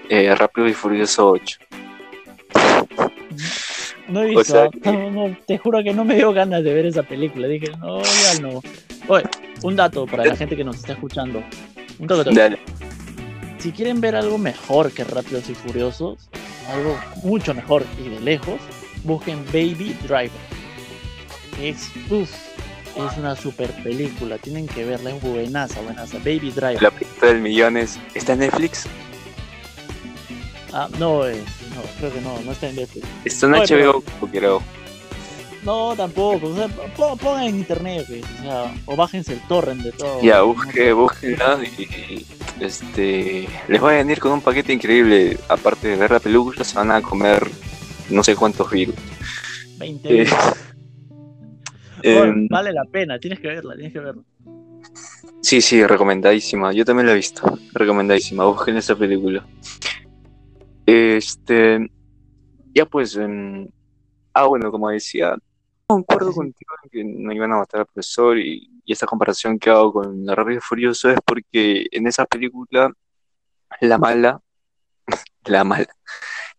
eh, 0.10 0.34
Rápido 0.36 0.68
y 0.68 0.74
Furioso 0.74 1.30
8. 1.30 1.60
No 4.12 4.22
he 4.22 4.36
O 4.36 4.40
visto, 4.40 4.44
sea, 4.44 4.70
no, 4.92 5.12
no, 5.12 5.38
te 5.48 5.58
juro 5.58 5.84
que 5.84 5.94
no 5.94 6.04
me 6.04 6.16
dio 6.16 6.34
ganas 6.34 6.64
de 6.64 6.74
ver 6.74 6.86
esa 6.86 7.04
película. 7.04 7.48
Dije, 7.48 7.72
no, 7.80 8.02
ya 8.02 8.42
no. 8.42 8.62
Oye, 9.08 9.24
un 9.64 9.76
dato 9.76 10.06
para 10.06 10.26
la 10.26 10.36
gente 10.36 10.56
que 10.56 10.64
nos 10.64 10.78
está 10.78 10.94
escuchando. 10.94 11.44
Un 12.00 12.08
dato, 12.08 12.30
Dale. 12.32 12.60
Si 13.60 13.72
quieren 13.72 14.02
ver 14.02 14.16
algo 14.16 14.38
mejor 14.38 14.92
que 14.92 15.04
Rápidos 15.04 15.50
y 15.50 15.54
Furiosos, 15.54 16.30
algo 16.74 16.98
mucho 17.24 17.54
mejor 17.54 17.86
y 18.04 18.10
de 18.10 18.20
lejos, 18.20 18.60
busquen 19.04 19.46
Baby 19.46 19.96
Driver. 20.04 20.32
Es, 21.62 21.92
uf, 22.10 22.32
es 22.96 23.18
una 23.18 23.36
super 23.36 23.70
película, 23.84 24.40
tienen 24.40 24.68
que 24.68 24.84
verla, 24.84 25.12
es 25.12 25.22
buenaza, 25.22 25.80
buenaza. 25.82 26.18
Baby 26.20 26.52
Driver. 26.52 26.82
La 26.82 26.92
pista 26.92 27.28
del 27.28 27.40
millón 27.40 27.78
es, 27.78 28.00
¿está 28.16 28.34
en 28.34 28.40
Netflix? 28.40 28.88
Ah, 30.74 30.88
no, 31.00 31.26
eh, 31.28 31.36
no, 31.76 31.82
creo 32.00 32.14
que 32.14 32.22
no, 32.22 32.40
no 32.42 32.52
está 32.52 32.70
en 32.70 32.76
Netflix. 32.78 33.06
Está 33.26 33.48
en 33.48 33.54
HBO, 33.54 34.04
creo. 34.32 34.62
No, 35.64 35.94
tampoco, 35.96 36.48
o 36.48 36.56
sea, 36.56 36.68
pon- 36.96 37.18
pongan 37.20 37.44
en 37.44 37.58
internet, 37.58 38.06
pues, 38.08 38.24
o 38.24 38.44
sea, 38.44 38.74
o 38.88 38.96
bájense 38.96 39.34
el 39.34 39.40
torrent 39.48 39.82
de 39.82 39.92
todo. 39.92 40.20
Ya, 40.22 40.42
busque, 40.42 40.92
búsquenla 40.92 41.60
y 41.78 42.26
este, 42.60 43.48
les 43.68 43.84
va 43.84 43.92
a 43.92 43.96
venir 43.98 44.20
con 44.20 44.32
un 44.32 44.42
paquete 44.42 44.74
increíble. 44.74 45.38
Aparte 45.50 45.90
de 45.90 45.98
ver 45.98 46.10
la 46.12 46.20
película, 46.20 46.64
se 46.64 46.76
van 46.76 46.90
a 46.92 47.02
comer 47.02 47.48
no 48.10 48.24
sé 48.24 48.36
cuántos 48.36 48.72
virus. 48.72 48.96
20 49.78 50.22
Eh. 50.24 50.28
Em, 52.04 52.48
vale 52.48 52.74
la 52.74 52.84
pena, 52.86 53.20
tienes 53.20 53.40
que 53.40 53.48
verla, 53.48 53.76
tienes 53.76 53.94
que 53.94 54.00
verla. 54.00 54.24
Sí, 55.44 55.62
sí, 55.62 55.86
recomendadísima. 55.86 56.72
Yo 56.74 56.84
también 56.84 57.06
la 57.06 57.12
he 57.14 57.16
visto. 57.16 57.60
Recomendadísima. 57.74 58.46
Busquen 58.46 58.78
esa 58.78 58.96
película. 58.96 59.46
Este. 60.92 61.90
Ya 62.74 62.86
pues. 62.86 63.18
ah, 64.34 64.46
bueno, 64.46 64.72
como 64.72 64.90
decía, 64.90 65.36
concuerdo 65.88 66.32
contigo 66.34 66.74
en 66.84 66.90
que 66.90 67.04
no 67.04 67.34
iban 67.34 67.52
a 67.52 67.58
matar 67.58 67.82
al 67.82 67.86
profesor 67.86 68.38
y, 68.38 68.70
y 68.86 68.94
esta 68.94 69.06
comparación 69.06 69.60
que 69.60 69.70
hago 69.70 69.92
con 69.94 70.26
la 70.26 70.36
Rápido 70.36 70.58
y 70.58 70.62
Furioso 70.62 71.10
es 71.10 71.20
porque 71.26 71.86
en 71.92 72.08
esa 72.08 72.26
película 72.26 72.92
la 73.82 73.98
mala, 73.98 74.42
la 75.46 75.64
mala, 75.64 75.88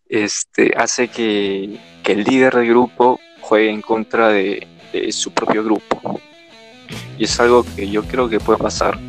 este, 0.07 0.73
hace 0.77 1.07
que, 1.07 1.79
que 2.03 2.11
el 2.13 2.23
líder 2.23 2.53
del 2.55 2.69
grupo 2.69 3.19
juegue 3.41 3.69
en 3.71 3.81
contra 3.81 4.27
de, 4.29 4.67
de 4.91 5.11
su 5.11 5.31
propio 5.33 5.63
grupo. 5.63 6.19
Y 7.17 7.23
es 7.25 7.39
algo 7.39 7.63
que 7.75 7.89
yo 7.89 8.03
creo 8.03 8.29
que 8.29 8.39
puede 8.39 8.59
pasar, 8.59 8.99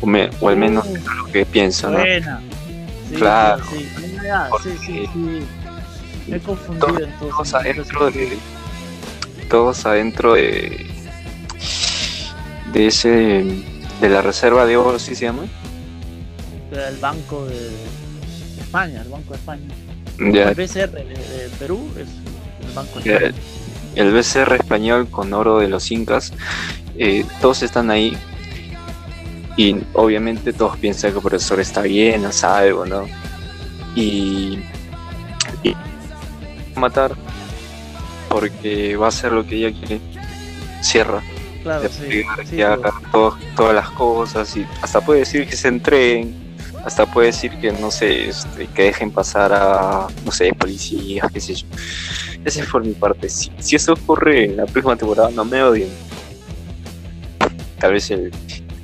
o, 0.00 0.06
me- 0.06 0.30
o 0.40 0.48
al 0.48 0.56
menos 0.56 0.86
es 0.86 1.04
lo 1.04 1.32
que 1.32 1.46
pienso, 1.46 1.88
¿no? 1.90 1.98
Buena. 1.98 2.40
Sí, 3.08 3.14
Claro. 3.14 3.64
Sí, 3.64 3.78
sí, 3.96 4.07
Ah, 4.30 4.50
sí, 4.62 4.70
sí, 4.84 5.06
sí. 5.12 5.42
Me 6.28 6.36
he 6.36 6.40
confundido 6.40 6.86
Todos, 6.86 7.00
entonces. 7.02 7.28
todos 7.30 7.54
adentro 7.54 8.10
de. 8.10 8.38
Todos 9.48 9.86
adentro 9.86 10.34
de. 10.34 10.86
De 12.72 12.86
ese. 12.86 13.44
De 14.00 14.08
la 14.08 14.22
reserva 14.22 14.64
de 14.66 14.76
oro, 14.76 14.98
¿sí 14.98 15.14
se 15.14 15.24
llama? 15.24 15.44
El 16.70 16.96
banco 16.98 17.46
de 17.46 17.68
España, 18.60 19.02
el 19.02 19.08
Banco 19.08 19.30
de 19.32 19.36
España. 19.38 19.62
Ya, 20.32 20.50
El 20.50 20.54
BCR 20.54 20.90
de, 20.90 21.04
de 21.04 21.48
Perú 21.58 21.90
es 21.96 22.08
el 22.68 22.74
Banco 22.74 23.00
de. 23.00 23.14
España. 23.14 23.34
el 23.96 24.12
BCR 24.12 24.54
español 24.54 25.08
con 25.10 25.32
oro 25.32 25.58
de 25.58 25.68
los 25.68 25.90
incas. 25.90 26.32
eh, 26.98 27.24
todos 27.40 27.62
están 27.62 27.90
ahí. 27.90 28.16
Y 29.56 29.76
obviamente 29.94 30.52
todos 30.52 30.76
piensan 30.76 31.10
que 31.10 31.16
el 31.16 31.22
profesor 31.22 31.58
está 31.58 31.82
bien, 31.82 32.24
hace 32.26 32.46
algo, 32.46 32.86
¿no? 32.86 33.06
Y. 34.00 34.58
y 35.62 35.76
matar. 36.76 37.12
Porque 38.28 38.96
va 38.96 39.06
a 39.06 39.08
hacer 39.08 39.32
lo 39.32 39.46
que 39.46 39.56
ella 39.56 39.78
quiere. 39.78 40.00
Cierra. 40.82 41.22
Claro, 41.62 41.82
de 41.82 41.88
sí. 41.88 42.02
pegar, 42.08 42.46
sí, 42.46 42.56
que 42.56 42.64
haga 42.64 42.92
todo- 43.10 43.36
todas 43.56 43.74
las 43.74 43.90
cosas 43.90 44.56
y 44.56 44.64
hasta 44.80 45.00
puede 45.00 45.20
decir 45.20 45.46
que 45.48 45.56
se 45.56 45.66
entreguen, 45.68 46.34
hasta 46.84 47.04
puede 47.04 47.26
decir 47.28 47.50
que 47.60 47.72
no 47.72 47.90
sé, 47.90 48.28
este, 48.28 48.66
que 48.68 48.82
dejen 48.84 49.10
pasar 49.10 49.52
a, 49.52 50.06
no 50.24 50.30
sé, 50.30 50.52
policías, 50.54 51.30
qué 51.32 51.40
sé 51.40 51.54
yo. 51.56 51.66
Esa 52.44 52.62
es 52.62 52.68
por 52.68 52.84
mi 52.84 52.92
parte. 52.92 53.28
Si, 53.28 53.50
si 53.58 53.74
eso 53.76 53.94
ocurre 53.94 54.44
en 54.44 54.56
la 54.56 54.66
próxima 54.66 54.94
temporada, 54.96 55.30
no 55.32 55.44
me 55.44 55.60
odien. 55.62 55.88
Tal 57.80 57.92
vez 57.92 58.10
el, 58.12 58.28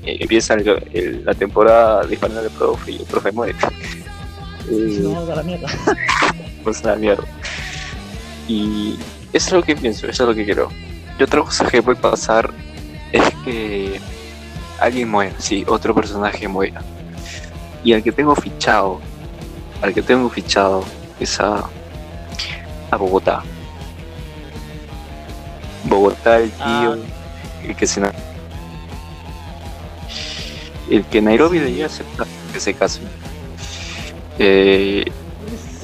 eh, 0.04 0.16
empieza 0.20 0.54
el- 0.54 0.68
el- 0.92 1.24
la 1.24 1.34
temporada 1.34 2.04
disparando 2.06 2.40
al 2.40 2.50
profe 2.50 2.90
y 2.92 2.96
el 2.96 3.04
profe 3.04 3.30
muere. 3.30 3.54
Sí, 4.68 4.96
Eh, 4.96 5.00
no, 5.02 5.18
a 5.20 5.36
la 5.36 5.42
mierda. 5.42 5.68
pues 6.64 6.82
mierda. 6.98 7.24
Y 8.48 8.96
eso 9.32 9.46
es 9.48 9.52
lo 9.52 9.62
que 9.62 9.76
pienso, 9.76 10.06
eso 10.06 10.22
es 10.24 10.28
lo 10.28 10.34
que 10.34 10.44
quiero. 10.44 10.68
Y 11.18 11.22
otra 11.22 11.40
cosa 11.40 11.66
que 11.66 11.82
puede 11.82 12.00
pasar 12.00 12.52
es 13.12 13.22
que 13.44 14.00
alguien 14.80 15.10
muera, 15.10 15.34
sí, 15.38 15.64
otro 15.66 15.94
personaje 15.94 16.48
muera. 16.48 16.82
Y 17.82 17.92
al 17.92 18.02
que 18.02 18.12
tengo 18.12 18.34
fichado, 18.34 19.00
al 19.82 19.94
que 19.94 20.02
tengo 20.02 20.28
fichado 20.28 20.84
es 21.20 21.38
a, 21.40 21.64
a 22.90 22.96
Bogotá. 22.96 23.42
Bogotá, 25.84 26.38
el 26.38 26.50
tío, 26.50 26.64
Ah. 26.64 26.96
el 27.64 27.76
que 27.76 27.86
se 27.86 28.00
el 30.90 31.04
que 31.06 31.22
Nairobi 31.22 31.58
debería 31.58 31.86
aceptar 31.86 32.26
que 32.52 32.60
se 32.60 32.74
casen. 32.74 33.04
Eh, 34.38 35.04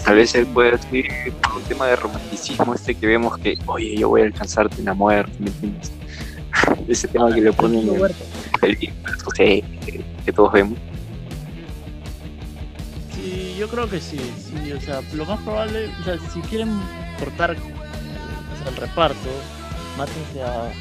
Tal 0.05 0.17
vez 0.17 0.35
él 0.35 0.47
pueda 0.47 0.73
decir 0.73 1.07
por 1.43 1.59
un 1.59 1.63
tema 1.65 1.87
de 1.87 1.97
romanticismo 1.97 2.75
este 2.75 2.95
que 2.95 3.07
vemos 3.07 3.37
que, 3.39 3.59
oye, 3.67 3.97
yo 3.97 4.09
voy 4.09 4.23
a 4.23 4.25
alcanzarte 4.25 4.79
en 4.79 4.87
la 4.87 4.95
muerte, 4.95 5.33
¿me 5.39 5.49
entiendes? 5.49 5.93
Ese 6.89 7.07
tema 7.09 7.33
que 7.33 7.41
le 7.41 7.53
ponen 7.53 7.89
en 7.89 8.01
películas, 8.61 9.25
no 9.25 9.31
sé, 9.37 9.63
que, 10.25 10.33
todos 10.33 10.53
vemos. 10.53 10.79
Sí, 13.15 13.57
yo 13.59 13.69
creo 13.69 13.89
que 13.89 14.01
sí, 14.01 14.19
sí, 14.37 14.73
o 14.73 14.81
sea, 14.81 15.01
lo 15.13 15.27
más 15.27 15.41
probable, 15.41 15.91
o 16.01 16.05
sea, 16.05 16.19
si 16.33 16.41
quieren 16.41 16.71
cortar 17.19 17.53
o 17.53 18.63
sea, 18.63 18.69
el 18.69 18.77
reparto, 18.77 19.29
mátense 19.99 20.43
a, 20.43 20.73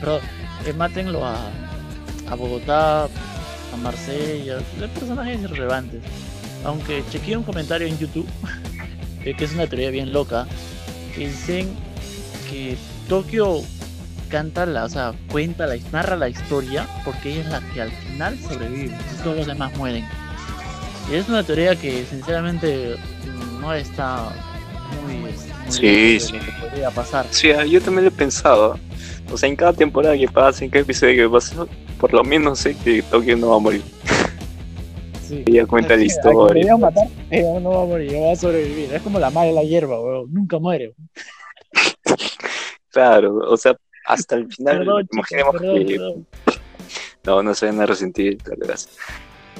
perdón, 0.00 0.20
eh, 0.66 0.72
mátenlo 0.74 1.24
a, 1.24 1.36
a 2.30 2.34
Bogotá, 2.34 3.04
a 3.04 3.76
Marsella, 3.82 4.58
los 4.78 4.90
personajes 4.90 5.40
irrelevantes. 5.40 6.02
Aunque 6.64 7.04
chequeé 7.10 7.36
un 7.36 7.44
comentario 7.44 7.86
en 7.86 7.98
YouTube, 7.98 8.26
eh, 9.24 9.34
que 9.34 9.44
es 9.44 9.52
una 9.52 9.66
teoría 9.66 9.90
bien 9.90 10.12
loca, 10.12 10.46
que 11.14 11.28
dicen 11.28 11.68
que 12.50 12.76
Tokio 13.08 13.62
canta 14.28 14.66
la, 14.66 14.84
o 14.84 14.88
sea, 14.88 15.14
cuenta 15.30 15.66
la, 15.66 15.76
narra 15.92 16.16
la 16.16 16.28
historia 16.28 16.86
porque 17.04 17.32
ella 17.32 17.40
es 17.40 17.48
la 17.48 17.60
que 17.72 17.82
al 17.82 17.90
final 17.90 18.38
sobrevive, 18.38 18.96
todos 19.22 19.36
los 19.38 19.46
demás 19.46 19.76
mueren. 19.76 20.04
Y 21.10 21.14
es 21.14 21.28
una 21.28 21.42
teoría 21.42 21.74
que 21.74 22.04
sinceramente 22.04 22.96
mm, 23.26 23.60
no 23.60 23.72
está 23.72 24.28
muy, 25.04 25.16
muy 25.16 25.30
Sí, 25.68 26.18
sí. 26.20 26.32
que 26.32 26.52
podría 26.60 26.90
pasar. 26.90 27.26
Sí, 27.30 27.50
ah, 27.50 27.64
yo 27.64 27.80
también 27.80 28.04
lo 28.04 28.08
he 28.08 28.12
pensado. 28.12 28.78
O 29.30 29.36
sea, 29.36 29.48
en 29.48 29.56
cada 29.56 29.72
temporada 29.72 30.16
que 30.16 30.28
pasa, 30.28 30.64
en 30.64 30.70
cada 30.70 30.82
episodio 30.82 31.28
que 31.28 31.32
pasa, 31.32 31.66
por 31.98 32.12
lo 32.12 32.24
menos 32.24 32.60
sé 32.60 32.74
que 32.76 33.02
Tokio 33.02 33.36
no 33.36 33.50
va 33.50 33.56
a 33.56 33.60
morir. 33.60 33.82
Sí. 35.28 35.44
Ella 35.46 35.66
cuenta 35.66 35.94
la 35.94 36.02
a 36.02 36.04
historia. 36.04 36.76
matar, 36.76 37.06
ella 37.30 37.60
no 37.60 37.70
va 37.70 37.82
a 37.82 37.86
morir, 37.86 38.14
ella 38.14 38.26
va 38.28 38.32
a 38.32 38.36
sobrevivir. 38.36 38.94
Es 38.94 39.02
como 39.02 39.18
la 39.18 39.30
madre 39.30 39.48
de 39.48 39.54
la 39.54 39.62
hierba, 39.62 40.00
weón. 40.00 40.32
Nunca 40.32 40.58
muere. 40.58 40.94
Claro, 42.90 43.36
o 43.36 43.56
sea, 43.56 43.76
hasta 44.06 44.34
el 44.36 44.52
final, 44.52 44.78
Perdón, 44.78 45.08
imaginemos 45.12 45.52
perdón, 45.56 45.86
que 45.86 45.94
perdón. 45.94 46.26
No, 47.24 47.42
no 47.42 47.54
se 47.54 47.66
van 47.66 47.80
a 47.82 47.86
resentir, 47.86 48.38
tal 48.42 48.56
vez. 48.66 48.88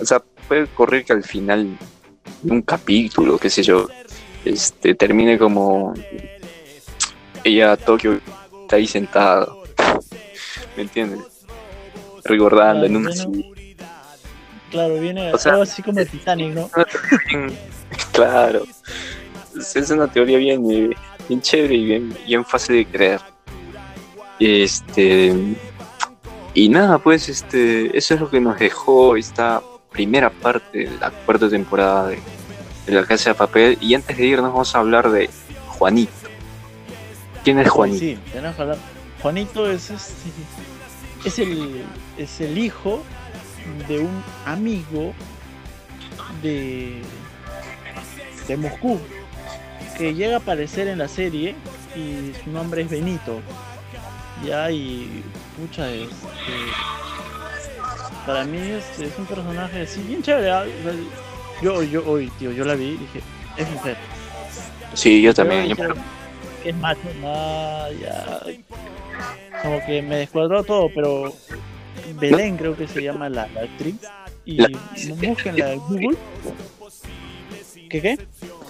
O 0.00 0.04
sea, 0.04 0.20
puede 0.48 0.62
ocurrir 0.62 1.04
que 1.04 1.12
al 1.12 1.22
final 1.22 1.76
de 2.42 2.50
un 2.50 2.62
capítulo, 2.62 3.38
qué 3.38 3.50
sé 3.50 3.62
yo, 3.62 3.86
este 4.44 4.94
termine 4.94 5.38
como 5.38 5.92
ella 7.44 7.76
Tokio 7.76 8.18
está 8.62 8.76
ahí 8.76 8.86
sentada. 8.86 9.46
¿Me 10.76 10.82
entiendes? 10.82 11.20
Recordando 12.24 12.86
en 12.86 12.96
una 12.96 13.12
silla. 13.12 13.44
Claro, 14.70 14.98
viene 15.00 15.32
O 15.32 15.38
sea, 15.38 15.52
algo 15.52 15.62
así 15.62 15.82
como 15.82 15.98
el 16.00 16.08
Titanic, 16.08 16.54
¿no? 16.54 16.70
Bien- 17.28 17.56
claro. 18.12 18.62
Es 19.74 19.90
una 19.90 20.06
teoría 20.10 20.38
bien, 20.38 20.70
eh, 20.70 20.90
bien 21.28 21.40
chévere 21.40 21.74
y 21.74 21.84
bien, 21.84 22.16
bien 22.26 22.44
fácil 22.44 22.76
de 22.76 22.86
creer. 22.86 23.20
Este. 24.38 25.34
Y 26.54 26.68
nada, 26.68 26.98
pues 26.98 27.28
este, 27.28 27.96
eso 27.96 28.14
es 28.14 28.20
lo 28.20 28.30
que 28.30 28.40
nos 28.40 28.58
dejó 28.58 29.16
esta 29.16 29.62
primera 29.90 30.30
parte 30.30 30.78
de 30.86 30.98
la 30.98 31.10
cuarta 31.10 31.48
temporada 31.48 32.08
de, 32.08 32.18
de 32.86 32.92
La 32.92 33.04
Casa 33.04 33.30
de 33.30 33.34
Papel. 33.34 33.78
Y 33.80 33.94
antes 33.94 34.16
de 34.16 34.26
irnos 34.26 34.52
vamos 34.52 34.74
a 34.74 34.78
hablar 34.78 35.10
de 35.10 35.28
Juanito. 35.66 36.12
¿Quién 37.44 37.58
es 37.58 37.68
Juanito? 37.68 37.98
Sí, 38.00 38.18
tenemos 38.32 38.56
que 38.56 38.62
hablar. 38.62 38.78
Juanito 39.22 39.70
es, 39.70 39.90
este- 39.90 40.30
es, 41.24 41.38
el, 41.38 41.84
es 42.16 42.40
el 42.40 42.58
hijo 42.58 43.02
de 43.88 43.98
un 44.00 44.22
amigo 44.44 45.12
de, 46.42 47.02
de 48.46 48.56
Moscú 48.56 48.98
que 49.96 50.14
llega 50.14 50.36
a 50.36 50.38
aparecer 50.38 50.88
en 50.88 50.98
la 50.98 51.08
serie 51.08 51.54
y 51.96 52.32
su 52.42 52.50
nombre 52.50 52.82
es 52.82 52.90
Benito. 52.90 53.40
Ya, 54.44 54.70
y 54.70 55.24
pucha, 55.56 55.90
este, 55.90 56.12
para 58.24 58.44
mí 58.44 58.58
es, 58.58 59.00
es 59.00 59.18
un 59.18 59.26
personaje 59.26 59.82
así 59.82 60.00
bien 60.02 60.22
chévere. 60.22 60.50
¿ah? 60.50 60.64
Yo, 61.60 61.82
yo 61.82 62.08
hoy, 62.08 62.30
tío, 62.38 62.52
yo 62.52 62.64
la 62.64 62.74
vi 62.74 62.90
y 62.90 62.96
dije, 62.96 63.20
es 63.56 63.70
mujer. 63.70 63.96
Sí, 64.94 65.20
yo 65.20 65.34
también. 65.34 65.66
Yo 65.66 65.74
dije, 65.74 66.00
es 66.64 66.76
macho, 66.76 67.00
nada, 67.20 67.90
ya. 67.92 68.40
Como 69.62 69.84
que 69.84 70.02
me 70.02 70.16
descuadró 70.18 70.62
todo, 70.62 70.88
pero 70.94 71.32
Belén 72.14 72.56
creo 72.56 72.76
que 72.76 72.86
se 72.88 73.02
llama 73.02 73.28
la, 73.28 73.46
la 73.48 73.62
actriz. 73.62 73.96
Y 74.44 74.56
La- 74.56 74.68
búsquenla 75.26 75.72
en 75.74 75.78
Google. 75.80 76.16
¿Qué 77.90 78.00
qué? 78.02 78.18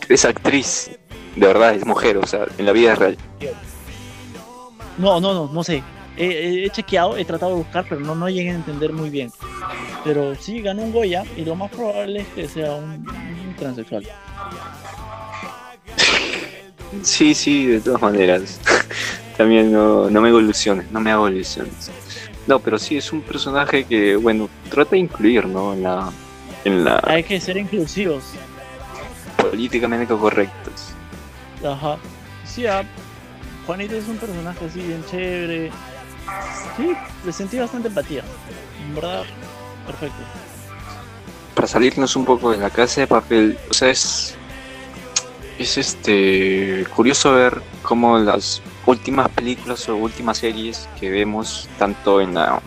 Es 0.08 0.24
actriz, 0.24 0.90
de 1.36 1.46
verdad, 1.46 1.74
es 1.74 1.84
mujer, 1.84 2.16
o 2.18 2.26
sea, 2.26 2.46
en 2.56 2.66
la 2.66 2.72
vida 2.72 2.94
real. 2.94 3.16
No, 4.96 5.20
no, 5.20 5.34
no, 5.34 5.52
no 5.52 5.64
sé. 5.64 5.82
He, 6.16 6.24
he- 6.26 6.64
he 6.66 6.70
chequeado, 6.70 7.16
he 7.16 7.24
tratado 7.24 7.52
de 7.52 7.58
buscar, 7.58 7.84
pero 7.88 8.00
no, 8.00 8.14
no 8.14 8.28
llegué 8.28 8.50
a 8.50 8.54
entender 8.54 8.92
muy 8.92 9.10
bien. 9.10 9.30
Pero 10.04 10.34
sí 10.34 10.60
ganó 10.62 10.82
un 10.82 10.92
Goya 10.92 11.24
y 11.36 11.44
lo 11.44 11.54
más 11.54 11.70
probable 11.70 12.20
es 12.20 12.28
que 12.28 12.48
sea 12.48 12.74
un, 12.74 13.06
un 13.08 13.54
transexual. 13.56 14.04
Sí, 17.02 17.34
sí, 17.34 17.66
de 17.66 17.80
todas 17.80 18.00
maneras. 18.02 18.60
También 19.36 19.70
no, 19.70 20.10
no 20.10 20.20
me 20.20 20.28
hago 20.28 20.40
ilusiones, 20.40 20.90
no 20.90 21.00
me 21.00 21.10
hago 21.12 21.28
ilusiones. 21.28 21.90
No, 22.48 22.58
pero 22.58 22.78
sí 22.78 22.96
es 22.96 23.12
un 23.12 23.20
personaje 23.20 23.84
que, 23.84 24.16
bueno, 24.16 24.48
trata 24.70 24.92
de 24.92 24.98
incluir, 24.98 25.44
¿no? 25.46 25.74
En 25.74 25.82
la, 25.82 26.10
en 26.64 26.82
la 26.82 26.98
Hay 27.04 27.22
que 27.22 27.38
ser 27.38 27.58
inclusivos. 27.58 28.24
políticamente 29.36 30.14
correctos. 30.14 30.94
Ajá. 31.62 31.98
Sí, 32.46 32.66
ah, 32.66 32.82
Juanito 33.66 33.94
es 33.94 34.08
un 34.08 34.16
personaje 34.16 34.64
así 34.64 34.80
bien 34.80 35.04
chévere. 35.10 35.70
Sí, 36.76 36.92
le 37.26 37.32
sentí 37.34 37.58
bastante 37.58 37.88
empatía. 37.88 38.22
En 38.82 38.94
verdad, 38.94 39.24
perfecto. 39.86 40.16
Para 41.54 41.68
salirnos 41.68 42.16
un 42.16 42.24
poco 42.24 42.50
de 42.50 42.56
la 42.56 42.70
casa 42.70 43.02
de 43.02 43.06
papel, 43.08 43.58
o 43.70 43.74
sea, 43.74 43.90
es, 43.90 44.34
es 45.58 45.76
este 45.76 46.86
curioso 46.96 47.32
ver 47.34 47.60
cómo 47.82 48.16
las 48.18 48.62
últimas 48.92 49.28
películas 49.28 49.88
o 49.88 49.96
últimas 49.96 50.38
series 50.38 50.88
que 50.98 51.10
vemos, 51.10 51.68
tanto 51.78 52.20
en 52.20 52.34
la, 52.34 52.60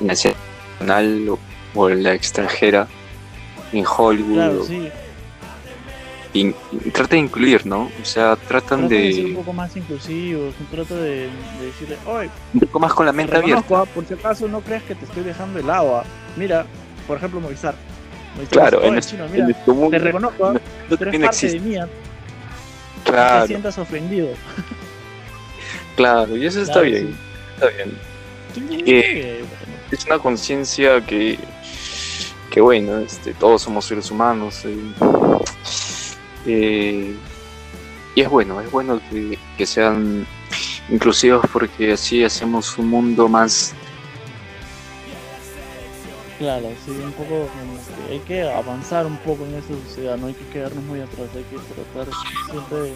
en 0.00 0.06
la 0.06 0.14
serie 0.14 0.36
nacional 0.78 1.28
o, 1.28 1.38
o 1.74 1.90
en 1.90 2.02
la 2.04 2.14
extranjera, 2.14 2.86
en 3.72 3.84
Hollywood, 3.84 4.34
Claro, 4.34 4.60
o- 4.60 4.64
sí. 4.64 4.88
y 6.32 6.52
trata 6.92 7.16
de 7.16 7.18
incluir, 7.22 7.66
¿no? 7.66 7.90
O 8.00 8.04
sea, 8.04 8.36
tratan 8.36 8.80
Trata 8.88 8.94
de 8.94 9.12
ser 9.12 9.24
un 9.26 9.34
poco 9.34 9.52
más 9.52 9.76
inclusivos, 9.76 10.54
trata 10.70 10.94
de, 10.94 11.10
de 11.58 11.66
decirle, 11.66 11.96
oye, 12.06 12.30
un 12.54 12.60
poco 12.60 12.78
más 12.78 12.94
con 12.94 13.06
la 13.06 13.12
mente 13.12 13.32
te 13.32 13.38
abierta. 13.38 13.64
ah, 13.80 13.84
por 13.86 14.06
si 14.06 14.14
acaso 14.14 14.46
no 14.46 14.60
creas 14.60 14.84
que 14.84 14.94
te 14.94 15.04
estoy 15.04 15.24
dejando 15.24 15.58
el 15.58 15.68
agua. 15.68 16.04
Mira, 16.36 16.64
por 17.08 17.16
ejemplo, 17.16 17.40
Movistar. 17.40 17.74
Movistar 18.36 18.58
Claro, 18.60 18.82
en, 18.84 18.90
"Oye, 18.90 18.98
es- 19.00 19.08
chino, 19.08 19.24
en 19.26 19.32
mira, 19.32 19.44
nuestro 19.46 19.74
mundo 19.74 19.90
te 19.90 19.98
reconozco, 19.98 20.46
ah, 20.46 20.52
no- 20.52 20.60
tú 20.60 20.94
eres 20.94 20.98
también 20.98 21.22
parte 21.22 21.46
de 21.48 21.56
existe. 21.56 21.68
mí, 21.68 21.76
ah, 21.76 21.88
no 23.06 23.40
te 23.40 23.46
sientas 23.48 23.78
ofendido. 23.78 24.28
Claro, 25.96 26.36
y 26.36 26.46
eso 26.46 26.60
está 26.62 26.82
Claro, 26.82 26.88
bien, 26.90 27.18
está 27.54 27.68
bien. 27.68 27.98
sí. 28.54 28.82
Eh, 28.86 29.44
es 29.90 30.06
una 30.06 30.18
conciencia 30.18 31.04
que, 31.04 31.38
que 32.50 32.60
bueno, 32.60 32.98
este, 32.98 33.34
todos 33.34 33.62
somos 33.62 33.84
seres 33.86 34.10
humanos. 34.10 34.64
eh, 34.64 34.76
eh, 36.46 37.14
y 38.14 38.20
es 38.22 38.28
bueno, 38.28 38.60
es 38.60 38.70
bueno 38.70 39.00
que, 39.10 39.38
que 39.56 39.66
sean 39.66 40.26
inclusivos 40.88 41.44
porque 41.52 41.92
así 41.92 42.24
hacemos 42.24 42.76
un 42.78 42.88
mundo 42.88 43.28
más... 43.28 43.74
Claro, 46.38 46.68
sí, 46.84 46.90
un 46.92 47.12
poco 47.12 47.46
como 47.48 47.74
que 48.06 48.12
hay 48.14 48.18
que 48.20 48.42
avanzar 48.50 49.04
un 49.04 49.18
poco 49.18 49.44
en 49.44 49.54
esa 49.56 49.68
sociedad, 49.86 50.16
no 50.16 50.28
hay 50.28 50.34
que 50.34 50.46
quedarnos 50.46 50.82
muy 50.84 51.00
atrás, 51.00 51.28
hay 51.36 51.44
que 51.44 51.58
tratar 51.74 52.08
siempre 52.50 52.78
de 52.78 52.94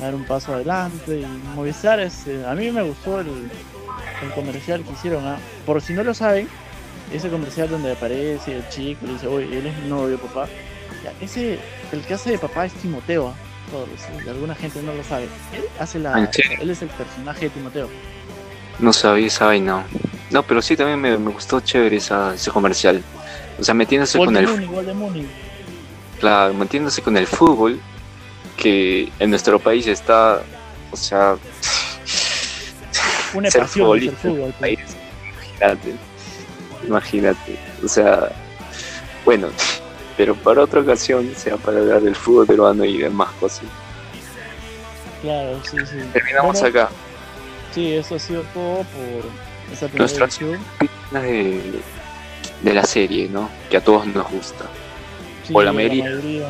dar 0.00 0.14
un 0.14 0.24
paso 0.24 0.54
adelante 0.54 1.20
y 1.20 1.26
Movistar 1.54 2.00
es, 2.00 2.26
eh, 2.26 2.44
a 2.46 2.54
mí 2.54 2.70
me 2.70 2.82
gustó 2.82 3.20
el, 3.20 3.28
el 3.28 4.30
comercial 4.34 4.82
que 4.82 4.92
hicieron, 4.92 5.26
¿ah? 5.26 5.38
por 5.66 5.80
si 5.82 5.92
no 5.92 6.02
lo 6.02 6.14
saben, 6.14 6.48
ese 7.12 7.28
comercial 7.28 7.68
donde 7.68 7.92
aparece 7.92 8.56
el 8.56 8.68
chico 8.68 9.04
y 9.06 9.10
dice, 9.12 9.26
oye, 9.26 9.58
él 9.58 9.66
es 9.66 9.76
mi 9.78 9.88
novio, 9.88 10.18
papá, 10.18 10.48
Ya, 11.04 11.12
ese, 11.20 11.58
el 11.92 12.02
que 12.02 12.14
hace 12.14 12.30
de 12.30 12.38
papá 12.38 12.66
es 12.66 12.72
Timoteo, 12.74 13.28
¿ah? 13.28 13.34
Todos, 13.70 13.88
¿sí? 13.96 14.28
alguna 14.28 14.54
gente 14.54 14.82
no 14.82 14.92
lo 14.94 15.04
sabe, 15.04 15.24
él 15.54 15.64
hace 15.78 15.98
la, 15.98 16.18
¿En 16.18 16.32
serio? 16.32 16.58
él 16.60 16.70
es 16.70 16.82
el 16.82 16.88
personaje 16.88 17.42
de 17.42 17.50
Timoteo. 17.50 17.88
No 18.78 18.92
sabía 18.92 19.26
esa 19.26 19.46
vaina. 19.46 19.84
No, 20.30 20.42
pero 20.42 20.62
sí 20.62 20.76
también 20.76 21.00
me, 21.00 21.18
me 21.18 21.30
gustó 21.32 21.60
chévere 21.60 21.96
esa, 21.96 22.34
ese 22.34 22.50
comercial. 22.50 23.02
O 23.58 23.64
sea, 23.64 23.74
metiéndose 23.74 24.16
con 24.18 24.34
el 24.34 24.46
Mooney. 24.94 25.28
Claro, 26.18 26.54
metiéndose 26.54 27.02
con 27.02 27.16
el 27.16 27.26
fútbol, 27.26 27.78
que 28.60 29.10
en 29.18 29.30
nuestro 29.30 29.58
país 29.58 29.86
está, 29.86 30.42
o 30.92 30.96
sea, 30.96 31.36
Una 33.34 33.50
Ser 33.50 33.62
pasión 33.62 33.96
es 33.98 34.02
el 34.04 34.10
futbolista. 34.16 34.28
fútbol. 34.28 34.54
pues. 34.58 34.76
país, 34.78 34.80
imagínate, 35.58 35.94
imagínate, 36.86 37.58
o 37.84 37.88
sea, 37.88 38.28
bueno, 39.24 39.48
pero 40.16 40.34
para 40.34 40.62
otra 40.62 40.80
ocasión, 40.80 41.32
sea 41.36 41.56
para 41.56 41.78
hablar 41.78 42.00
del 42.02 42.14
fútbol 42.14 42.46
peruano 42.46 42.84
y 42.84 42.98
demás 42.98 43.30
cosas. 43.40 43.64
Claro, 45.22 45.60
sí, 45.64 45.76
sí. 45.86 45.96
Terminamos 46.12 46.60
Bueno, 46.60 46.78
acá, 46.80 46.90
Sí, 47.74 47.94
eso 47.94 48.16
ha 48.16 48.18
sido 48.18 48.42
todo 48.54 48.78
por 48.78 49.22
esa 49.72 49.86
primera 49.86 50.28
de, 51.22 51.60
de 52.62 52.74
la 52.74 52.84
serie, 52.84 53.28
¿no? 53.28 53.48
Que 53.70 53.76
a 53.76 53.80
todos 53.84 54.06
nos 54.06 54.28
gusta, 54.30 54.64
Sí, 55.46 55.52
o 55.54 55.62
la 55.62 55.72
mayoría. 55.72 56.04
mayoría. 56.04 56.48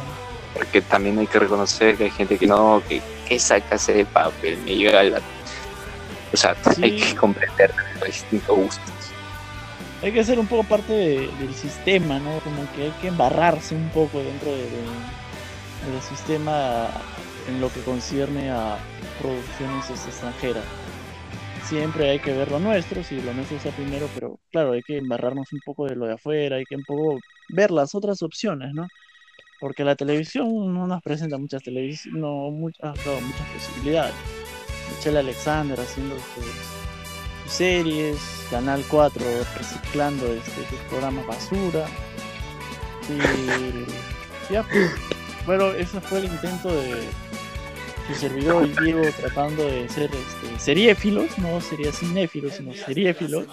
Porque 0.54 0.82
también 0.82 1.18
hay 1.18 1.26
que 1.26 1.38
reconocer 1.38 1.96
que 1.96 2.04
hay 2.04 2.10
gente 2.10 2.38
que 2.38 2.46
no, 2.46 2.82
que 2.88 3.00
casa 3.68 3.92
de 3.92 4.04
papel 4.04 4.58
me 4.64 4.74
llega 4.76 5.02
la... 5.04 5.20
O 6.32 6.36
sea, 6.36 6.54
Sí. 6.74 6.84
hay 6.84 6.96
que 6.96 7.14
comprender 7.14 7.72
los 7.98 8.06
distintos 8.06 8.56
gustos. 8.56 8.94
Hay 10.02 10.12
que 10.12 10.24
ser 10.24 10.38
un 10.38 10.46
poco 10.46 10.64
parte 10.64 10.92
de- 10.92 11.28
del 11.38 11.54
sistema, 11.54 12.18
¿no? 12.18 12.40
Como 12.40 12.70
que 12.72 12.84
hay 12.84 12.90
que 13.00 13.08
embarrarse 13.08 13.74
un 13.74 13.88
poco 13.90 14.22
dentro 14.22 14.50
de- 14.50 14.70
de- 14.70 15.90
del 15.90 16.02
sistema 16.02 16.90
en 17.46 17.60
lo 17.60 17.70
que 17.72 17.80
concierne 17.80 18.50
a 18.50 18.78
producciones 19.20 19.90
extranjeras. 19.90 20.64
Siempre 21.64 22.10
hay 22.10 22.18
que 22.18 22.32
ver 22.32 22.50
lo 22.50 22.58
nuestro, 22.58 23.04
si 23.04 23.20
lo 23.20 23.32
nuestro 23.34 23.56
está 23.58 23.70
primero, 23.70 24.08
pero 24.14 24.38
claro, 24.50 24.72
hay 24.72 24.82
que 24.82 24.98
embarrarnos 24.98 25.52
un 25.52 25.60
poco 25.64 25.86
de 25.86 25.94
lo 25.94 26.06
de 26.06 26.14
afuera, 26.14 26.56
hay 26.56 26.64
que 26.64 26.76
un 26.76 26.84
poco 26.84 27.18
ver 27.48 27.70
las 27.70 27.94
otras 27.94 28.22
opciones, 28.22 28.72
¿no? 28.74 28.88
Porque 29.60 29.84
la 29.84 29.94
televisión 29.94 30.72
no 30.72 30.86
nos 30.86 31.02
presenta 31.02 31.36
muchas 31.36 31.62
no 32.12 32.50
muchas, 32.50 32.98
claro, 33.00 33.20
muchas 33.20 33.46
posibilidades. 33.48 34.14
Michelle 34.96 35.18
Alexander 35.18 35.78
haciendo 35.78 36.16
sus, 36.16 36.44
sus 37.44 37.52
series, 37.52 38.18
Canal 38.50 38.82
4 38.88 39.24
reciclando 39.56 40.26
este, 40.32 40.66
sus 40.68 40.78
programas 40.88 41.26
basura. 41.26 41.86
Y 43.08 44.52
ya, 44.52 44.62
pues, 44.62 44.90
bueno, 45.46 45.68
ese 45.72 46.00
fue 46.00 46.18
el 46.18 46.24
intento 46.24 46.68
de 46.68 47.02
su 48.06 48.14
servidor 48.14 48.66
y 48.66 48.84
Diego 48.84 49.02
tratando 49.20 49.64
de 49.64 49.88
ser 49.88 50.10
este, 50.14 50.58
seriéfilos, 50.58 51.38
no 51.38 51.60
sería 51.60 51.92
cinéfilos, 51.92 52.54
sino 52.54 52.74
seriéfilos. 52.74 53.46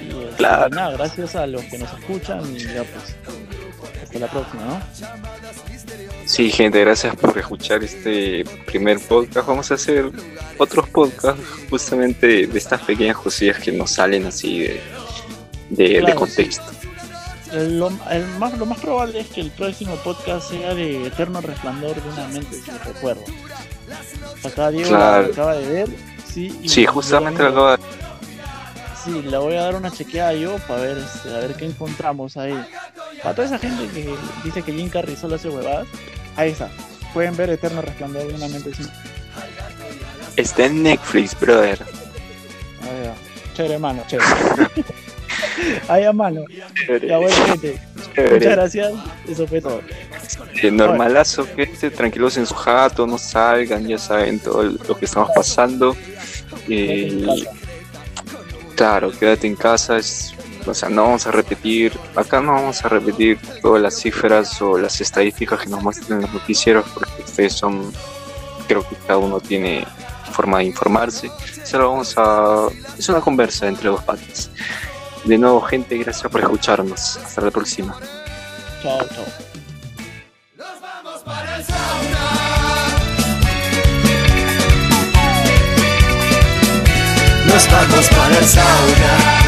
Y 0.00 0.34
Claro. 0.36 0.68
nada, 0.70 0.92
gracias 0.96 1.34
a 1.36 1.46
los 1.46 1.62
que 1.64 1.78
nos 1.78 1.92
escuchan 1.98 2.40
y 2.54 2.58
ya 2.60 2.84
pues 2.84 3.16
hasta 4.02 4.18
la 4.18 4.26
próxima, 4.28 4.62
¿no? 4.64 4.80
Sí, 6.26 6.50
gente, 6.50 6.80
gracias 6.80 7.14
por 7.16 7.36
escuchar 7.38 7.82
este 7.84 8.44
primer 8.66 8.98
podcast. 9.00 9.46
Vamos 9.46 9.70
a 9.70 9.74
hacer 9.74 10.10
otros 10.58 10.88
podcasts 10.88 11.40
justamente 11.70 12.46
de 12.46 12.58
estas 12.58 12.82
pequeñas 12.82 13.16
cosillas 13.16 13.58
que 13.60 13.72
nos 13.72 13.90
salen 13.92 14.26
así 14.26 14.60
de, 14.60 14.80
de, 15.70 16.14
contexto. 16.14 16.64
Lo, 17.52 17.88
el 18.10 18.26
más, 18.38 18.58
lo 18.58 18.66
más 18.66 18.80
probable 18.80 19.20
es 19.20 19.28
que 19.28 19.40
el 19.40 19.50
próximo 19.52 19.94
podcast 19.96 20.50
sea 20.50 20.74
de 20.74 21.06
Eterno 21.06 21.40
Resplandor 21.40 21.94
de 21.94 22.08
una 22.10 22.28
mente 22.28 22.56
sin 22.60 22.78
recuerdo. 22.80 23.22
Acá 24.44 24.70
Diego 24.72 24.88
Claro. 24.90 25.26
lo 25.28 25.32
acaba 25.32 25.54
de 25.54 25.68
ver. 25.72 25.88
Sí, 26.32 26.58
y 26.60 26.68
Sí, 26.68 26.84
justamente 26.86 27.42
lo 27.44 27.48
acabo 27.50 27.70
de... 27.70 27.78
Sí, 29.06 29.22
le 29.22 29.38
voy 29.38 29.54
a 29.54 29.62
dar 29.62 29.76
una 29.76 29.92
chequeada 29.92 30.32
yo 30.32 30.58
para 30.66 30.80
ver, 30.80 30.98
este, 30.98 31.32
a 31.32 31.38
ver 31.38 31.54
qué 31.54 31.66
encontramos 31.66 32.36
ahí. 32.36 32.60
Para 33.22 33.36
toda 33.36 33.46
esa 33.46 33.58
gente 33.60 33.86
que 33.94 34.12
dice 34.42 34.62
que 34.62 34.72
Jim 34.72 34.88
Carrey 34.88 35.14
solo 35.14 35.36
hace 35.36 35.48
huevadas, 35.48 35.86
ahí 36.34 36.50
está. 36.50 36.68
Pueden 37.14 37.36
ver 37.36 37.50
Eterno 37.50 37.82
Resplandor 37.82 38.26
de 38.26 38.34
una 38.34 38.48
mente 38.48 38.74
sin 38.74 38.88
Está 40.36 40.66
en 40.66 40.82
Netflix, 40.82 41.38
brother. 41.38 41.78
Chévere, 43.54 43.78
mano, 43.78 44.02
chévere. 44.08 44.28
Ahí 45.88 46.04
a 46.04 46.12
mano. 46.12 46.42
Ya 47.06 47.16
bueno, 47.16 47.36
gente. 47.46 47.80
Chévere. 48.14 48.34
Muchas 48.34 48.52
gracias. 48.52 48.92
Eso 49.28 49.46
fue 49.46 49.60
todo. 49.60 49.80
Eh, 50.62 50.70
normalazo, 50.70 51.46
gente, 51.56 51.90
tranquilos 51.90 52.36
en 52.36 52.46
su 52.46 52.54
jato, 52.54 53.06
no 53.06 53.18
salgan, 53.18 53.86
ya 53.86 53.98
saben 53.98 54.40
todo 54.40 54.64
lo 54.64 54.98
que 54.98 55.04
estamos 55.04 55.30
pasando. 55.34 55.96
Eh. 56.68 57.46
Claro, 58.76 59.10
quédate 59.10 59.46
en 59.46 59.56
casa, 59.56 59.96
es- 59.98 60.32
o 60.66 60.74
sea, 60.74 60.88
no 60.88 61.02
vamos 61.04 61.26
a 61.26 61.30
repetir, 61.30 61.92
acá 62.16 62.40
no 62.40 62.52
vamos 62.52 62.84
a 62.84 62.88
repetir 62.88 63.38
todas 63.62 63.80
las 63.80 63.94
cifras 63.94 64.60
o 64.60 64.76
las 64.76 65.00
estadísticas 65.00 65.60
que 65.60 65.68
nos 65.68 65.82
muestran 65.82 66.18
en 66.18 66.22
los 66.22 66.34
noticieros, 66.34 66.84
porque 66.92 67.22
ustedes 67.24 67.52
son, 67.52 67.92
creo 68.66 68.86
que 68.88 68.96
cada 69.06 69.18
uno 69.18 69.38
tiene 69.40 69.86
forma 70.32 70.58
de 70.58 70.64
informarse. 70.64 71.30
Solo 71.64 71.90
vamos 71.90 72.14
a. 72.18 72.66
Es 72.98 73.08
una 73.08 73.20
conversa 73.20 73.66
entre 73.68 73.88
dos 73.88 74.02
patas. 74.02 74.50
De 75.24 75.38
nuevo, 75.38 75.60
gente, 75.62 75.96
gracias 75.98 76.30
por 76.30 76.40
escucharnos. 76.40 77.16
Hasta 77.16 77.40
la 77.40 77.50
próxima. 77.50 77.96
Chao, 78.82 78.98
chao. 79.08 79.24
nos 87.56 87.70
vamos 87.70 88.08
para 88.10 88.38
el 88.38 88.44
sauna. 88.44 89.45